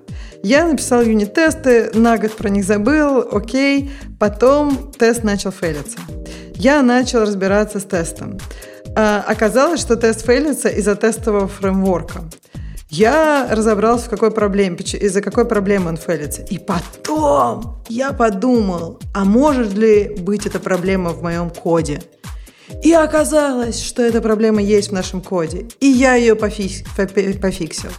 [0.45, 3.93] Я написал юнит-тесты, на год про них забыл, окей.
[4.19, 5.99] Потом тест начал фейлиться.
[6.57, 8.39] Я начал разбираться с тестом.
[8.97, 12.23] А, оказалось, что тест фейлится из-за тестового фреймворка.
[12.89, 16.43] Я разобрался, в какой проблеме, из-за какой проблемы он фейлится.
[16.43, 22.03] И потом я подумал, а может ли быть эта проблема в моем коде?
[22.83, 25.67] И оказалось, что эта проблема есть в нашем коде.
[25.81, 26.85] И я ее пофи-
[27.41, 27.91] пофиксил.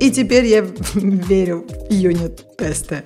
[0.00, 0.60] И теперь я
[0.94, 3.02] верю в юнит-тесты.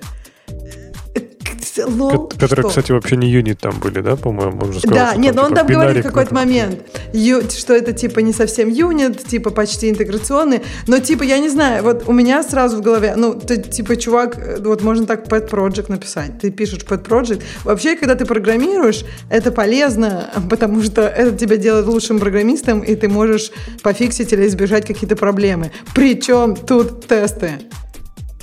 [1.85, 2.69] Лол, Ко- Которые, что?
[2.69, 4.61] кстати, вообще не юнит там были, да, по-моему?
[4.63, 6.81] Он же сказал, Да, нет, но он типа, там говорит в какой-то момент,
[7.13, 11.83] ю- что это типа не совсем юнит, типа почти интеграционный, но типа, я не знаю,
[11.83, 15.49] вот у меня сразу в голове, ну, ты типа чувак, э, вот можно так pet
[15.49, 17.41] project написать, ты пишешь pet project.
[17.63, 23.07] Вообще, когда ты программируешь, это полезно, потому что это тебя делает лучшим программистом, и ты
[23.07, 23.51] можешь
[23.83, 25.71] пофиксить или избежать какие-то проблемы.
[25.93, 27.51] Причем тут тесты.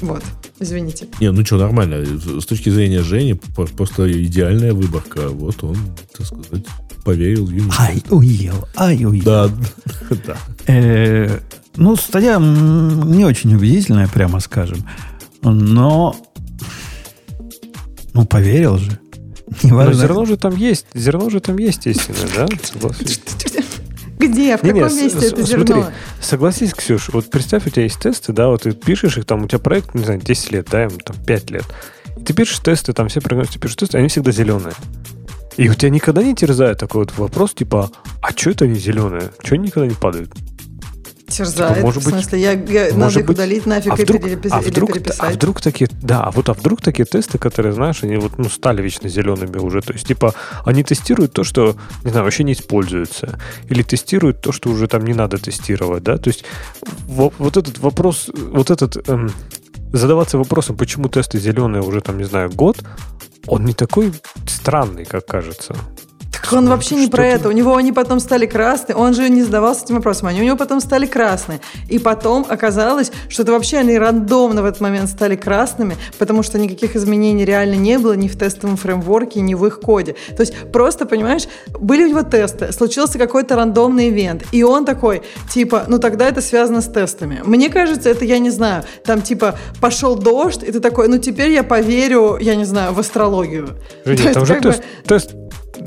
[0.01, 0.23] Вот,
[0.59, 1.07] извините.
[1.21, 2.05] Не, ну что, нормально.
[2.05, 5.29] С точки зрения Жени, просто идеальная выборка.
[5.29, 5.77] Вот он,
[6.17, 6.67] так сказать,
[7.05, 7.73] поверил в юнит.
[7.79, 9.25] Ай, уел, ай, уел.
[9.25, 9.51] Да,
[10.27, 10.37] да.
[10.67, 11.39] Э,
[11.77, 14.87] ну, статья не очень убедительная, прямо скажем.
[15.43, 16.17] Но,
[18.13, 18.99] ну, поверил же.
[19.63, 19.95] Но Неважно.
[19.95, 22.49] зерно же там есть, зерно же там есть истинное, да?
[24.29, 24.57] Где?
[24.57, 25.91] В каком месте с- это смотри, зерно?
[26.21, 29.49] Согласись, Ксюш, вот представь, у тебя есть тесты, да, вот ты пишешь их, там у
[29.49, 31.65] тебя проект, не знаю, 10 лет, да, им там 5 лет.
[32.17, 34.75] И ты пишешь тесты, там все программисты пишут тесты, они всегда зеленые.
[35.57, 37.91] И у тебя никогда не терзает такой вот вопрос, типа,
[38.21, 39.31] а что это они зеленые?
[39.43, 40.33] Что они никогда не падают?
[41.37, 41.75] Терзает.
[41.75, 44.23] Типа, может в быть- смысле, я, я- надо может их быть, удалить нафиг а вдруг,
[44.23, 45.21] перепис- а, или вдруг, переписать.
[45.21, 48.49] а вдруг такие, да, а вот, а вдруг такие тесты, которые, знаешь, они вот, ну,
[48.49, 50.35] стали вечно зелеными уже, то есть, типа,
[50.65, 53.39] они тестируют то, что, не знаю, вообще не используется,
[53.69, 56.45] или тестируют то, что уже там не надо тестировать, да, то есть,
[57.07, 59.31] во- вот этот вопрос, вот этот, эм,
[59.93, 62.77] задаваться вопросом, почему тесты зеленые уже там, не знаю, год,
[63.47, 64.13] он не такой
[64.47, 65.77] странный, как кажется.
[66.45, 67.49] Так он вообще не про это.
[67.49, 68.97] У него они потом стали красные.
[68.97, 70.29] Он же не задавался этим вопросом.
[70.29, 71.61] Они у него потом стали красные.
[71.89, 76.59] И потом оказалось, что это вообще они рандомно в этот момент стали красными, потому что
[76.59, 80.17] никаких изменений реально не было ни в тестовом фреймворке, ни в их коде.
[80.37, 81.45] То есть просто, понимаешь,
[81.79, 86.41] были у него тесты, случился какой-то рандомный ивент, и он такой, типа, ну тогда это
[86.41, 87.41] связано с тестами.
[87.45, 91.51] Мне кажется, это, я не знаю, там типа пошел дождь, и ты такой, ну теперь
[91.51, 93.79] я поверю, я не знаю, в астрологию.
[94.05, 95.35] Есть там же как бы- тест, тест,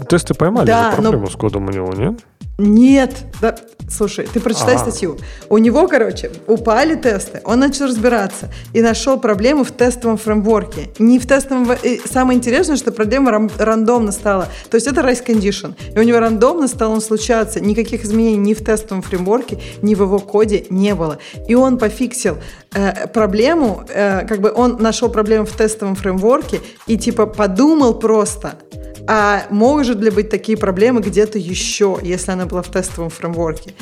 [0.09, 2.19] тесты поймали Да, же но- проблему с кодом у него, нет?
[2.59, 3.55] Нет, да,
[3.87, 4.79] слушай, ты прочитай А.
[4.79, 5.15] статью.
[5.47, 10.89] У него, короче, упали тесты, он начал разбираться и нашел проблему в тестовом фреймворке.
[10.97, 11.71] Не в тестовом...
[11.83, 14.47] и самое интересное, что проблема рам- рандомно стала.
[14.71, 15.75] То есть это race condition.
[15.95, 17.59] И у него рандомно стал он случаться.
[17.59, 21.19] Никаких изменений ни в тестовом фреймворке, ни в его коде не было.
[21.47, 22.39] И он пофиксил
[22.73, 28.55] э, проблему, э, как бы он нашел проблему в тестовом фреймворке и типа подумал просто,
[29.07, 33.73] а может ли быть такие проблемы где-то еще, если она была в тестовом фреймворке?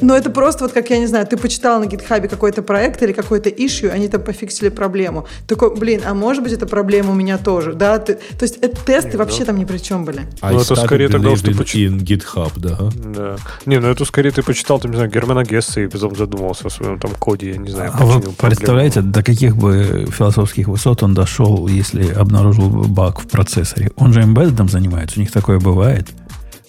[0.00, 3.12] Но это просто вот как, я не знаю, ты почитал на гитхабе какой-то проект или
[3.12, 5.26] какой-то issue, они там пофиксили проблему.
[5.46, 7.98] Такой, блин, а может быть эта проблема у меня тоже, да?
[7.98, 10.22] Ты- то есть это тесты вообще там ни при чем были.
[10.42, 12.78] Ну, это скорее тогда, что believing поч- in GitHub, да.
[12.94, 13.36] Да.
[13.66, 16.70] Не, ну это скорее ты почитал, там, не знаю, Германа Гесса и потом задумался о
[16.70, 17.90] своем там коде, я не знаю.
[17.94, 18.36] А вы починил проблему.
[18.56, 23.90] представляете, до каких бы философских высот он дошел, если обнаружил бы баг в процессоре?
[23.96, 26.08] Он же embedded занимается, у них такое бывает.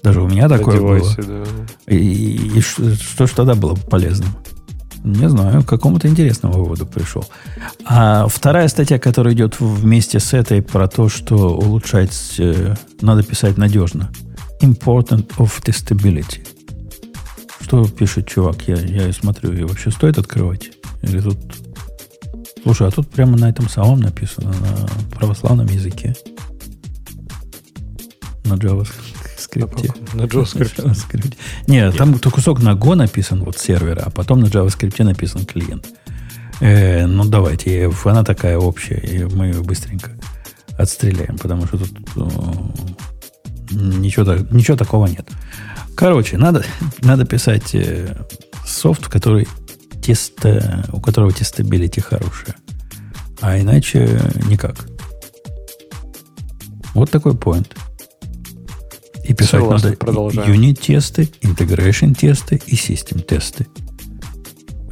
[0.03, 0.99] Даже у меня такое было.
[0.99, 1.43] девайсе, да.
[1.87, 4.29] И, и что, что ж тогда было бы полезным?
[5.03, 7.25] Не знаю, к какому-то интересному выводу пришел.
[7.85, 13.57] А вторая статья, которая идет вместе с этой, про то, что улучшать э, надо писать
[13.57, 14.11] надежно.
[14.61, 16.47] Important of testability.
[17.61, 18.67] Что пишет чувак?
[18.67, 20.71] Я, я и смотрю, и вообще стоит открывать?
[21.01, 21.37] Или тут
[22.63, 24.87] Слушай, а тут прямо на этом самом написано, на
[25.17, 26.15] православном языке.
[28.45, 29.20] На JavaScript.
[30.13, 30.77] На JavaScript.
[30.77, 31.35] JavaScript.
[31.67, 35.87] Нет, там то кусок на Go написан, вот сервера, а потом на JavaScript написан клиент.
[36.61, 40.11] Э, ну, давайте, она такая общая, и мы ее быстренько
[40.77, 41.91] отстреляем, потому что тут
[43.71, 45.27] ничего, ничего такого нет.
[45.95, 46.63] Короче, надо,
[47.01, 48.15] надо писать э,
[48.65, 49.47] софт, который
[50.01, 52.55] теста, у которого тестабилити хорошая.
[53.41, 54.87] А иначе никак.
[56.93, 57.67] Вот такой point.
[59.23, 60.51] И писать Согласен, надо продолжаем.
[60.51, 63.67] юнит-тесты, integration-тесты и систем-тесты.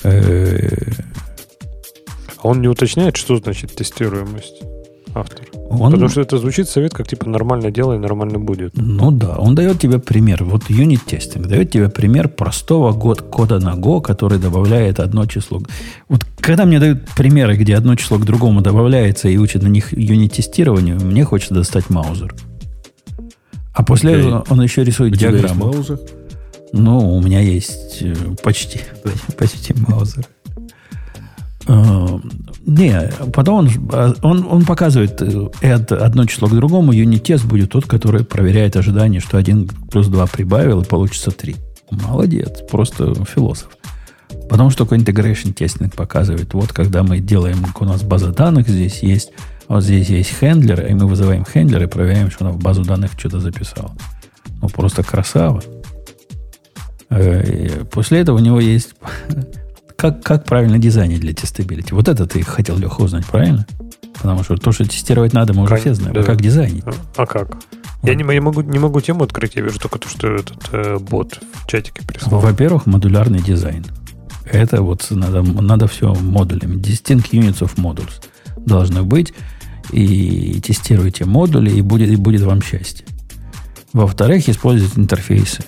[0.04, 0.92] Э,
[2.42, 4.62] А он не уточняет, что значит тестируемость
[5.14, 5.46] автор.
[5.70, 8.72] Он, Потому что это звучит совет, как типа нормально делай, нормально будет.
[8.76, 10.44] Ну да, он дает тебе пример.
[10.44, 15.62] Вот юнит-тестинг дает тебе пример простого год кода на Go, который добавляет одно число.
[16.08, 19.92] Вот когда мне дают примеры, где одно число к другому добавляется и учат на них
[19.92, 22.34] юнит-тестированию, мне хочется достать маузер.
[23.74, 25.74] А после этого он еще рисует У тебя есть диаграмму.
[25.74, 26.00] маузер?
[26.74, 28.14] Ну, у меня есть э,
[28.44, 28.82] почти,
[29.38, 30.26] почти маузер.
[31.68, 32.20] Э,
[32.66, 35.26] Не, потом он, а, он, он показывает э,
[35.62, 36.92] add одно число к другому.
[36.92, 41.56] Юнит-тест будет тот, который проверяет ожидание, что 1 плюс 2 прибавил, и получится 3.
[41.92, 43.70] Молодец, просто философ.
[44.48, 46.54] Потому что такой integration тестинг показывает.
[46.54, 49.32] Вот когда мы делаем, у нас база данных здесь есть,
[49.70, 53.12] вот здесь есть хендлер, и мы вызываем хендлер и проверяем, что она в базу данных
[53.18, 53.92] что-то записала.
[54.62, 55.64] Ну, просто красава.
[57.10, 58.96] Э, и После этого у него есть
[59.96, 61.94] как, как правильно дизайнить для тестабилити.
[61.94, 63.66] Вот это ты хотел, Леха, узнать, правильно?
[64.16, 66.12] Потому что то, что тестировать надо, мы уже Кон- все знаем.
[66.12, 66.24] А да.
[66.24, 66.84] как дизайнить?
[66.86, 67.58] А, а как?
[68.04, 70.98] Я не, я могу, не могу тему открыть, я вижу только то, что этот э,
[71.00, 72.40] бот в чатике прислал.
[72.42, 73.86] Во-первых, модулярный дизайн.
[74.46, 76.76] Это вот надо, надо все модулями.
[76.76, 78.22] Distinct units of modules
[78.66, 79.34] должны быть.
[79.92, 83.06] И тестируйте модули, и будет, и будет вам счастье.
[83.94, 85.64] Во-вторых, используйте интерфейсы.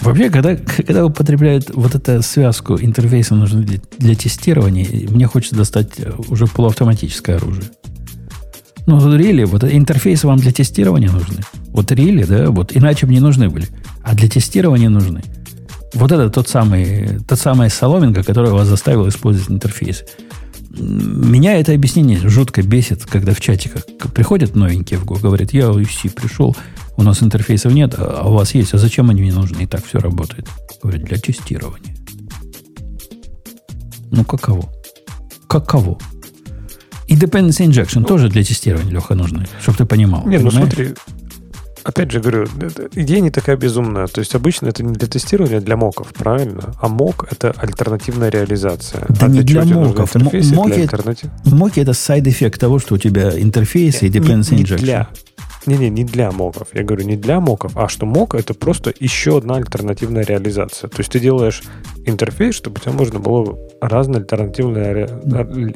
[0.00, 5.92] Вообще, когда, когда употребляют вот эту связку интерфейса нужны для, для тестирования, мне хочется достать
[6.28, 7.64] уже полуавтоматическое оружие.
[8.86, 11.40] Ну, вот really, вот интерфейсы вам для тестирования нужны.
[11.68, 13.66] Вот really, да, вот иначе бы не нужны были.
[14.02, 15.22] А для тестирования нужны.
[15.94, 20.04] Вот это тот самый, тот самая соломинка, которая вас заставила использовать интерфейс.
[20.76, 26.10] Меня это объяснение жутко бесит, когда в чатиках приходят новенькие в Go, говорят, я UC
[26.10, 26.56] пришел,
[26.96, 29.62] у нас интерфейсов нет, а а у вас есть, а зачем они мне нужны?
[29.62, 30.48] И так все работает.
[30.82, 31.94] Говорят, для тестирования.
[34.10, 34.68] Ну, каково?
[35.48, 35.98] Каково?
[37.06, 40.26] И dependency injection тоже для тестирования, Леха, нужны, чтобы ты понимал.
[40.26, 40.72] Не, ну понимаешь?
[40.72, 40.94] смотри,
[41.84, 42.46] опять же говорю,
[42.94, 44.06] идея не такая безумная.
[44.06, 46.74] То есть обычно это не для тестирования, а для моков, правильно?
[46.80, 49.06] А мок это альтернативная реализация.
[49.08, 50.12] Да а не для моков.
[50.14, 54.78] для моки- альтернатив- Моки это side-эффект того, что у тебя интерфейсы и dependency injection.
[54.78, 55.08] для.
[55.66, 56.68] Не-не, не для моков.
[56.74, 60.88] Я говорю, не для моков, а что мок это просто еще одна альтернативная реализация.
[60.88, 61.62] То есть ты делаешь
[62.06, 65.06] интерфейс, чтобы у тебя можно было разные альтернативные,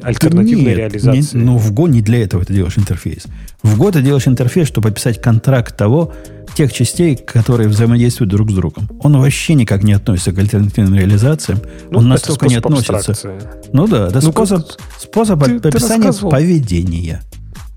[0.03, 1.37] альтернативные Нет, реализации.
[1.37, 3.25] не- ну, в Go не для этого ты делаешь интерфейс.
[3.63, 6.13] В Go ты делаешь интерфейс, чтобы описать контракт того,
[6.55, 8.89] тех частей, которые взаимодействуют друг с другом.
[9.01, 11.59] Он вообще никак не относится к альтернативным реализациям.
[11.91, 12.95] Ну, Он настолько не относится.
[12.95, 13.39] абстракции.
[13.71, 14.65] Ну да, это Ну, способ,
[14.99, 16.31] способ ты- ты описания рассказывал.
[16.31, 17.21] поведения.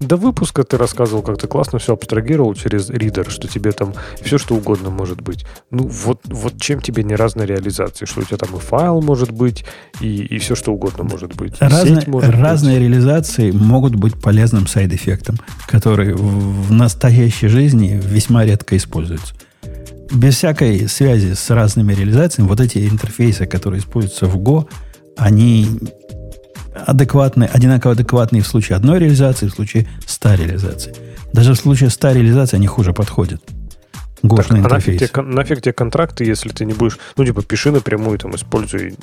[0.03, 4.39] До выпуска ты рассказывал, как ты классно все абстрагировал через ридер, что тебе там все
[4.39, 5.47] что угодно может быть.
[5.70, 9.31] Ну вот, вот чем тебе не разные реализации, что у тебя там и файл может
[9.31, 9.65] быть,
[10.01, 11.55] и, и все что угодно может быть.
[11.55, 12.41] И Разные, сеть может быть.
[12.41, 19.35] разные реализации могут быть полезным сайд-эффектом, который в, в настоящей жизни весьма редко используется.
[20.12, 24.66] Без всякой связи с разными реализациями, вот эти интерфейсы, которые используются в Go,
[25.16, 25.66] они
[26.74, 30.93] адекватны, одинаково адекватные в случае одной реализации, в случае ста реализаций.
[31.32, 33.43] Даже в случае ста реализаций они хуже подходят.
[34.23, 37.73] Так, Гошный а нафиг тебе, нафиг тебе контракты, если ты не будешь, ну, типа, пиши
[37.73, 38.94] напрямую, там, используй,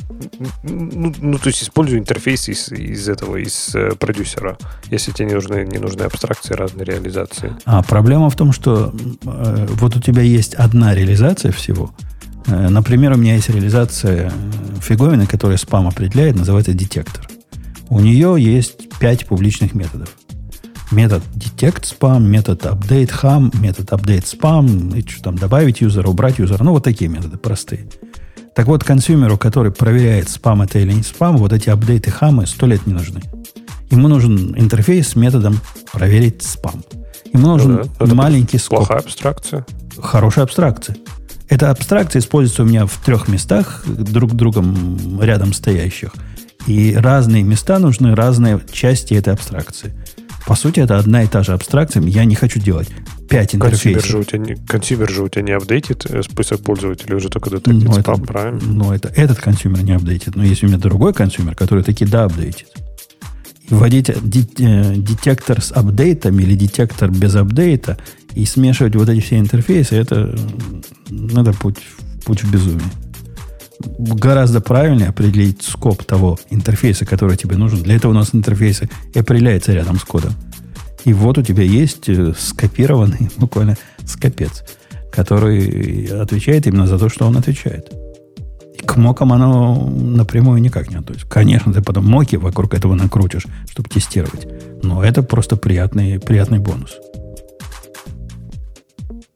[0.64, 4.58] ну, ну, то есть, используй интерфейс из, из этого, из э, продюсера,
[4.90, 7.54] если тебе не нужны, не нужны абстракции, разные реализации.
[7.66, 8.94] А проблема в том, что
[9.26, 11.92] э, вот у тебя есть одна реализация всего.
[12.48, 17.28] Э, например, у меня есть реализация э, фиговины, которая спам определяет, называется детектор.
[17.90, 20.10] У нее есть пять публичных методов.
[20.92, 26.40] Метод detect spam, метод update ham, метод update spam, и что там, добавить юзера, убрать
[26.40, 26.64] юзера.
[26.64, 27.88] Ну, вот такие методы простые.
[28.56, 32.66] Так вот, консюмеру, который проверяет, спам это или не спам, вот эти апдейты хамы сто
[32.66, 33.22] лет не нужны.
[33.90, 35.60] Ему нужен интерфейс с методом
[35.92, 36.84] проверить спам.
[37.34, 38.80] Ему нужен Ну да, это маленький scope.
[38.80, 39.66] Плохая абстракция.
[39.98, 40.98] Хорошая абстракция.
[41.48, 46.12] Эта абстракция используется у меня в трех местах, друг другом рядом стоящих.
[46.68, 49.94] И разные места нужны, разные части этой абстракции.
[50.46, 52.02] По сути, это одна и та же абстракция.
[52.04, 52.90] Я не хочу делать
[53.30, 54.02] пять интерфейсов.
[54.02, 57.16] Consumer же у тебя не, consumer же у тебя не update ит э, список пользователей,
[57.16, 58.60] уже только detect ит Ну, спам, это, правильно?
[58.66, 60.36] ну, это этот consumer не update ит.
[60.36, 62.68] Но есть у меня другой консюмер, который таки да update ит.
[63.70, 68.00] Вводить де- э, детектор с апдейтами или детектор без апдейта
[68.34, 70.36] и смешивать вот эти все интерфейсы, это,
[71.12, 71.78] надо путь,
[72.26, 72.82] путь в безумие.
[73.80, 77.82] Гораздо правильнее определить скоп того интерфейса, который тебе нужен.
[77.82, 80.34] Для этого у нас интерфейсы и определяется рядом с кодом.
[81.06, 84.64] И вот у тебя есть э, скопированный буквально скопец,
[85.12, 87.90] который отвечает именно за то, что он отвечает.
[88.76, 91.28] И к мокам оно напрямую никак не относится.
[91.28, 94.48] Конечно, ты потом моки вокруг этого накрутишь, чтобы тестировать.
[94.84, 96.98] Но это просто приятный, приятный бонус.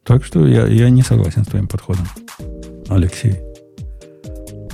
[0.03, 2.07] Так что я, я не согласен с твоим подходом,
[2.89, 3.39] Алексей.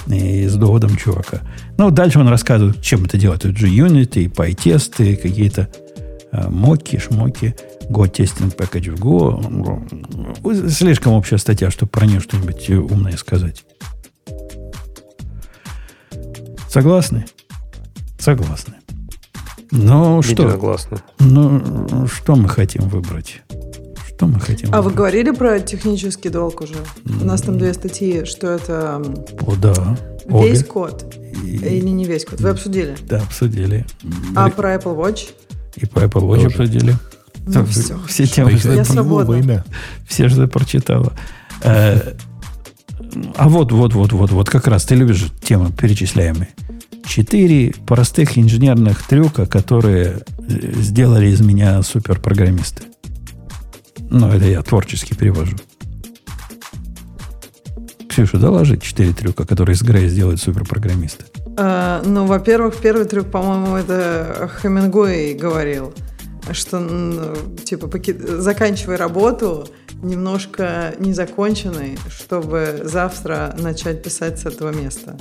[0.09, 1.41] И с доводом чувака.
[1.77, 3.43] Ну, дальше он рассказывает, чем это делать.
[3.43, 5.69] Тут же Unity, пай-тесты, какие-то
[6.31, 7.55] э, моки, шмоки,
[7.89, 10.69] Go Testing Package в Go.
[10.69, 13.63] Слишком общая статья, чтобы про нее что-нибудь умное сказать.
[16.69, 17.25] Согласны?
[18.17, 18.75] Согласны.
[19.71, 20.43] Ну, что?
[20.43, 21.01] Единогласно.
[21.19, 23.41] Ну, что мы хотим выбрать?
[24.19, 26.73] Что мы хотим А вы говорили про технический долг уже?
[27.21, 29.01] У нас там две статьи, что это
[29.47, 29.97] О, да.
[30.27, 30.63] весь Обе.
[30.65, 32.41] код И- или не весь код.
[32.41, 32.97] Вы обсудили?
[33.07, 33.85] Да, обсудили.
[34.35, 35.29] А про Apple Watch?
[35.77, 36.47] И по Apple Watch Тоже.
[36.47, 36.95] обсудили.
[37.47, 37.97] Ну, Так, всё.
[38.09, 39.63] все темы, что- Я свободна.
[40.05, 41.13] все же прочитала.
[41.63, 42.15] Э,
[43.37, 46.49] А вот, вот, вот, вот, вот как раз ты любишь темы перечисляемые.
[47.07, 52.83] Четыре простых инженерных трюка, которые э, сделали из меня суперпрограммиста.
[54.09, 55.55] Ну, это я творчески перевожу.
[58.09, 61.25] Ксюша, доложи четыре трюка, которые из Грея сделают суперпрограммиста.
[61.57, 65.93] А, ну, во-первых, первый трюк, по-моему, это Хемингуэй говорил,
[66.51, 67.35] что,
[67.65, 69.67] типа, поки- заканчивай работу
[70.01, 75.17] немножко незаконченной, чтобы завтра начать писать с этого места.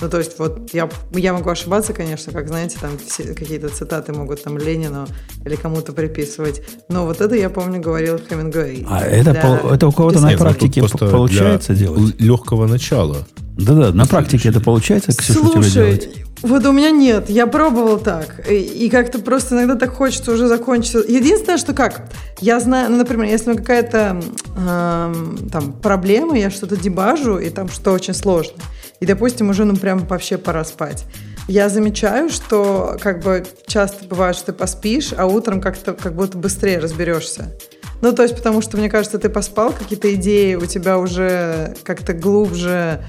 [0.00, 4.12] Ну, то есть, вот я, я могу ошибаться, конечно, как, знаете, там все какие-то цитаты
[4.12, 5.06] могут там Ленину
[5.44, 8.84] или кому-то приписывать, но вот это, я помню, говорил Хемингуэй.
[8.88, 12.20] А это, пол- это у кого-то на практике получается для делать?
[12.20, 13.18] легкого начала.
[13.56, 16.21] Да-да, на практике это получается, Ксюша, у тебя Слушай, делать?
[16.42, 17.30] Вот у меня нет.
[17.30, 18.48] Я пробовал так.
[18.50, 21.08] И, и как-то просто иногда так хочется уже закончить.
[21.08, 22.08] Единственное, что как,
[22.40, 24.20] я знаю, ну, например, если какая-то
[24.56, 28.60] эм, там проблема, я что-то дебажу, и там что очень сложно.
[28.98, 31.04] И, допустим, уже, ну, прям вообще пора спать.
[31.48, 36.38] Я замечаю, что как бы часто бывает, что ты поспишь, а утром как-то как будто
[36.38, 37.56] быстрее разберешься.
[38.00, 42.12] Ну, то есть, потому что, мне кажется, ты поспал, какие-то идеи у тебя уже как-то
[42.12, 43.04] глубже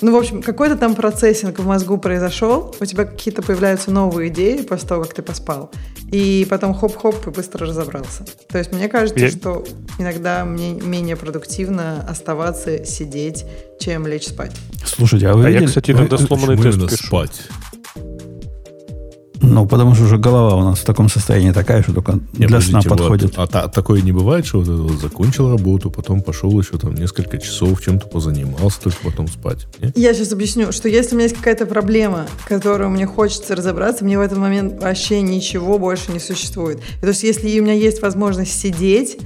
[0.00, 4.62] ну, в общем, какой-то там процессинг в мозгу произошел, у тебя какие-то появляются новые идеи
[4.62, 5.70] после того, как ты поспал,
[6.10, 8.24] и потом хоп-хоп и быстро разобрался.
[8.48, 9.64] То есть мне кажется, Я- что
[9.98, 13.44] иногда мне менее продуктивно оставаться, сидеть,
[13.80, 14.52] чем лечь спать.
[14.84, 15.66] Слушайте, а вы А я, видели?
[15.66, 17.06] кстати, иногда сломанный тест пишу.
[17.06, 17.42] спать?
[19.40, 22.60] Ну, потому что уже голова у нас в таком состоянии такая, что только Не, для
[22.60, 23.32] сна подождите, вот, подходит.
[23.36, 27.38] а та- такое не бывает, что вот, вот закончил работу, потом пошел еще там несколько
[27.38, 29.66] часов, чем-то позанимался, только потом спать.
[29.80, 29.92] Не?
[29.94, 34.18] Я сейчас объясню, что если у меня есть какая-то проблема, которую мне хочется разобраться, мне
[34.18, 36.78] в этот момент вообще ничего больше не существует.
[36.98, 39.18] И то есть если у меня есть возможность сидеть,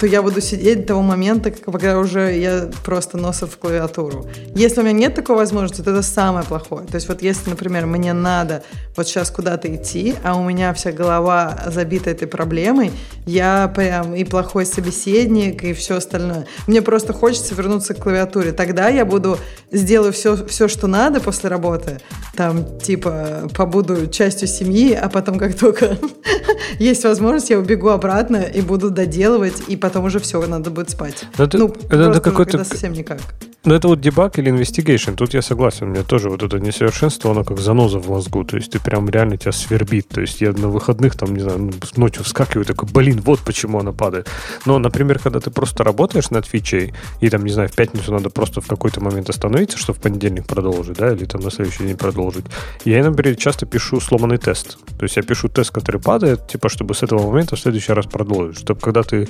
[0.00, 4.26] то я буду сидеть до того момента, когда уже я просто носом в клавиатуру.
[4.54, 6.86] Если у меня нет такой возможности, то это самое плохое.
[6.86, 8.62] То есть вот если, например, мне надо
[8.96, 12.92] вот сейчас куда-то идти, а у меня вся голова забита этой проблемой,
[13.26, 16.46] я прям и плохой собеседник, и все остальное.
[16.66, 18.52] Мне просто хочется вернуться к клавиатуре.
[18.52, 19.38] Тогда я буду,
[19.72, 22.00] сделаю все, все что надо после работы,
[22.36, 25.98] там, типа, побуду частью семьи, а потом, как только
[26.78, 31.24] есть возможность, я убегу обратно и буду доделывать, и потом уже все, надо будет спать.
[31.38, 33.20] Ну, это- ну, это уже какой-то- совсем никак.
[33.64, 35.16] Ну, это вот дебаг или investigation.
[35.16, 35.86] Тут я согласен.
[35.88, 38.44] У меня тоже вот это несовершенство, оно как заноза в мозгу.
[38.44, 40.08] То есть ты прям реально тебя свербит.
[40.08, 43.80] То есть я на выходных там, не знаю, ну, ночью вскакиваю такой, блин, вот почему
[43.80, 44.28] она падает.
[44.64, 48.30] Но, например, когда ты просто работаешь над фичей, и там, не знаю, в пятницу надо
[48.30, 51.96] просто в какой-то момент остановиться, что в понедельник продолжить, да, или там на следующий день
[51.96, 52.44] продолжить.
[52.84, 54.78] Я, например, часто пишу сломанный тест.
[54.98, 58.06] То есть я пишу тест, который падает, типа, чтобы с этого момента в следующий раз
[58.06, 58.58] продолжить.
[58.58, 59.28] Чтобы когда ты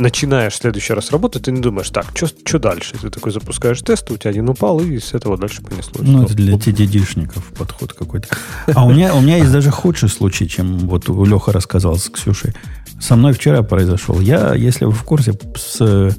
[0.00, 2.96] начинаешь в следующий раз работать, ты не думаешь, так, что дальше?
[3.00, 6.06] Ты такой запускаешь тест, у тебя один упал, и с этого дальше понеслось.
[6.06, 8.28] Ну, это для TDD-шников подход какой-то.
[8.74, 12.54] А у меня, у меня есть даже худший случай, чем вот Леха рассказал с Ксюшей.
[13.00, 14.20] Со мной вчера произошел.
[14.20, 16.10] Я, если вы в курсе, с, э,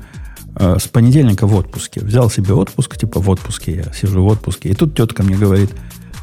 [0.55, 2.01] с понедельника в отпуске.
[2.01, 4.69] Взял себе отпуск, типа в отпуске, я сижу в отпуске.
[4.69, 5.71] И тут тетка мне говорит,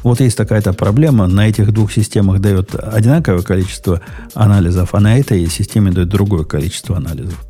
[0.03, 4.01] вот есть такая-то проблема, на этих двух системах дает одинаковое количество
[4.33, 7.48] анализов, а на этой системе дает другое количество анализов.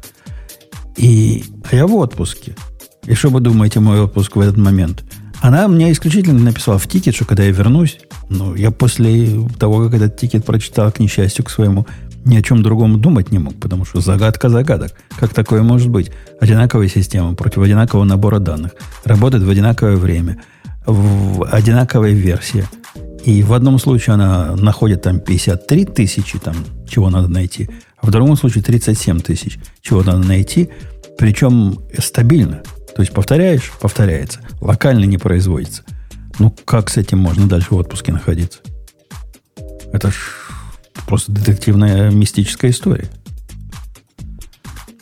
[1.00, 2.56] И я в отпуске.
[3.06, 5.06] И что вы думаете, мой отпуск в этот момент?
[5.40, 9.94] Она мне исключительно написала в тикет, что когда я вернусь, ну, я после того, как
[9.94, 11.88] этот тикет прочитал, к несчастью, к своему,
[12.26, 14.92] ни о чем другом думать не мог, потому что загадка загадок.
[15.18, 16.12] Как такое может быть?
[16.42, 18.74] Одинаковая система против одинакового набора данных.
[19.06, 20.42] Работает в одинаковое время,
[20.86, 22.68] в одинаковой версии.
[23.24, 26.56] И в одном случае она находит там 53 тысячи, там,
[26.90, 27.70] чего надо найти,
[28.02, 30.70] а в другом случае 37 тысяч, чего надо найти,
[31.18, 32.64] причем стабильно.
[32.96, 34.40] То есть повторяешь, повторяется.
[34.62, 35.84] Локально не производится.
[36.40, 38.60] Ну, как с этим можно дальше в отпуске находиться?
[39.92, 40.16] Это ж
[41.08, 43.10] просто детективная мистическая история.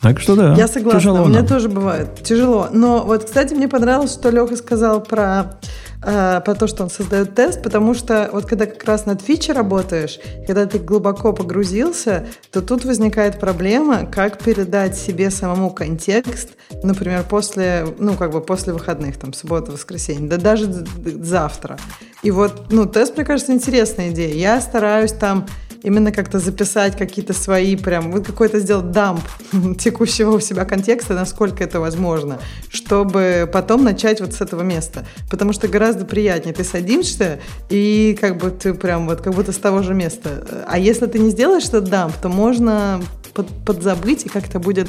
[0.02, 0.54] Так что да.
[0.56, 1.00] Я согласна.
[1.00, 1.48] тяжело У меня нам.
[1.48, 2.68] тоже бывает тяжело.
[2.72, 5.58] Но вот, кстати, мне понравилось, что Леха сказал про,
[6.04, 9.54] э, про то, что он создает тест, потому что вот когда как раз над фичей
[9.54, 16.50] работаешь, когда ты глубоко погрузился, то тут возникает проблема, как передать себе самому контекст,
[16.84, 20.72] например, после, ну, как бы после выходных, там, суббота, воскресенье, да даже
[21.06, 21.78] завтра.
[22.22, 24.34] И вот, ну, тест, мне кажется, интересная идея.
[24.34, 25.48] Я стараюсь там
[25.84, 29.22] именно как-то записать какие-то свои прям, вот какой-то сделать дамп
[29.80, 32.40] текущего у себя контекста, насколько это возможно,
[32.70, 35.06] чтобы потом начать вот с этого места.
[35.30, 36.54] Потому что гораздо приятнее.
[36.54, 37.40] Ты садишься
[37.70, 40.66] и как бы ты прям вот как будто с того же места.
[40.68, 43.02] А если ты не сделаешь этот дамп, то можно
[43.34, 44.88] под- подзабыть и как-то будет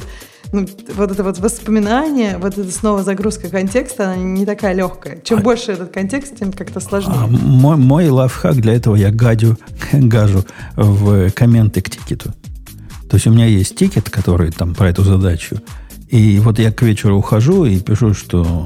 [0.51, 5.19] ну, вот это вот воспоминание, вот это снова загрузка контекста, она не такая легкая.
[5.23, 7.15] Чем больше этот контекст, тем как-то сложнее.
[7.17, 9.57] А мой, мой лайфхак для этого я гадю,
[9.91, 10.43] гажу
[10.75, 12.33] в комменты к тикету.
[13.09, 15.61] То есть у меня есть тикет, который там про эту задачу.
[16.09, 18.65] И вот я к вечеру ухожу и пишу, что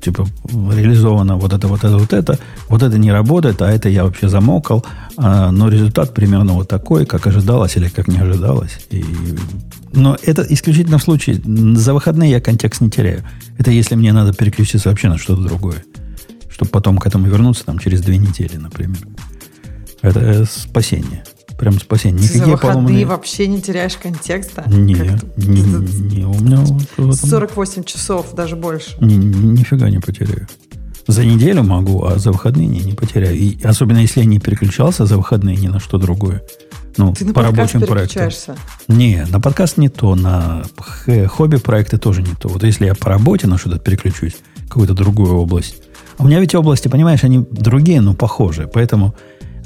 [0.00, 2.38] типа реализовано вот это, вот это, вот это,
[2.68, 4.84] вот это не работает, а это я вообще замокал,
[5.16, 8.78] а, но результат примерно вот такой, как ожидалось или как не ожидалось.
[8.90, 9.04] И,
[9.92, 11.40] но это исключительно в случае,
[11.76, 13.22] за выходные я контекст не теряю.
[13.58, 15.84] Это если мне надо переключиться вообще на что-то другое,
[16.50, 18.98] чтобы потом к этому вернуться там через две недели, например.
[20.00, 21.24] Это э, спасение.
[21.62, 22.18] Прям спасение.
[22.18, 23.06] Ты за Никакие выходные поломанные...
[23.06, 24.64] вообще не теряешь контекста?
[24.66, 24.94] Не,
[25.36, 28.96] не, не, у меня вот в этом- 48 часов, даже больше.
[28.98, 30.48] ни- ни- нифига не потеряю.
[31.06, 33.36] За неделю могу, а за выходные не, не потеряю.
[33.36, 36.42] И особенно если я не переключался за выходные ни на что другое.
[36.96, 38.28] Ну, Ты на по рабочим проектам.
[38.88, 42.48] Не, на подкаст не то, на х- хобби-проекты тоже не то.
[42.48, 44.34] Вот если я по работе на что-то переключусь,
[44.68, 45.76] какую-то другую область.
[46.18, 48.66] А у меня ведь области, понимаешь, они другие, но похожие.
[48.66, 49.14] Поэтому,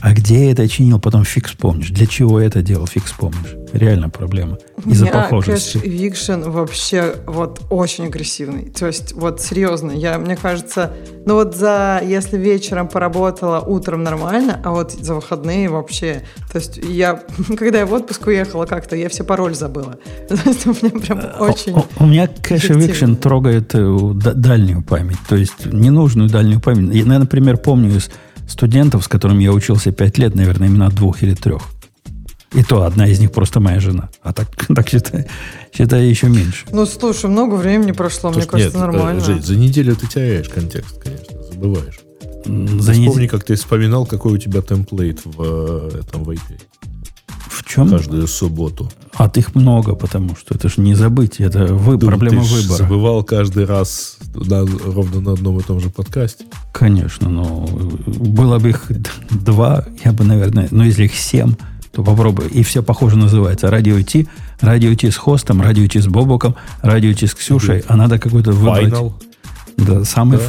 [0.07, 1.91] а где я это чинил, потом фиг вспомнишь.
[1.91, 3.57] Для чего я это делал, фиг вспомнишь.
[3.73, 4.57] Реально проблема.
[4.85, 5.78] Из-за похожести.
[5.78, 8.70] кэш eviction вообще вот очень агрессивный.
[8.70, 10.93] То есть вот серьезно, я, мне кажется,
[11.27, 16.23] ну вот за, если вечером поработала, утром нормально, а вот за выходные вообще,
[16.53, 17.24] то есть я,
[17.59, 19.97] когда я в отпуск уехала как-то, я все пароль забыла.
[20.28, 21.73] То есть у меня прям очень...
[21.73, 26.95] У, у меня кэш eviction трогает э, да- дальнюю память, то есть ненужную дальнюю память.
[26.95, 28.09] Я, например, помню из
[28.47, 31.62] студентов, с которыми я учился пять лет, наверное, имена двух или трех.
[32.52, 34.09] И то одна из них просто моя жена.
[34.23, 35.27] А так, так считай,
[35.77, 36.66] считай еще меньше.
[36.73, 39.20] Ну, слушай, много времени прошло, мне Слушай, кажется, нет, нормально.
[39.20, 42.01] Жень, за неделю ты теряешь контекст, конечно, забываешь.
[42.44, 46.60] За Вспомни, неделю- как ты вспоминал, какой у тебя темплейт в э, этом в IP.
[47.57, 47.89] В чем?
[47.91, 48.91] Каждую субботу.
[49.15, 52.77] От их много, потому что это же не забыть, это вы, Ну, проблема ты выбора.
[52.78, 56.45] забывал каждый раз на- ровно на одном и том же подкасте.
[56.73, 57.66] Конечно, но
[58.07, 58.85] было бы их
[59.31, 61.55] два, я бы, наверное, ну, если их семь,
[61.93, 62.49] то попробуй.
[62.49, 63.70] И все похоже называется.
[63.70, 64.28] Радио Ти,
[64.61, 68.53] радио Ти с хостом, радио Ти с Бобоком, радио Ти с Ксюшей, а надо какой-то
[68.53, 68.93] выбрать.
[68.93, 69.12] Final,
[69.77, 70.44] Да, самый Да.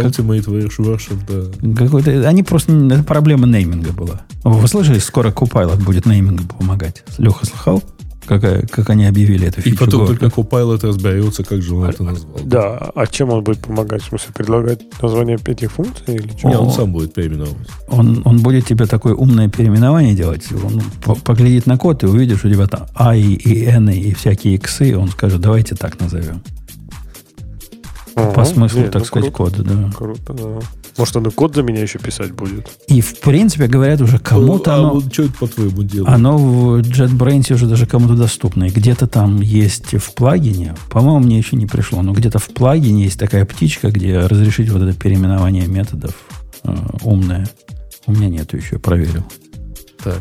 [0.00, 1.74] Как- Ultimate Version, да.
[1.84, 4.22] какой-то, они просто, это проблема нейминга была.
[4.44, 7.02] Вы слышали, скоро Copilot будет неймингу помогать?
[7.18, 7.82] Леха слыхал?
[8.24, 10.16] Какая, как они объявили эту И фичу потом года?
[10.16, 12.38] только Copilot разберется, как же он это назвал.
[12.44, 14.00] Да, а чем он будет помогать?
[14.02, 16.48] В смысле, предлагать название этих функций или что?
[16.48, 16.70] Не, он О.
[16.70, 17.66] сам будет переименовывать.
[17.88, 20.44] Он, он будет тебе такое умное переименование делать.
[20.52, 24.14] Он по- поглядит на код и увидишь, у тебя там А и, и N и
[24.14, 24.96] всякие иксы.
[24.96, 26.42] Он скажет, давайте так назовем.
[28.14, 29.90] Ага, По смыслу, не, так ну, сказать, круто, кода, да.
[29.96, 30.66] Круто, да.
[30.98, 32.70] Может, он и код за меня еще писать будет?
[32.88, 36.14] И, в принципе, говорят, уже кому-то а оно, вот что это по-твоему делает?
[36.14, 38.64] оно в JetBrains уже даже кому-то доступно.
[38.64, 43.04] И где-то там есть в плагине, по-моему, мне еще не пришло, но где-то в плагине
[43.04, 46.14] есть такая птичка, где разрешить вот это переименование методов
[46.64, 47.48] э, умное.
[48.06, 49.24] У меня нету еще, проверил.
[50.02, 50.20] Так.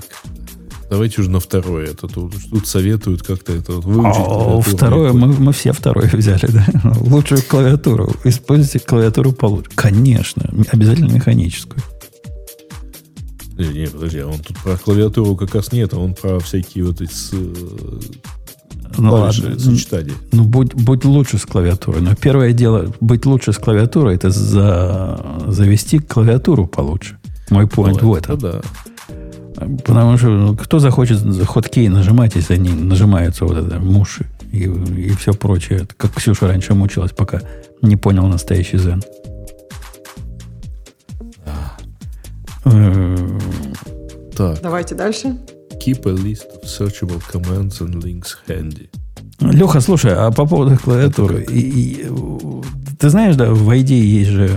[0.92, 1.86] Давайте уже на второе.
[1.88, 4.20] Это тут, тут советуют как-то это вот выучить.
[4.20, 4.62] А, клавиатуру.
[4.62, 6.66] второе, мы, мы все второе взяли, да?
[7.00, 8.12] Лучшую клавиатуру.
[8.26, 9.72] Используйте клавиатуру получше.
[9.74, 11.82] Конечно, обязательно механическую.
[13.58, 16.84] Не, не, подожди, а он тут про клавиатуру как раз нет, а он про всякие
[16.84, 18.00] вот эти с, э,
[18.98, 20.14] Ну ладно, сочетания.
[20.34, 22.02] ну будь, будь лучше с клавиатурой.
[22.02, 27.18] Но первое дело, быть лучше с клавиатурой, это за, завести клавиатуру получше.
[27.50, 28.40] Мой point Ну, в это этом.
[28.40, 28.62] да.
[29.86, 35.10] Потому что ну, кто захочет хоткей нажимать, если они нажимаются вот это муши и, и
[35.12, 35.80] все прочее.
[35.84, 37.42] Это Как Ксюша раньше мучилась, пока
[37.82, 39.02] не понял настоящий зен.
[44.36, 45.38] Так, Давайте дальше.
[45.84, 48.90] keep a list of searchable commands and links handy.
[49.40, 51.44] Леха, слушай, а по поводу клавиатуры.
[51.44, 52.08] И- и,
[53.00, 54.50] ты знаешь, да, в ID есть же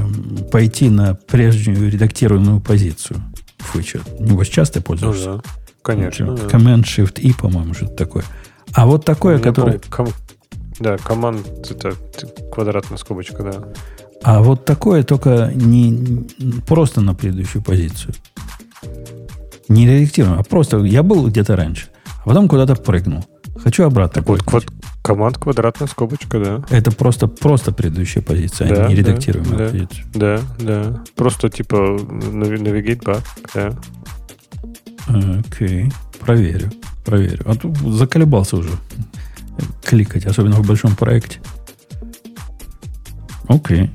[0.53, 3.23] пойти на прежнюю редактированную позицию.
[3.65, 4.01] Фыча.
[4.19, 5.25] Небось, часто Ну пользуешься?
[5.37, 5.43] да,
[5.83, 6.35] конечно.
[6.37, 6.43] да.
[6.45, 8.25] Command Shift И, по-моему, что-то такое.
[8.73, 9.81] А вот такое, которое...
[9.91, 10.09] ком-
[10.81, 11.95] Да, команд это
[12.53, 13.53] квадратная скобочка, да.
[14.23, 16.27] А вот такое только не
[16.67, 18.15] просто на предыдущую позицию.
[19.69, 21.87] Не редактируем, а просто я был где-то раньше,
[22.23, 23.25] а потом куда-то прыгнул.
[23.63, 24.21] Хочу обратно.
[24.23, 24.67] Так вот, квад-
[25.05, 26.65] команд квадратная скобочка, да.
[26.71, 29.69] Это просто, просто предыдокая позиция, Да, а не да, редактируемая да.
[29.69, 30.07] позиция.
[30.15, 31.05] Да, да.
[31.15, 33.23] Просто типа navigate back,
[33.55, 33.79] да.
[35.07, 36.71] Окей, проверю,
[37.05, 37.43] проверю.
[37.45, 38.71] А тут заколебался уже
[39.85, 41.39] кликать, особенно в большом проекте.
[43.47, 43.91] Окей.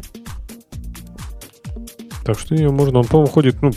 [2.30, 3.72] Так что ее можно, он, по-моему, ходит, ну,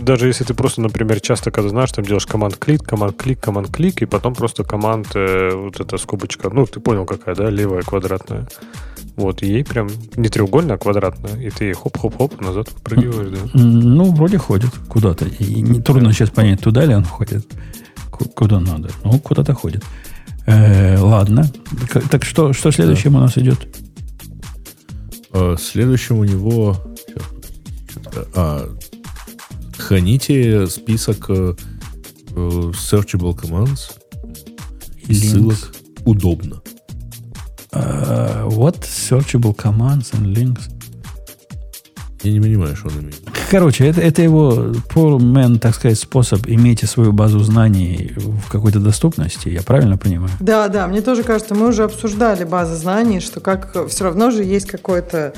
[0.00, 4.34] даже если ты просто, например, часто, когда знаешь, там делаешь команд-клик, команд-клик, команд-клик, и потом
[4.34, 8.48] просто команд, э, вот эта скобочка, ну, ты понял, какая, да, левая квадратная.
[9.16, 13.50] Вот, и ей прям не треугольная, а квадратная, и ты ей хоп-хоп-хоп назад выпрыгиваешь, да.
[13.52, 15.26] Ну, вроде ходит куда-то.
[15.26, 17.46] И не трудно сейчас понять, туда ли он ходит,
[18.10, 18.88] ку- куда надо.
[19.04, 19.84] Ну, куда-то ходит.
[20.46, 21.52] Э, ладно.
[22.10, 23.58] Так что, что следующим у нас идет?
[25.32, 26.78] А, Следующим у него...
[28.34, 28.68] а,
[29.78, 31.54] храните список э,
[32.30, 33.92] э, searchable commands
[35.06, 35.14] и Links.
[35.14, 36.62] ссылок удобно.
[37.72, 40.70] Э, what searchable commands and links?
[42.22, 43.20] Я не понимаю, что он имеет.
[43.50, 48.80] Короче, это, это его poor man, так сказать, способ иметь свою базу знаний в какой-то
[48.80, 49.50] доступности.
[49.50, 50.30] Я правильно понимаю?
[50.40, 54.42] Да, да, мне тоже кажется, мы уже обсуждали базы знаний, что как все равно же
[54.42, 55.34] есть какое-то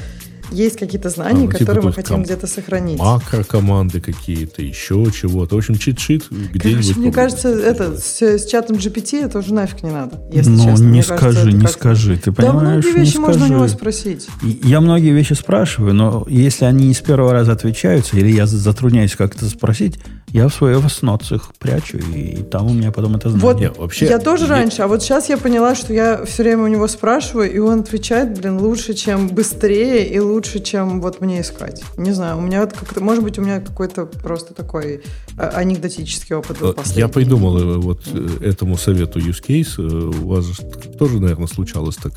[0.51, 2.99] есть какие-то знания, А, ну, типа которые мы хотим где-то сохранить.
[2.99, 5.55] Макро-команды какие-то, еще чего-то.
[5.57, 6.85] В общем, чит-шит где-нибудь.
[6.87, 10.65] Короче, мне кажется, это с, с чатом GPT это уже нафиг не надо, если ну,
[10.65, 10.85] честно.
[10.85, 12.17] не Мне кажется, скажи, это не как-то- скажи.
[12.19, 13.75] Ты Да понимаешь, многие не вещи можно у него скажи.
[13.75, 14.29] спросить.
[14.43, 19.15] Я многие вещи спрашиваю, но если они не с первого раза отвечаются, или я затрудняюсь
[19.17, 19.99] как-то спросить,
[20.37, 23.47] я в свое ноц их прячу, и там у меня потом это знание.
[23.47, 26.43] Вот Не, вообще, я тоже я- раньше, а вот сейчас я поняла, что я все
[26.43, 31.23] время у него спрашиваю, и он отвечает, блин, лучше, чем быстрее и лучше, чем вот
[31.23, 31.83] мне искать.
[31.97, 35.01] Не знаю, у меня вот как-то, может быть, у меня какой-то просто такой
[35.39, 37.01] а, анекдотический опыт был Э, последний.
[37.01, 39.81] Я придумал э, вот э, этому совету use case.
[39.81, 40.63] У вас же
[40.99, 42.13] тоже, наверное, случалось так,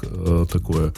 [0.51, 0.93] такое.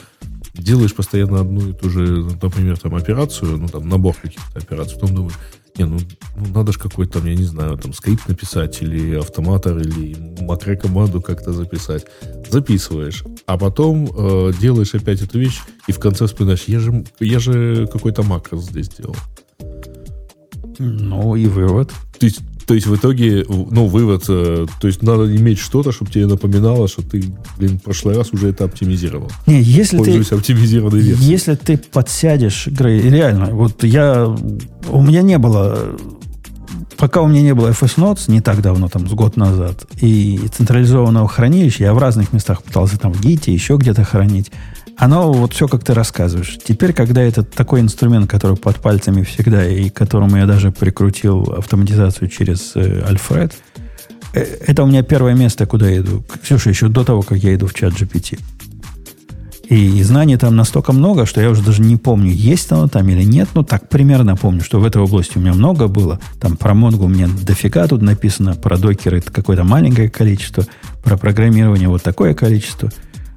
[0.54, 5.14] Делаешь постоянно одну и ту же, например, там операцию, ну там набор каких-то операций, потом
[5.14, 5.38] думаешь,
[5.76, 5.98] не, ну,
[6.36, 11.22] ну надо же какой-то там, я не знаю, там скрипт написать или автоматор или макрокоманду
[11.22, 12.04] как-то записать.
[12.50, 17.38] Записываешь, а потом э, делаешь опять эту вещь и в конце вспоминаешь, я же, я
[17.38, 19.16] же какой-то макрос здесь делал.
[20.78, 21.92] Ну и вывод.
[22.18, 26.10] То есть, то есть в итоге, ну, вывод, э, то есть надо иметь что-то, чтобы
[26.10, 27.24] тебе напоминало, что ты,
[27.58, 29.30] блин, в прошлый раз уже это оптимизировал.
[29.46, 31.30] Не, если ты, Пользуюсь оптимизированной версией.
[31.30, 34.26] если ты подсядешь, Грей, реально, вот я,
[34.90, 35.96] у меня не было,
[36.96, 40.40] пока у меня не было FS Notes, не так давно, там, с год назад, и
[40.56, 44.52] централизованного хранилища, я в разных местах пытался там в Гите, еще где-то хранить,
[44.96, 46.58] оно вот все, как ты рассказываешь.
[46.64, 52.28] Теперь, когда это такой инструмент, который под пальцами всегда, и которому я даже прикрутил автоматизацию
[52.28, 53.52] через э, Alfred,
[54.34, 56.22] э, это у меня первое место, куда я иду.
[56.42, 58.38] Ксюша, еще до того, как я иду в чат GPT.
[59.68, 63.22] И знаний там настолько много, что я уже даже не помню, есть оно там или
[63.22, 63.48] нет.
[63.54, 66.20] Ну, так примерно помню, что в этой области у меня много было.
[66.40, 70.66] Там про Монгу у меня дофига тут написано, про докеры это какое-то маленькое количество,
[71.02, 72.90] про программирование вот такое количество.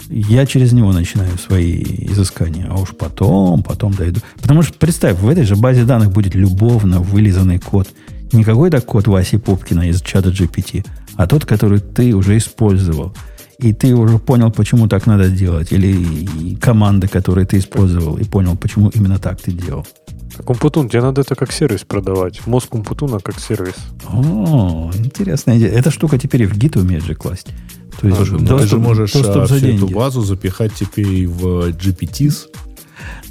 [0.09, 4.21] Я через него начинаю свои изыскания, а уж потом, потом дойду.
[4.41, 7.87] Потому что, представь, в этой же базе данных будет любовно вылизанный код.
[8.31, 13.13] Не какой-то код Васи Попкина из чата GPT, а тот, который ты уже использовал.
[13.57, 15.71] И ты уже понял, почему так надо делать.
[15.71, 19.87] Или команды, которые ты использовал, и понял, почему именно так ты делал.
[20.45, 22.45] Компутун, тебе надо это как сервис продавать.
[22.45, 23.75] Мозг Компутуна как сервис.
[24.07, 25.71] О, интересная идея.
[25.71, 27.47] Эта штука теперь и в гид умеет же класть.
[27.99, 29.93] То есть Слушай, ну ты доступ- же можешь доступ а, за всю эту деньги.
[29.93, 32.47] базу запихать теперь в GPTs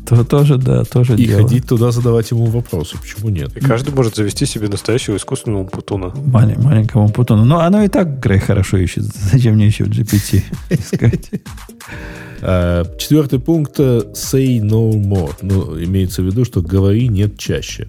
[0.07, 1.43] То тоже, да, тоже и дело.
[1.43, 2.97] ходить туда задавать ему вопросы.
[3.01, 3.57] Почему нет?
[3.57, 6.07] И каждый может завести себе настоящего искусственного Компутуна.
[6.17, 7.45] Мале- маленькому путону.
[7.45, 9.05] Но оно и так Грей хорошо ищет.
[9.33, 11.31] Зачем мне еще GPT искать?
[12.43, 15.33] А, Четвертый пункт э, say no more.
[15.43, 17.89] Ну, имеется в виду, что говори нет чаще.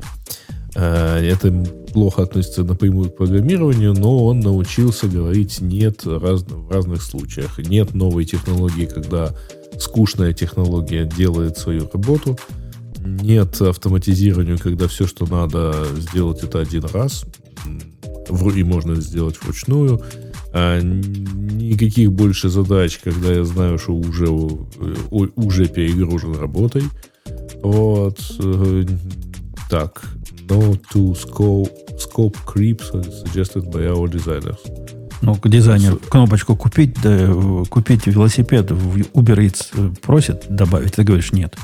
[0.75, 1.51] А, Это
[1.95, 7.57] плохо относится напрямую к программированию, но он научился говорить нет раз- в разных случаях.
[7.57, 9.33] Нет новой технологии, когда
[9.79, 12.37] скучная технология делает свою работу.
[12.99, 17.23] Нет автоматизированию, когда все, что надо сделать, это один раз.
[18.55, 20.01] И можно сделать вручную.
[20.51, 26.83] А, никаких больше задач, когда я знаю, что уже, э, уже перегружен работой.
[27.63, 28.19] Вот.
[28.39, 28.85] э,
[29.69, 30.03] Так.
[30.47, 32.91] No to scope, scope creeps
[33.23, 34.59] suggested by our designers.
[35.21, 41.03] Ну, дизайнер кнопочку купить, да, э, купить велосипед в Uber Eats э, просит добавить, ты
[41.03, 41.55] говоришь нет.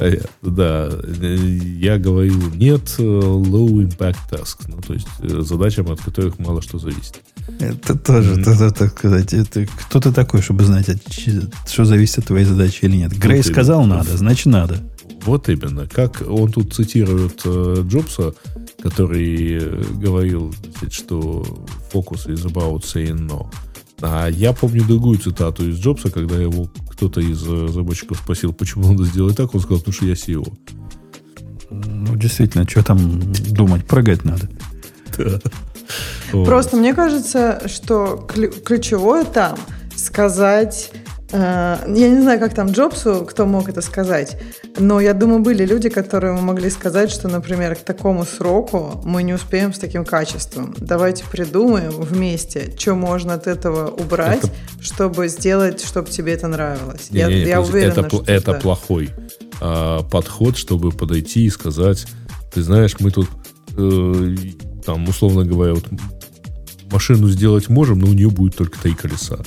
[0.00, 0.90] А я- Да,
[1.22, 1.36] э,
[1.80, 5.08] я говорил нет low impact tasks, ну, то есть
[5.46, 7.20] задачам, от которых мало что зависит.
[7.60, 8.42] Это тоже, Мгм.
[8.42, 10.98] это, так сказать, это, кто ты такой, чтобы знать, от
[11.66, 13.16] что зависит от твоей задачи или нет?
[13.18, 14.76] Грей сказал надо, значит надо.
[15.28, 15.86] Вот именно.
[15.86, 18.32] Как он тут цитирует э, Джобса,
[18.82, 21.44] который э, говорил, значит, что
[21.92, 23.46] focus is about saying no.
[24.00, 28.90] А я помню другую цитату из Джобса, когда его кто-то из э, разработчиков спросил, почему
[28.90, 30.50] надо сделать так, он сказал, потому что я SEO.
[31.68, 34.48] Ну, действительно, что там думать, прыгать надо.
[36.32, 36.46] Вот.
[36.46, 39.58] Просто мне кажется, что клю- ключевое там
[39.94, 40.90] сказать...
[41.32, 44.36] э, я не знаю, как там Джобсу, кто мог это сказать,
[44.78, 49.34] но я думаю, были люди, которые могли сказать, что, например, к такому сроку мы не
[49.34, 50.74] успеем с таким качеством.
[50.78, 57.08] Давайте придумаем вместе, что можно от этого убрать, Это- чтобы сделать, чтобы тебе это нравилось.
[57.10, 58.58] я Не-не-не, я подожди, уверена, это, что это да.
[58.60, 59.10] плохой
[59.60, 62.06] а, подход, чтобы подойти и сказать,
[62.54, 63.28] ты знаешь, мы тут,
[63.76, 64.36] э,
[64.86, 65.84] там, условно говоря, вот
[66.90, 69.38] машину сделать можем, но у нее будет только три колеса.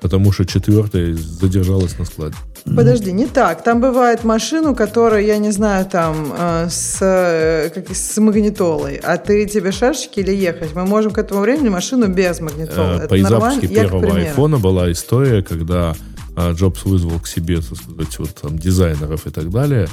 [0.00, 2.36] Потому что четвертая задержалась на складе.
[2.64, 3.62] Подожди, не так.
[3.62, 8.96] Там бывает машину, которая, я не знаю, там э, с, э, как, с магнитолой.
[8.96, 10.74] А ты тебе шашечки или ехать?
[10.74, 13.02] Мы можем к этому времени машину без магнитолы.
[13.02, 13.60] Э, Это нормально?
[13.60, 15.94] запуске первого айфона была история, когда
[16.36, 19.88] Джобс вызвал к себе, так сказать, вот там дизайнеров и так далее,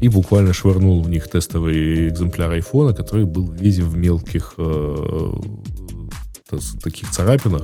[0.00, 5.32] и буквально швырнул в них тестовый экземпляр айфона, который был весь в мелких э,
[6.82, 7.62] таких царапинах.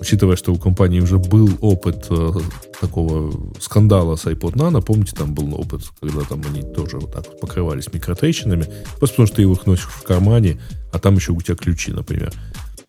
[0.00, 2.32] Учитывая, что у компании уже был опыт э,
[2.80, 7.26] такого скандала с iPod Nano, помните, там был опыт, когда там они тоже вот так
[7.26, 8.66] вот покрывались микротрещинами,
[8.98, 10.60] просто потому что ты их носишь в кармане,
[10.92, 12.32] а там еще у тебя ключи, например.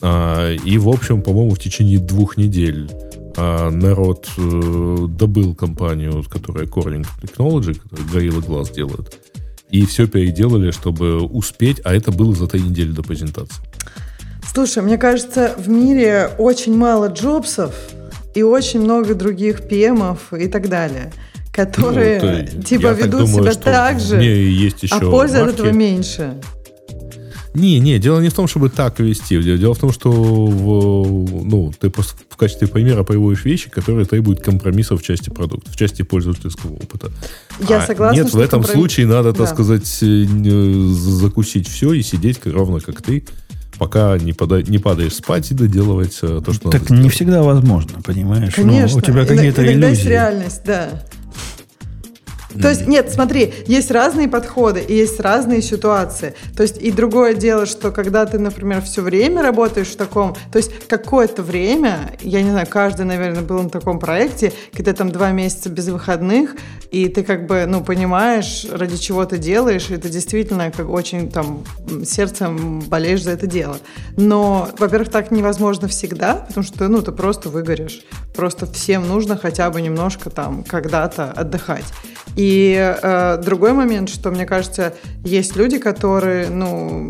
[0.01, 2.89] А, и, в общем, по-моему, в течение двух недель
[3.35, 9.17] а, народ э, добыл компанию, которая Corning Technology, которая Gorilla Glass делает,
[9.71, 13.63] и все переделали, чтобы успеть, а это было за три недели до презентации.
[14.53, 17.73] Слушай, мне кажется, в мире очень мало Джобсов
[18.35, 21.11] и очень много других ПМов и так далее,
[21.53, 25.37] которые Ну, то типа я так ведут думаю, себя так же, есть еще а пользы
[25.37, 25.55] от марки.
[25.55, 26.33] этого меньше.
[27.55, 29.41] Не, не, дело не в том, чтобы так вести.
[29.41, 34.41] Дело в том, что в, ну, ты просто в качестве примера приводишь вещи, которые требуют
[34.41, 37.11] компромиссов в части продукта, в части пользовательского опыта.
[37.67, 39.53] Я А согласна, Нет, в этом компром- случае надо, так Да.
[39.53, 43.25] сказать, э, не- закусить все и сидеть ровно как ты,
[43.79, 47.15] пока не, пода- не падаешь спать и доделывать э, то, что Так надо не сделать.
[47.15, 48.53] всегда возможно, понимаешь?
[48.57, 48.97] Ну, Конечно.
[48.97, 50.09] у тебя Иногда- какие-то иногда есть иллюзии.
[50.11, 50.89] реальность, да.
[52.49, 56.33] То есть, нет, смотри, есть разные подходы и есть разные ситуации.
[56.55, 60.57] То есть, и другое дело, что когда ты, например, все время работаешь в таком, то
[60.57, 65.31] есть какое-то время, я не знаю, каждый, наверное, был на таком проекте, когда там два
[65.31, 66.55] месяца без выходных,
[66.89, 71.29] и ты как бы, ну, понимаешь, ради чего ты делаешь, и ты действительно как очень
[71.29, 71.63] там
[72.03, 73.77] сердцем болеешь за это дело.
[74.17, 78.01] Но, во-первых, так невозможно всегда, потому что, ну, ты просто выгоришь.
[78.35, 81.85] Просто всем нужно хотя бы немножко там когда-то отдыхать.
[82.35, 84.93] И э, другой момент, что мне кажется,
[85.23, 87.09] есть люди, которые, ну,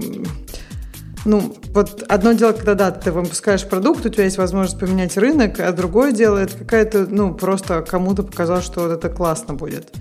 [1.25, 5.59] ну, вот одно дело, когда, да, ты выпускаешь продукт, у тебя есть возможность поменять рынок,
[5.59, 9.93] а другое дело, это какая-то, ну, просто кому-то показалось, что вот это классно будет.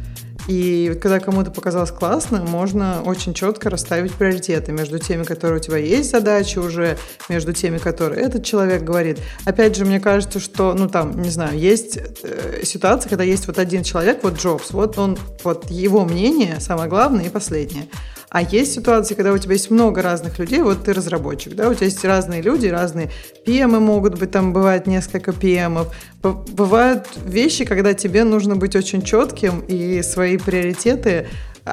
[0.49, 5.77] И когда кому-то показалось классно, можно очень четко расставить приоритеты между теми, которые у тебя
[5.77, 6.97] есть задачи уже,
[7.29, 9.19] между теми, которые этот человек говорит.
[9.45, 13.59] Опять же, мне кажется, что, ну там, не знаю, есть э, ситуация, когда есть вот
[13.59, 17.85] один человек, вот Джобс, вот он, вот его мнение самое главное и последнее.
[18.31, 21.75] А есть ситуации, когда у тебя есть много разных людей, вот ты разработчик, да, у
[21.75, 23.11] тебя есть разные люди, разные
[23.47, 25.87] PM могут быть, там бывает несколько PM.
[26.23, 31.27] Бывают вещи, когда тебе нужно быть очень четким и свои приоритеты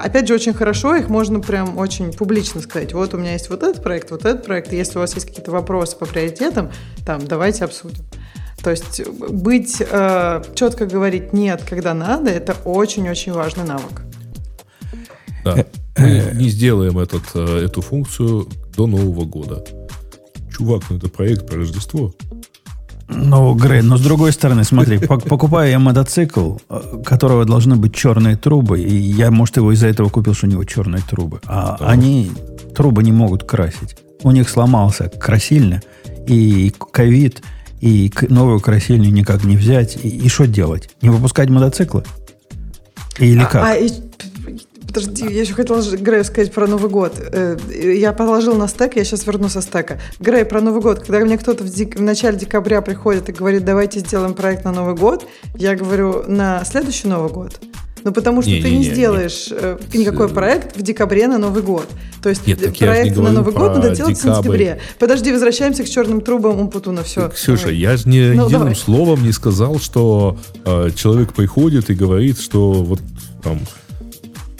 [0.03, 2.93] Опять же, очень хорошо, их можно прям очень публично сказать.
[2.93, 4.73] Вот у меня есть вот этот проект, вот этот проект.
[4.73, 6.71] Если у вас есть какие-то вопросы по приоритетам,
[7.05, 8.03] там, давайте обсудим.
[8.61, 14.01] То есть быть, э, четко говорить нет, когда надо, это очень-очень важный навык.
[15.43, 15.65] Да.
[15.97, 19.63] Мы не сделаем этот, э, эту функцию до Нового года.
[20.55, 22.13] Чувак, ну это проект про Рождество.
[23.07, 28.35] Ну, Грей, но с другой стороны, смотри, покупаю я мотоцикл, э, которого должны быть черные
[28.35, 31.39] трубы, и я, может, его из-за этого купил, что у него черные трубы.
[31.45, 31.87] А да.
[31.87, 32.31] они
[32.75, 33.97] трубы не могут красить.
[34.23, 35.83] У них сломался красильня,
[36.27, 37.43] и ковид,
[37.79, 39.97] и новую красильню никак не взять.
[40.03, 40.89] И что делать?
[41.01, 42.03] Не выпускать мотоциклы?
[43.19, 43.63] Или а, как?
[43.63, 43.89] А, и
[44.95, 47.15] Подожди, я еще хотела Грею сказать про Новый год.
[47.19, 49.99] Э, я положил на стек, я сейчас верну со стека.
[50.21, 50.99] Грей, про Новый год.
[50.99, 51.97] Когда мне кто-то в, дек...
[51.97, 55.27] в начале декабря приходит и говорит, давайте сделаем проект на Новый год,
[55.57, 57.59] я говорю, на следующий Новый год.
[58.05, 59.57] Ну, потому что не, ты не, не сделаешь не.
[59.59, 61.89] Э, никакой проект в декабре на Новый год.
[62.23, 64.31] То есть Нет, проект на Новый год надо делать декабрь.
[64.31, 64.79] в сентябре.
[64.97, 67.03] Подожди, возвращаемся к черным трубам Умпутуна.
[67.03, 67.27] Все.
[67.27, 67.75] Ксюша, давай.
[67.75, 68.75] я же ни ну, единым давай.
[68.75, 73.01] словом не сказал, что э, человек приходит и говорит, что вот
[73.43, 73.59] там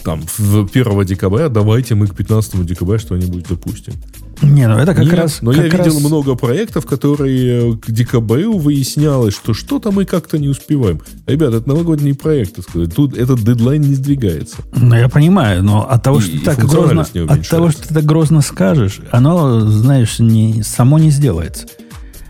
[0.05, 3.95] там, в 1 декабря, давайте мы к 15 декабря что-нибудь запустим.
[4.43, 5.41] Не, ну это как Нет, раз...
[5.41, 5.87] Но как я раз...
[5.87, 11.01] видел много проектов, которые к декабрю выяснялось, что что-то мы как-то не успеваем.
[11.25, 12.93] Ребята, это новогодние проекты, сказать.
[12.93, 14.57] Тут этот дедлайн не сдвигается.
[14.75, 17.93] Ну, я понимаю, но от того, и, что ты так грозно, от того, что ты
[17.93, 21.65] так грозно скажешь, оно, знаешь, не, само не сделается.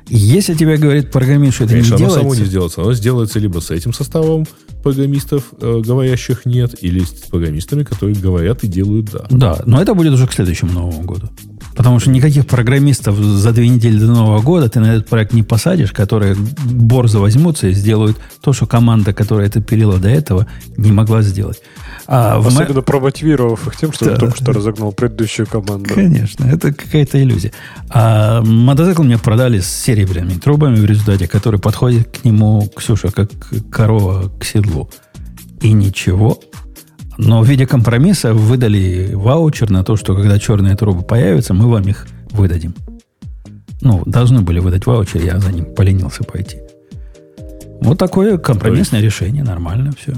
[0.07, 2.19] Если тебе говорит программист, что это Конечно, не оно делается...
[2.19, 2.81] само не сделается.
[2.81, 4.45] Оно сделается либо с этим составом
[4.85, 9.25] программистов, э, говорящих нет, или с программистами, которые говорят и делают да.
[9.31, 11.27] Да, но это будет уже к следующему Новому году.
[11.75, 15.43] Потому что никаких программистов за две недели до Нового года ты на этот проект не
[15.43, 20.47] посадишь, которые борзо возьмутся и сделают то, что команда, которая это пилила до этого,
[20.77, 21.61] не могла сделать.
[22.07, 22.81] А Особенно мо...
[22.81, 24.11] промотивировав их тем, что да.
[24.13, 25.89] он только что разогнал предыдущую команду.
[25.93, 27.51] Конечно, это какая-то иллюзия.
[27.89, 33.29] А мотоцикл мне продали с серебряными трубами в результате, который подходит к нему, Ксюша, как
[33.71, 34.89] корова к седлу.
[35.61, 36.39] И ничего.
[37.17, 41.83] Но в виде компромисса выдали ваучер на то, что когда черные трубы появятся, мы вам
[41.83, 42.73] их выдадим.
[43.81, 46.57] Ну, должны были выдать ваучер, я за ним поленился пойти.
[47.81, 50.13] Вот такое компромиссное решение, нормально все.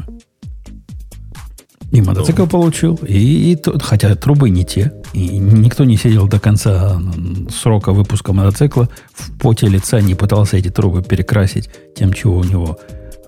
[1.91, 2.49] И мотоцикл да.
[2.49, 7.01] получил, и, и хотя трубы не те, и никто не сидел до конца
[7.49, 12.77] срока выпуска мотоцикла в поте лица, не пытался эти трубы перекрасить тем, чего у него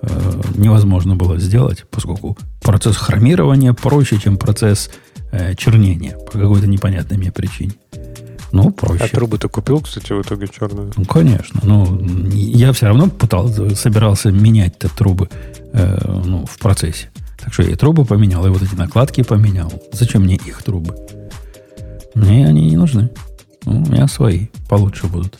[0.02, 4.90] э, невозможно было сделать, поскольку процесс хромирования проще, чем процесс
[5.32, 7.72] э, чернения по какой-то непонятной мне причине.
[8.52, 9.04] Ну, проще.
[9.04, 10.90] А трубы ты купил, кстати, в итоге черные?
[10.96, 11.60] Ну, конечно.
[11.62, 12.00] Ну,
[12.32, 15.28] я все равно пытался, собирался менять-то трубы
[15.72, 17.10] э, ну, в процессе.
[17.38, 19.72] Так что я и трубы поменял, и вот эти накладки поменял.
[19.92, 20.96] Зачем мне их трубы?
[22.14, 23.10] Мне они не нужны.
[23.64, 25.38] Ну, у меня свои получше будут.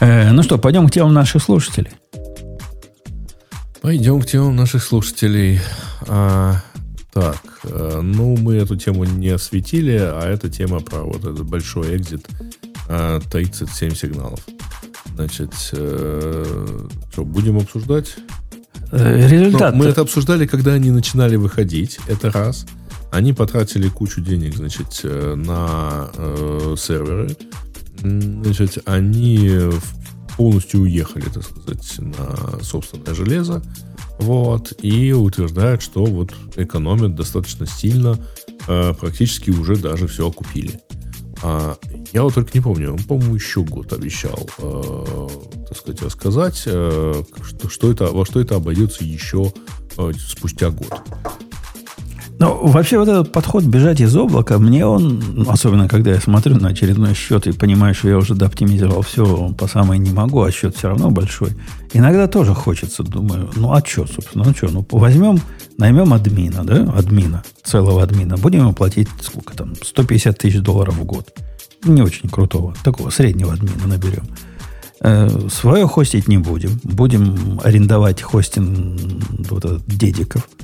[0.00, 1.90] Э, ну что, пойдем к темам наших слушателей.
[3.80, 5.58] Пойдем к темам наших слушателей.
[6.06, 6.56] А,
[7.12, 11.96] так, э, ну мы эту тему не осветили, а эта тема про вот этот большой
[11.96, 12.28] экзит
[12.88, 14.40] э, 37 сигналов.
[15.14, 18.16] Значит, э, что, будем обсуждать?
[18.92, 19.72] Э, результат.
[19.74, 21.98] Но мы это обсуждали, когда они начинали выходить.
[22.06, 22.66] Это раз.
[23.10, 27.34] Они потратили кучу денег, значит, на э, серверы.
[28.02, 29.70] Значит, они
[30.40, 33.62] полностью уехали, так сказать, на собственное железо.
[34.18, 38.18] Вот, и утверждают, что вот экономят достаточно сильно,
[38.66, 40.80] э, практически уже даже все окупили.
[41.42, 41.76] А,
[42.14, 45.28] я вот только не помню, он, по-моему, еще год обещал, э,
[45.68, 49.52] так сказать, рассказать, э, что, что это, во что это обойдется еще
[49.98, 51.02] э, спустя год.
[52.40, 56.68] Ну, вообще вот этот подход бежать из облака, мне он, особенно когда я смотрю на
[56.68, 60.74] очередной счет и понимаю, что я уже дооптимизировал все по самой не могу, а счет
[60.74, 61.50] все равно большой,
[61.92, 65.38] иногда тоже хочется, думаю, ну а что, собственно, ну что, ну возьмем,
[65.76, 71.04] наймем админа, да, админа, целого админа, будем ему платить сколько там, 150 тысяч долларов в
[71.04, 71.28] год.
[71.84, 74.24] Не очень крутого, такого среднего админа наберем.
[75.02, 76.80] Э, свое хостить не будем.
[76.84, 78.98] Будем арендовать хостинг
[79.50, 80.48] вот этот дедиков–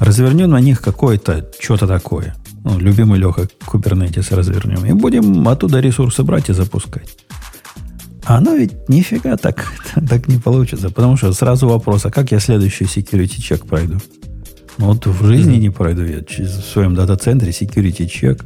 [0.00, 2.34] развернем на них какое-то что-то такое.
[2.64, 4.84] Ну, любимый Леха Kubernetes развернем.
[4.84, 7.16] И будем оттуда ресурсы брать и запускать.
[8.24, 9.72] А оно ведь нифига так,
[10.08, 10.90] так не получится.
[10.90, 13.98] Потому что сразу вопрос, а как я следующий security чек пройду?
[14.78, 15.60] Ну, вот в жизни mm-hmm.
[15.60, 18.44] не пройду я в своем дата-центре security чек.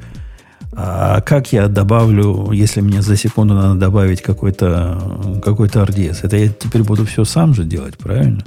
[0.72, 6.20] А как я добавлю, если мне за секунду надо добавить какой-то какой RDS?
[6.22, 8.44] Это я теперь буду все сам же делать, правильно?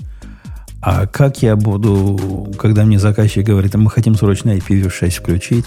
[0.86, 5.64] А как я буду, когда мне заказчик говорит, мы хотим срочно IPv6 включить,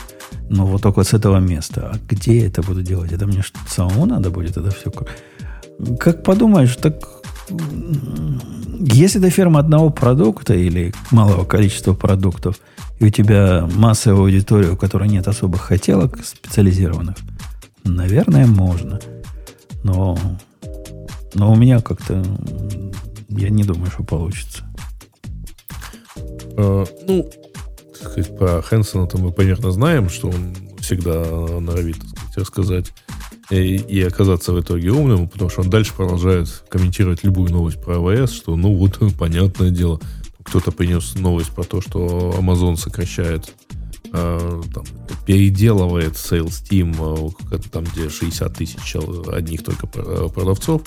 [0.50, 1.92] но вот только с этого места.
[1.94, 3.12] А где это буду делать?
[3.12, 4.92] Это мне что, самому надо будет это все?
[5.98, 6.96] Как подумаешь, так
[8.78, 12.60] если это ферма одного продукта или малого количества продуктов,
[12.98, 17.16] и у тебя массовая аудитория, у которой нет особых хотелок специализированных,
[17.84, 19.00] наверное, можно.
[19.82, 20.18] Но,
[21.32, 22.22] но у меня как-то
[23.30, 24.64] я не думаю, что получится.
[26.56, 27.30] Э, ну,
[28.38, 31.24] про Хэнсона-то мы примерно знаем, что он всегда
[31.60, 31.96] норовит
[32.34, 32.92] так сказать, рассказать
[33.50, 37.96] и, и оказаться в итоге умным, потому что он дальше продолжает комментировать любую новость про
[37.96, 40.00] АВС, что, ну, вот, понятное дело,
[40.42, 43.52] кто-то принес новость про то, что Amazon сокращает,
[44.12, 44.84] э, там,
[45.26, 48.96] переделывает Sales Team, э, там, где 60 тысяч
[49.32, 50.82] одних только продавцов,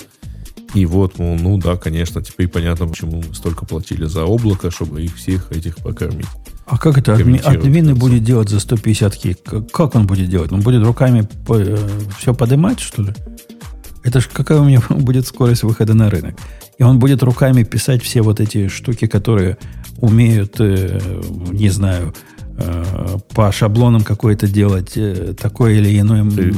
[0.74, 5.02] и вот, мол, ну да, конечно, теперь понятно, почему мы столько платили за облако, чтобы
[5.02, 6.26] их всех этих покормить.
[6.66, 9.36] А как это адми, админы будет делать за 150 ки?
[9.72, 10.52] Как он будет делать?
[10.52, 11.76] Он будет руками по, э,
[12.16, 13.12] все поднимать, что ли?
[14.04, 16.36] Это же какая у меня будет скорость выхода на рынок?
[16.78, 19.58] И он будет руками писать все вот эти штуки, которые
[19.98, 21.00] умеют, э,
[21.50, 22.14] не знаю,
[23.34, 26.28] по шаблонам какой-то делать э, такой или иной...
[26.30, 26.54] Ты,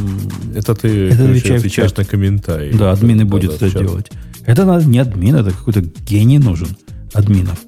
[0.57, 2.73] это ты это короче, отвечаешь на комментарии.
[2.77, 4.11] Да, админы да, будет да, это делать.
[4.45, 6.69] Это надо не админ, это какой-то гений нужен
[7.13, 7.59] админов.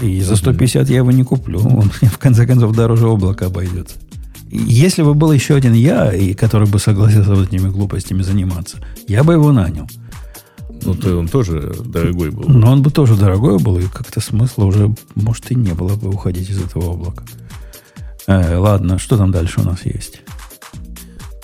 [0.00, 1.60] И за 150 я его не куплю.
[1.60, 3.96] Он в конце концов дороже облака обойдется.
[4.50, 9.22] Если бы был еще один я, и который бы согласился вот этими глупостями заниматься, я
[9.22, 9.86] бы его нанял.
[10.82, 12.48] Ну, ты, он тоже дорогой был.
[12.48, 16.08] Но он бы тоже дорогой был, и как-то смысла уже, может, и не было бы
[16.08, 17.24] уходить из этого облака.
[18.26, 20.22] Э, ладно, что там дальше у нас есть?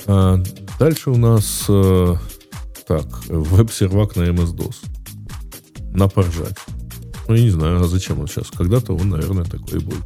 [0.06, 0.42] А,
[0.78, 2.14] дальше у нас э,
[2.86, 4.76] так, веб-сервак на MS-DOS.
[5.94, 6.56] На поржать.
[7.28, 8.50] Ну, я не знаю, а зачем он сейчас?
[8.50, 9.96] Когда-то он, наверное, такой был.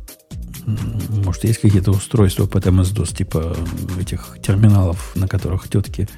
[1.24, 3.56] Может, есть какие-то устройства под MS-DOS, типа
[4.00, 6.08] этих терминалов, на которых тетки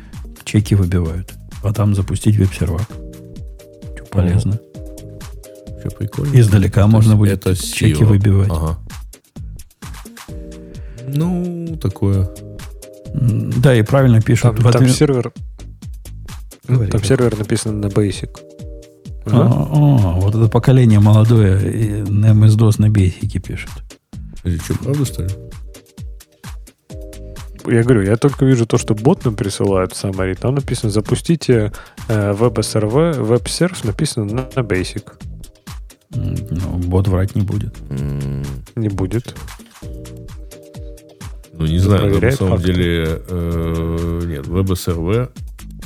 [0.44, 2.86] чеки выбивают а там запустить веб-сервак.
[3.94, 4.58] Что полезно.
[5.80, 6.38] Что прикольно.
[6.38, 8.50] Издалека это, можно будет это чеки выбивать.
[8.50, 8.78] Ага.
[11.06, 12.30] Ну, такое.
[13.14, 14.56] Да, и правильно пишут.
[14.56, 15.32] Там, там сервер.
[16.66, 18.30] Говори, там сервер написан на Basic.
[19.26, 23.70] А, а, вот это поколение молодое на MS-DOS на Basic пишет.
[24.44, 25.30] Это что, правда, что ли?
[27.66, 30.34] Я говорю, я только вижу то, что бот нам присылает в summary.
[30.34, 31.72] Там написано, запустите
[32.08, 35.04] э, WebSRV, WebServe написано на, на Basic.
[36.14, 37.74] Ну, бот врать не будет.
[38.76, 39.34] Не будет.
[41.52, 42.72] Ну, не знаю, на самом факты.
[42.72, 43.22] деле...
[43.28, 45.30] Э, нет, WebSRV...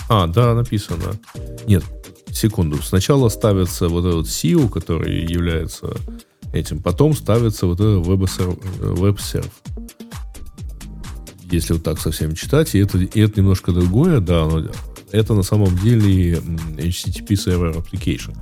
[0.09, 1.15] А, да, написано.
[1.67, 1.83] Нет,
[2.31, 2.81] секунду.
[2.83, 5.97] Сначала ставится вот этот SEO, который является
[6.53, 6.81] этим.
[6.81, 9.51] Потом ставится вот этот WebServe.
[11.51, 14.65] Если вот так совсем читать, и это, и это немножко другое, да, но
[15.13, 18.37] это на самом деле HTTP Server Application.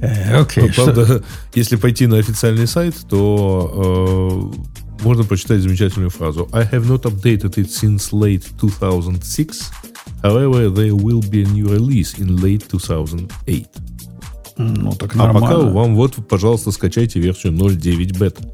[0.00, 0.64] Э, окей.
[0.64, 1.24] Okay, правда, что...
[1.54, 6.48] если пойти на официальный сайт, то э, можно прочитать замечательную фразу.
[6.52, 9.70] I have not updated it since late 2006.
[10.22, 13.66] However, there will be a new release in late 2008.
[14.56, 15.48] Ну, так нормально.
[15.48, 18.48] А пока вам вот, пожалуйста, скачайте версию 0.9 бета.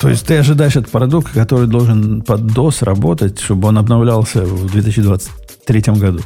[0.00, 4.70] То есть ты ожидаешь от продукта, который должен под DOS работать, чтобы он обновлялся в
[4.70, 6.20] 2023 году.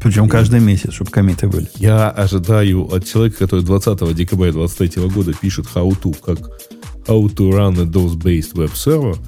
[0.00, 1.68] Причем каждый месяц, чтобы комиты были.
[1.74, 6.38] Я ожидаю от человека, который 20 декабря 2023 года пишет how to, как
[7.08, 9.18] how to run a DOS-based web server,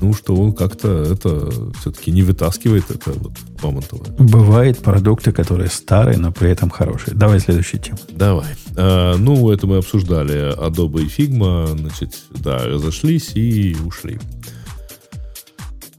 [0.00, 1.50] ну, что он как-то это
[1.80, 3.32] все-таки не вытаскивает это вот
[3.62, 4.10] мамонтовое.
[4.18, 7.16] Бывают продукты, которые старые, но при этом хорошие.
[7.16, 7.98] Давай следующую тему.
[8.10, 8.48] Давай.
[8.76, 10.54] А, ну, это мы обсуждали.
[10.56, 14.18] Adobe и Figma, значит, да, разошлись и ушли.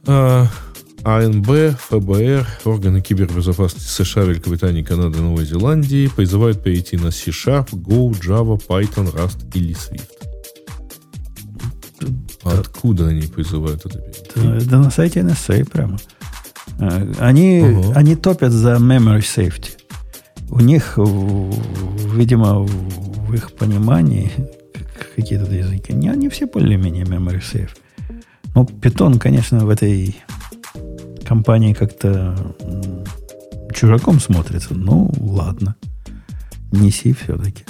[0.06, 0.48] А,
[1.04, 8.62] АНБ, ФБР, органы кибербезопасности США, Великобритании, Канады, Новой Зеландии призывают перейти на C-Sharp, Go, Java,
[8.68, 10.27] Python, Rust или Swift.
[12.48, 14.02] А откуда они призывают это?
[14.36, 15.98] Да, да на сайте NSA прямо.
[16.80, 17.92] А, они, угу.
[17.96, 19.72] они топят за memory safety.
[20.50, 24.32] У них, видимо, в их понимании
[25.16, 27.72] какие-то языки, не, они все более-менее memory safe.
[28.56, 30.16] Ну, Python, конечно, в этой
[31.26, 32.36] компании как-то
[33.74, 34.74] чужаком смотрится.
[34.74, 35.76] Ну, ладно.
[36.72, 37.64] Неси все-таки.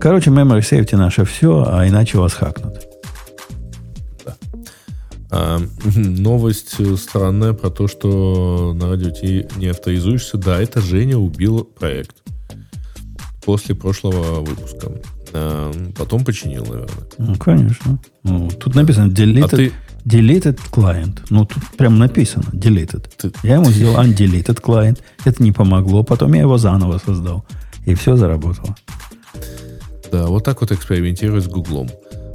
[0.00, 2.93] Короче, memory safety наше все, а иначе вас хакнут.
[5.36, 5.60] А,
[5.96, 10.38] новость странная про то, что на радио ты не авторизуешься.
[10.38, 12.16] Да, это Женя убил проект
[13.44, 14.92] после прошлого выпуска.
[15.32, 17.08] А, потом починил, наверное.
[17.18, 17.98] Ну, конечно.
[18.22, 19.72] Ну, тут написано deleted, а ты...
[20.04, 21.18] deleted client.
[21.30, 23.10] Ну, тут прям написано deleted.
[23.18, 23.32] Ты...
[23.42, 25.00] Я ему сделал undeleted client.
[25.24, 26.04] Это не помогло.
[26.04, 27.44] Потом я его заново создал.
[27.86, 28.76] И все заработало.
[30.12, 31.90] Да, вот так вот экспериментировать с Гуглом.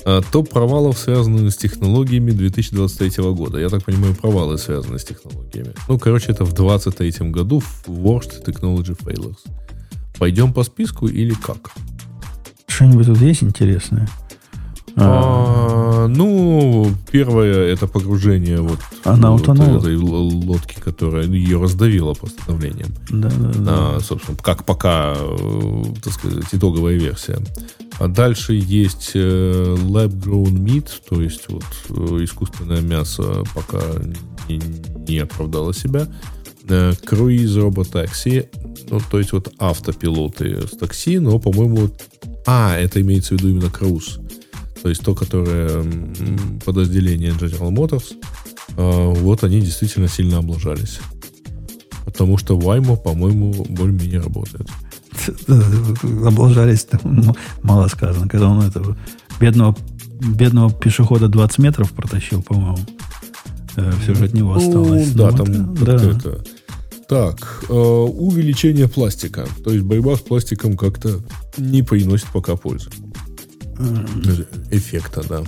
[0.05, 3.59] А, топ провалов, связанных с технологиями 2023 года.
[3.59, 5.73] Я так понимаю, провалы связаны с технологиями.
[5.88, 9.38] Ну, короче, это в 2023 году в Worst Technology Failures.
[10.17, 11.71] Пойдем по списку или как?
[12.67, 14.07] Что-нибудь тут есть интересное?
[14.95, 19.77] А, ну, первое это погружение вот Она утонула.
[19.77, 22.93] этой лодки, которая ее раздавила просто давлением.
[23.09, 23.63] Да, да, да.
[23.67, 27.38] А, собственно, как пока, э, так сказать, итоговая версия.
[27.99, 33.81] А дальше есть э, lab grown meat, то есть вот э, искусственное мясо пока
[34.47, 34.61] не,
[35.07, 36.07] не оправдало себя.
[37.03, 38.47] Круиз роботакси,
[38.91, 41.89] ну, то есть вот автопилоты с такси, но, по-моему,
[42.45, 44.19] а, это имеется в виду именно круз
[44.81, 45.84] то есть то, которое
[46.65, 48.15] подразделение General Motors,
[48.76, 50.99] вот они действительно сильно облажались.
[52.05, 54.67] Потому что Waymo, по-моему, более-менее работает.
[56.26, 58.27] Облажались, там, мало сказано.
[58.27, 58.97] Когда он этого
[59.39, 59.76] бедного,
[60.22, 62.80] бедного пешехода 20 метров протащил, по-моему,
[63.76, 65.11] э, все же от него ну, осталось.
[65.11, 65.95] Да, ну, там да.
[65.95, 66.43] это...
[67.07, 69.47] Так, э, увеличение пластика.
[69.64, 71.19] То есть борьба с пластиком как-то
[71.57, 72.89] не приносит пока пользы
[74.69, 75.43] эффекта, да.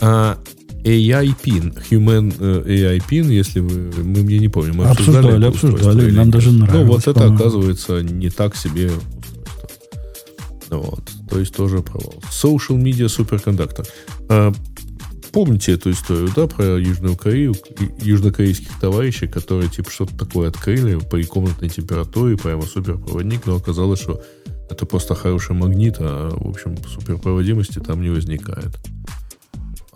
[0.00, 0.38] А
[0.84, 5.74] AI PIN, Human э, AI PIN, если вы, мы мне не помним, мы обсуждали, обсуждали,
[5.74, 6.86] обсуждали нам даже нравилось.
[6.86, 8.90] Ну, вот это, оказывается, не так себе
[10.70, 12.14] Вот, то есть тоже провал.
[12.30, 13.86] Social Media Superconductor.
[14.28, 14.52] А,
[15.32, 17.54] помните эту историю, да, про Южную Корею,
[18.00, 24.22] южнокорейских товарищей, которые типа что-то такое открыли при комнатной температуре, прямо суперпроводник, но оказалось, что
[24.70, 28.76] это просто хороший магнит, а, в общем, суперпроводимости там не возникает.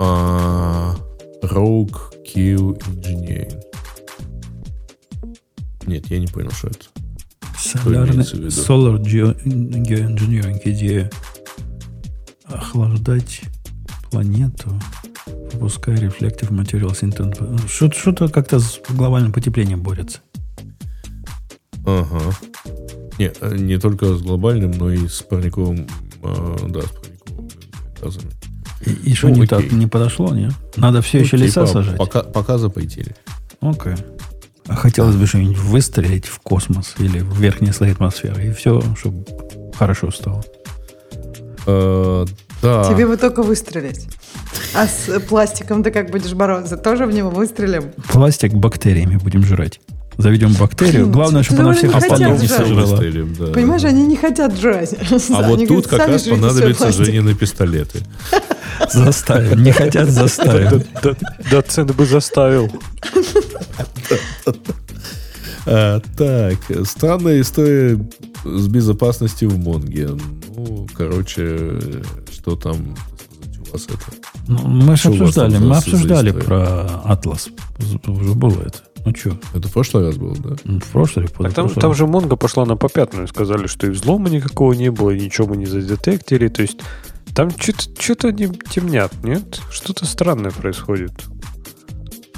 [0.04, 0.96] А,
[1.44, 3.62] Rogue Q Engineering.
[5.86, 6.86] Нет, я не понял, что это.
[7.56, 11.08] Солярный, Solar Geoengineering идея
[12.46, 13.42] охлаждать
[14.10, 14.70] планету,
[15.52, 17.68] выпуская Reflective Materials Intent.
[17.68, 20.18] Что-то как-то с глобальным потеплением борется.
[21.86, 22.34] Ага.
[23.18, 25.86] Не, э, не только с глобальным, но и с парниковым,
[26.24, 27.52] э, да, с парниковыми
[28.00, 28.41] газами.
[28.84, 30.52] И, и что ну, не так, не подошло, нет?
[30.76, 31.98] Надо все ну, еще типа, леса сажать?
[31.98, 33.14] Пока, пока запретили.
[33.60, 33.94] Окей.
[34.66, 39.24] А хотелось бы что-нибудь выстрелить в космос или в верхние слои атмосферы, и все, чтобы
[39.76, 40.44] хорошо стало.
[41.66, 42.26] Э,
[42.62, 42.84] да.
[42.92, 44.08] Тебе бы только выстрелить.
[44.74, 46.76] А с пластиком ты как будешь бороться?
[46.76, 47.92] Тоже в него выстрелим?
[48.10, 49.80] Пластик бактериями будем жрать
[50.18, 51.08] заведем бактерию.
[51.08, 52.96] Главное, чтобы она всех остальных не сожрала.
[53.52, 54.94] Понимаешь, они не хотят жрать.
[55.30, 58.00] А вот тут как раз понадобится Женины пистолеты.
[58.92, 59.62] Заставим.
[59.62, 60.82] Не хотят, заставим.
[61.50, 62.70] Доцент бы заставил.
[65.64, 66.58] А, так,
[66.88, 67.96] странная история
[68.44, 70.10] с безопасностью в Монге.
[70.56, 71.78] Ну, короче,
[72.32, 72.96] что там
[73.68, 73.98] у вас это?
[74.48, 77.48] Ну, мы же обсуждали, мы обсуждали про Атлас.
[78.06, 78.80] Уже было это.
[79.04, 79.36] Ну что?
[79.54, 80.56] Это в прошлый раз было, да?
[80.64, 83.26] Ну, в прошлый, в так там, там же Монго пошла на попятную.
[83.26, 86.48] Сказали, что и взлома никакого не было, и ничего мы не задетектили.
[86.48, 86.78] То есть
[87.34, 89.60] там что-то не темнят, нет?
[89.70, 91.12] Что-то странное происходит.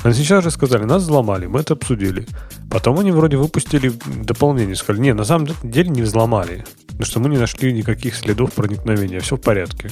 [0.02, 2.26] А сейчас же сказали, нас взломали, мы это обсудили.
[2.70, 3.92] Потом они вроде выпустили
[4.22, 6.64] дополнение, сказали, не, на самом деле не взломали.
[6.88, 9.90] Потому что мы не нашли никаких следов проникновения, все в порядке.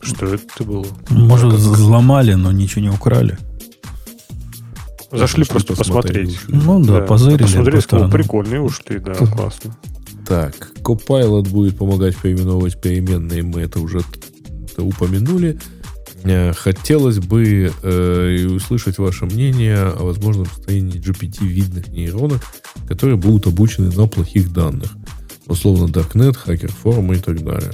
[0.00, 0.86] Что это было?
[1.08, 3.38] Может, взломали, но ничего не украли.
[5.14, 6.38] Зашли просто посмотреть.
[6.48, 7.42] Ну да, да позырили.
[7.42, 9.76] Посмотрели, сказали, прикольные ушли, да, классно.
[10.26, 14.00] Так, Copilot будет помогать переименовывать переменные, мы это уже
[14.78, 15.58] упомянули.
[16.24, 22.40] Э, хотелось бы э, услышать ваше мнение о возможном состоянии GPT-видных нейронок,
[22.88, 24.90] которые будут обучены на плохих данных.
[25.46, 27.72] Условно Darknet, хакер-форумы и так далее.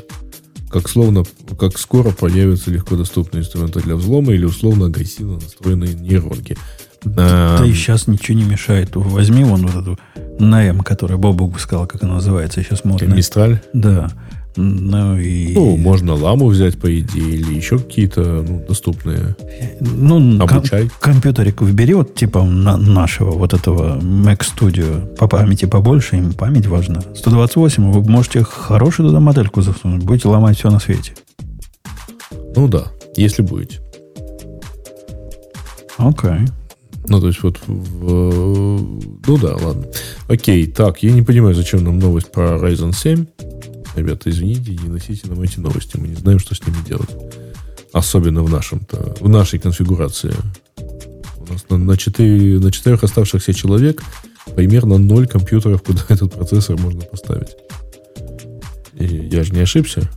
[0.68, 1.24] Как, словно,
[1.58, 6.58] как скоро появятся легко доступные инструменты для взлома или условно агрессивно настроенные нейронки–
[7.04, 8.90] да, да и сейчас ничего не мешает.
[8.94, 9.98] Возьми вон вот эту
[10.38, 13.16] НАЭМ, которая Бобук сказал, как она называется, сейчас модная.
[13.16, 13.60] Мистраль?
[13.72, 14.10] Да.
[14.56, 15.54] Ну, и...
[15.54, 19.36] Ну, можно ламу взять, по идее, или еще какие-то ну, доступные.
[19.80, 20.88] Ну, Обучай.
[20.88, 26.32] ком- компьютерик выбери, вот типа на- нашего, вот этого Mac Studio, по памяти побольше, им
[26.32, 27.00] память важна.
[27.14, 31.12] 128, вы можете хорошую туда модельку засунуть, будете ломать все на свете.
[32.56, 32.86] Ну да,
[33.16, 33.80] если будете.
[35.96, 36.48] Окей.
[37.10, 38.80] Ну, то есть вот в...
[39.26, 39.84] Ну да, ладно.
[40.28, 43.26] Окей, так, я не понимаю, зачем нам новость про Ryzen 7.
[43.96, 45.96] Ребята, извините, не носите нам эти новости.
[45.96, 47.10] Мы не знаем, что с ними делать.
[47.92, 50.32] Особенно в нашем-то, в нашей конфигурации.
[51.36, 54.04] У нас на, на, 4, на четырех оставшихся человек
[54.54, 57.56] примерно ноль компьютеров, куда этот процессор можно поставить.
[58.94, 60.08] И я же не ошибся.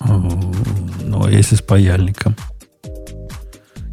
[0.00, 2.34] Ну, а если с паяльником?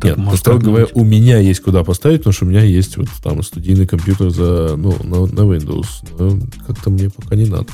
[0.01, 2.97] Так, Нет, может, строго говоря, у меня есть куда поставить, потому что у меня есть
[2.97, 5.85] вот там студийный компьютер за, ну, на, на Windows.
[6.17, 7.67] Но как-то мне пока не надо.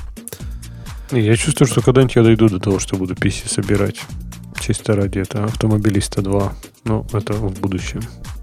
[1.11, 4.01] Я чувствую, что когда-нибудь я дойду до того, что буду PC собирать.
[4.59, 6.53] Чисто ради этого автомобилиста 2.
[6.83, 8.01] Ну, это в будущем.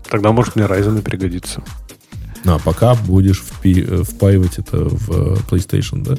[0.09, 1.63] Тогда, может, мне Ryzen и пригодится.
[2.47, 6.17] А пока будешь впи- э, впаивать это в э, PlayStation, да?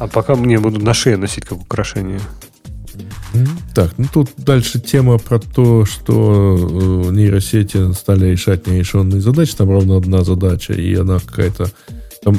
[0.00, 2.20] А пока мне буду на шее носить как украшение.
[3.74, 6.56] Так, ну тут дальше тема про то, что
[7.08, 9.54] э, нейросети стали решать нерешенные задачи.
[9.56, 11.70] Там ровно одна задача, и она какая-то...
[12.22, 12.38] Там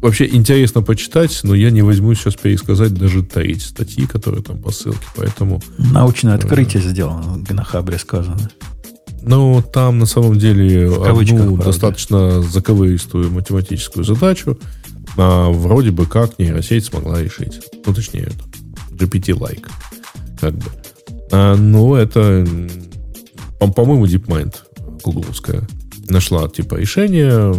[0.00, 4.72] вообще интересно почитать, но я не возьму сейчас пересказать даже треть статьи, которые там по
[4.72, 5.62] ссылке, поэтому...
[5.78, 8.50] Научное открытие сделано, на Хабре сказано.
[9.22, 14.58] Ну, там на самом деле одну достаточно заковыристую математическую задачу
[15.16, 17.60] а, вроде бы как нейросеть смогла решить.
[17.86, 18.44] Ну, точнее, это
[19.04, 19.66] GPT-like.
[20.42, 20.64] Как бы.
[21.30, 22.44] А, ну, это,
[23.60, 24.56] по- по-моему, DeepMind
[25.04, 25.62] гугловская
[26.08, 27.54] нашла типа решение,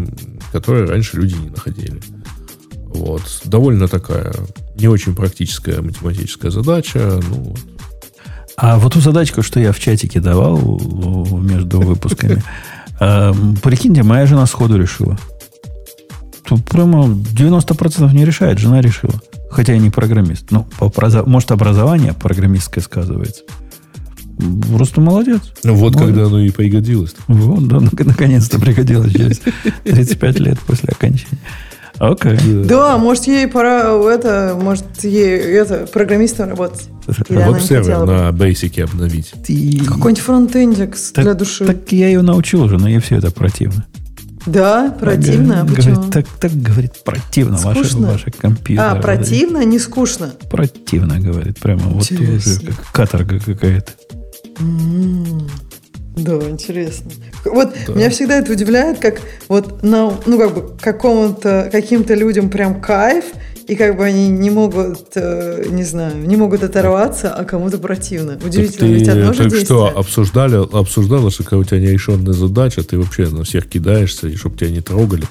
[0.51, 2.01] которое раньше люди не находили.
[2.87, 3.21] Вот.
[3.45, 4.33] Довольно такая
[4.75, 7.21] не очень практическая математическая задача.
[7.29, 7.59] Ну, вот.
[8.57, 10.59] А вот ту задачку, что я в чатике давал
[11.39, 12.43] между выпусками,
[12.99, 15.17] эм, прикиньте, моя жена сходу решила.
[16.45, 19.21] Тут прямо 90% не решает, жена решила.
[19.53, 20.51] Хотя я не программист.
[20.51, 23.43] Ну, по образо- может, образование программистское сказывается.
[24.75, 25.41] Просто молодец.
[25.63, 26.15] Ну, вот Молодец.
[26.15, 27.15] когда оно и пригодилось.
[27.27, 29.41] Вот, да, нак- наконец-то пригодилось через
[29.83, 31.37] 35 лет после окончания.
[31.99, 32.37] Окей.
[32.65, 36.89] Да, может, ей пора, это, может, ей это, программистом работать.
[37.29, 39.31] Не Веб-сервер на Basic обновить.
[39.45, 41.65] Ты- Какой-нибудь фронтендик для души.
[41.65, 43.85] Так я ее научил уже, но ей все это противно.
[44.45, 45.61] Да, противно.
[45.61, 46.11] а Говорит, почему?
[46.11, 48.87] так, так, говорит, противно ваши, ваши компьютеры.
[48.87, 50.31] а, противно, не скучно.
[50.49, 51.59] Противно, говорит.
[51.59, 52.71] Прямо вот уже Интересно.
[52.75, 53.91] как каторга какая-то.
[56.15, 57.11] Да, интересно.
[57.45, 62.79] Вот меня всегда это удивляет, как вот на, ну как бы какому-то каким-то людям прям
[62.79, 63.25] кайф,
[63.67, 68.39] и как бы они не могут, э, не знаю, не могут оторваться, а кому-то противно.
[68.43, 69.65] Удивительно, ты ведь одно же действие.
[69.65, 74.35] что обсуждали, обсуждала, что когда у тебя нерешенная задача, ты вообще на всех кидаешься, и
[74.35, 75.23] чтобы тебя не трогали,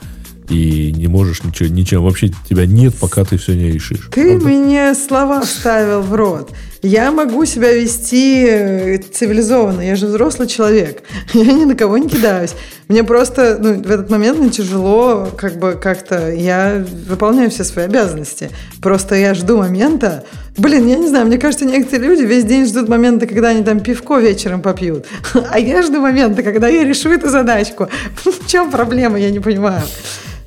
[0.53, 2.03] и не можешь ничего, ничем.
[2.03, 4.09] Вообще тебя нет, пока ты все не решишь.
[4.13, 4.49] Ты Правда?
[4.49, 6.51] мне слова вставил в рот.
[6.83, 9.83] Я могу себя вести э, цивилизованно.
[9.83, 11.05] Я же взрослый человек.
[11.33, 12.55] Я ни на кого не кидаюсь.
[12.89, 17.87] Мне просто ну, в этот момент мне тяжело, как бы как-то я выполняю все свои
[17.87, 18.51] обязанности.
[18.83, 20.25] Просто я жду момента.
[20.59, 23.81] Блин, я не знаю, мне кажется, некоторые люди весь день ждут момента, когда они там
[23.81, 25.07] пивко вечером попьют.
[25.51, 27.89] А я жду момента, когда я решу эту задачку.
[28.25, 29.83] В чем проблема, я не понимаю.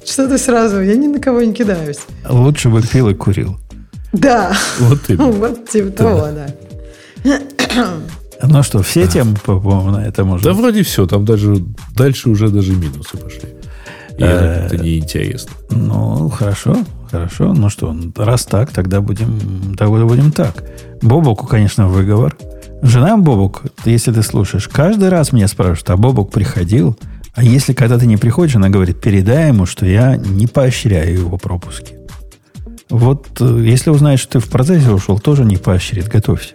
[0.05, 0.81] Что ты сразу?
[0.81, 1.99] Я ни на кого не кидаюсь.
[2.29, 3.57] Лучше бы пил и курил.
[4.13, 4.53] Да.
[4.79, 5.31] Вот именно.
[5.31, 7.89] Вот типа того, да.
[8.43, 10.49] Ну что, все темы, по- по-моему, на это можно.
[10.49, 11.55] Да вроде все, там даже
[11.95, 13.49] дальше уже даже минусы пошли.
[14.17, 15.51] И это как-то неинтересно.
[15.71, 16.77] Ну, хорошо,
[17.11, 17.53] хорошо.
[17.53, 20.63] Ну что, раз так, тогда будем, тогда будем так.
[21.01, 22.37] Бобоку, конечно, выговор.
[22.81, 26.97] Жена Бобок, если ты слушаешь, каждый раз меня спрашивают, а Бобок приходил?
[27.35, 31.37] А если когда ты не приходишь, она говорит, передай ему, что я не поощряю его
[31.37, 31.95] пропуски.
[32.89, 36.07] Вот э, если узнает, что ты в процессе ушел, тоже не поощрит.
[36.07, 36.53] Готовься.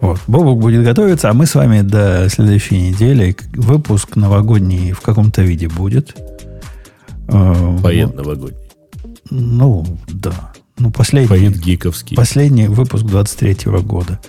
[0.00, 0.18] Вот.
[0.26, 3.36] Бобок будет готовиться, а мы с вами до следующей недели.
[3.52, 6.16] Выпуск новогодний в каком-то виде будет.
[7.28, 8.60] Э, Поед новогодний.
[9.30, 10.52] Ну, да.
[10.78, 12.16] Ну, последний, Поед гиковский.
[12.16, 14.20] последний выпуск 23 года.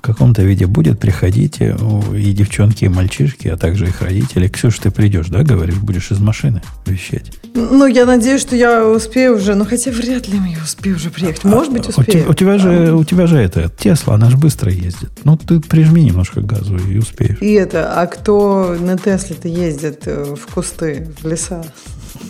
[0.00, 0.98] В каком-то виде будет.
[0.98, 1.76] Приходите.
[2.16, 4.48] И девчонки, и мальчишки, а также их родители.
[4.48, 5.74] Ксюш, ты придешь, да, говоришь?
[5.76, 7.32] Будешь из машины вещать.
[7.54, 9.54] Ну, я надеюсь, что я успею уже.
[9.54, 11.44] Ну, хотя вряд ли я успею уже приехать.
[11.44, 12.24] Может быть, А, У, успею.
[12.24, 15.10] те- у тебя же, у тебя же это, Тесла, она же быстро ездит.
[15.24, 17.36] Ну, ты прижми немножко газу и успеешь.
[17.42, 21.62] И это, а кто на Тесле-то ездит э, в кусты, в леса?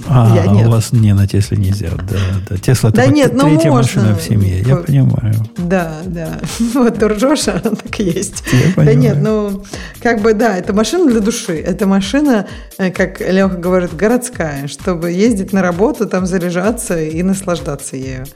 [0.09, 0.67] А, Я нет.
[0.67, 1.91] у вас не на Тесле нельзя.
[1.91, 2.17] Да,
[2.49, 2.57] да.
[2.57, 4.03] Тесла Да это нет, ну третья можно.
[4.03, 4.61] машина в семье.
[4.63, 5.35] Я понимаю.
[5.57, 6.41] Да, да.
[6.75, 8.43] Вот ты ржешь, а она так и есть.
[8.77, 9.63] Я Да нет, ну,
[10.03, 11.55] как бы, да, это машина для души.
[11.55, 12.47] Это машина,
[12.79, 18.27] э, как Леха говорит, городская, чтобы ездить на работу, там заряжаться и наслаждаться ею.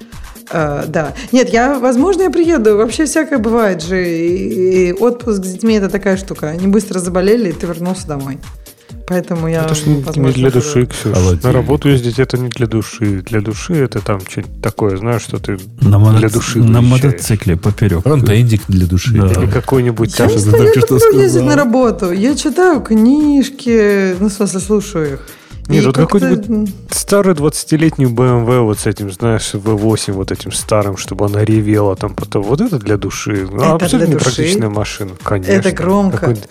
[0.50, 1.14] Э, да.
[1.32, 2.76] Нет, я, возможно, я приеду.
[2.76, 4.06] Вообще всякое бывает же.
[4.06, 6.48] И, и отпуск с детьми это такая штука.
[6.48, 8.38] Они быстро заболели, и ты вернулся домой.
[9.06, 11.12] Поэтому я, Это ж не, не для души, Ксюш.
[11.12, 11.44] Холодильник.
[11.44, 13.22] На работу ездить это не для души.
[13.22, 17.04] Для души это там что-нибудь такое, знаешь, что ты На, моно- для души на выезжаешь.
[17.04, 18.02] мотоцикле поперек.
[18.02, 19.12] Фронтендик для души.
[19.20, 19.26] Да.
[19.42, 20.38] Или какой-нибудь Я там...
[20.38, 22.12] знаю, я люблю ездить на работу.
[22.12, 25.20] Я читаю книжки, ну, в смысле, слушаю их.
[25.68, 31.26] Нет, вот какой-нибудь Старый 20-летний BMW вот с этим, знаешь, V8 вот этим старым, чтобы
[31.26, 32.42] она ревела там потом.
[32.42, 33.46] Вот это для души.
[33.50, 34.30] Это абсолютно для души?
[34.42, 35.52] непрактичная машина, конечно.
[35.52, 36.18] Это громко.
[36.18, 36.48] Какой-нибудь,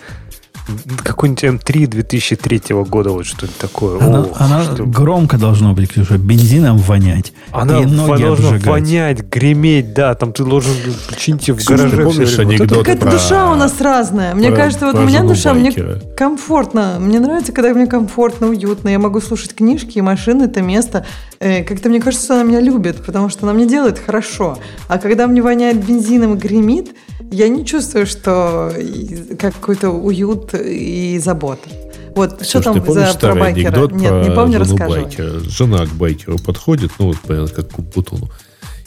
[1.02, 4.00] какой-нибудь М3 2003 года, вот что-нибудь такое.
[4.00, 7.32] Она, Ох, она что- громко должно быть, Ксюша, бензином вонять.
[7.52, 8.66] Она и ноги должна обжигать.
[8.66, 10.72] вонять, греметь, да, там ты должен
[11.18, 11.96] чинить в Ксюша, гараже.
[11.96, 12.44] ты помнишь время.
[12.46, 12.78] Вот это анекдот?
[12.78, 14.34] Какая-то про- душа у нас разная.
[14.34, 16.00] Мне про- кажется, вот про у меня душа, мне байкера.
[16.16, 16.96] комфортно.
[16.98, 18.88] Мне нравится, когда мне комфортно, уютно.
[18.88, 21.04] Я могу слушать книжки, и машина это место.
[21.44, 24.58] Э, Как-то мне кажется, что она меня любит, потому что она мне делает хорошо.
[24.88, 26.94] А когда мне воняет бензином и гремит,
[27.30, 28.72] я не чувствую, что
[29.38, 31.68] какой-то уют и забота.
[32.16, 33.68] Вот что Слушай, там ты помнишь за про старый байкера?
[33.68, 35.40] анекдот Нет, про не помню, жену байкера?
[35.40, 38.30] Жена к байкеру подходит, ну, вот, понятно, как к Бутону,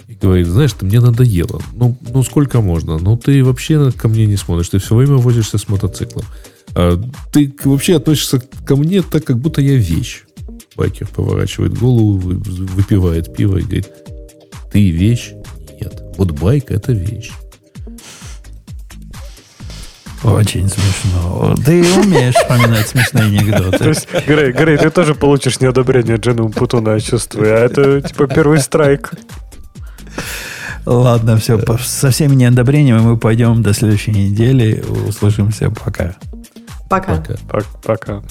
[0.07, 1.61] и говорит, знаешь, ты мне надоело.
[1.73, 2.97] Ну, ну, сколько можно?
[2.97, 4.69] Ну, ты вообще ко мне не смотришь.
[4.69, 6.25] Ты все время возишься с мотоциклом.
[6.73, 6.99] А
[7.31, 10.23] ты вообще относишься ко мне так, как будто я вещь.
[10.77, 13.89] Байкер поворачивает голову, вы- выпивает пиво и говорит,
[14.71, 15.31] ты вещь?
[15.81, 16.01] Нет.
[16.17, 17.31] Вот байк– это вещь.
[20.23, 21.55] Очень смешно.
[21.63, 23.83] Ты умеешь вспоминать смешные То анекдоты.
[23.89, 27.53] есть, Грей, Грей, ты тоже получишь неодобрение от жены Путуна, я чувствую.
[27.55, 29.11] А это типа первый страйк.
[30.85, 31.59] Ладно, все.
[31.79, 34.83] Со всеми неодобрениями мы пойдем до следующей недели.
[35.07, 35.69] Услышимся.
[35.69, 36.15] Пока.
[36.89, 37.17] Пока.
[37.17, 37.33] Пока.
[37.49, 38.21] Пок- Пока.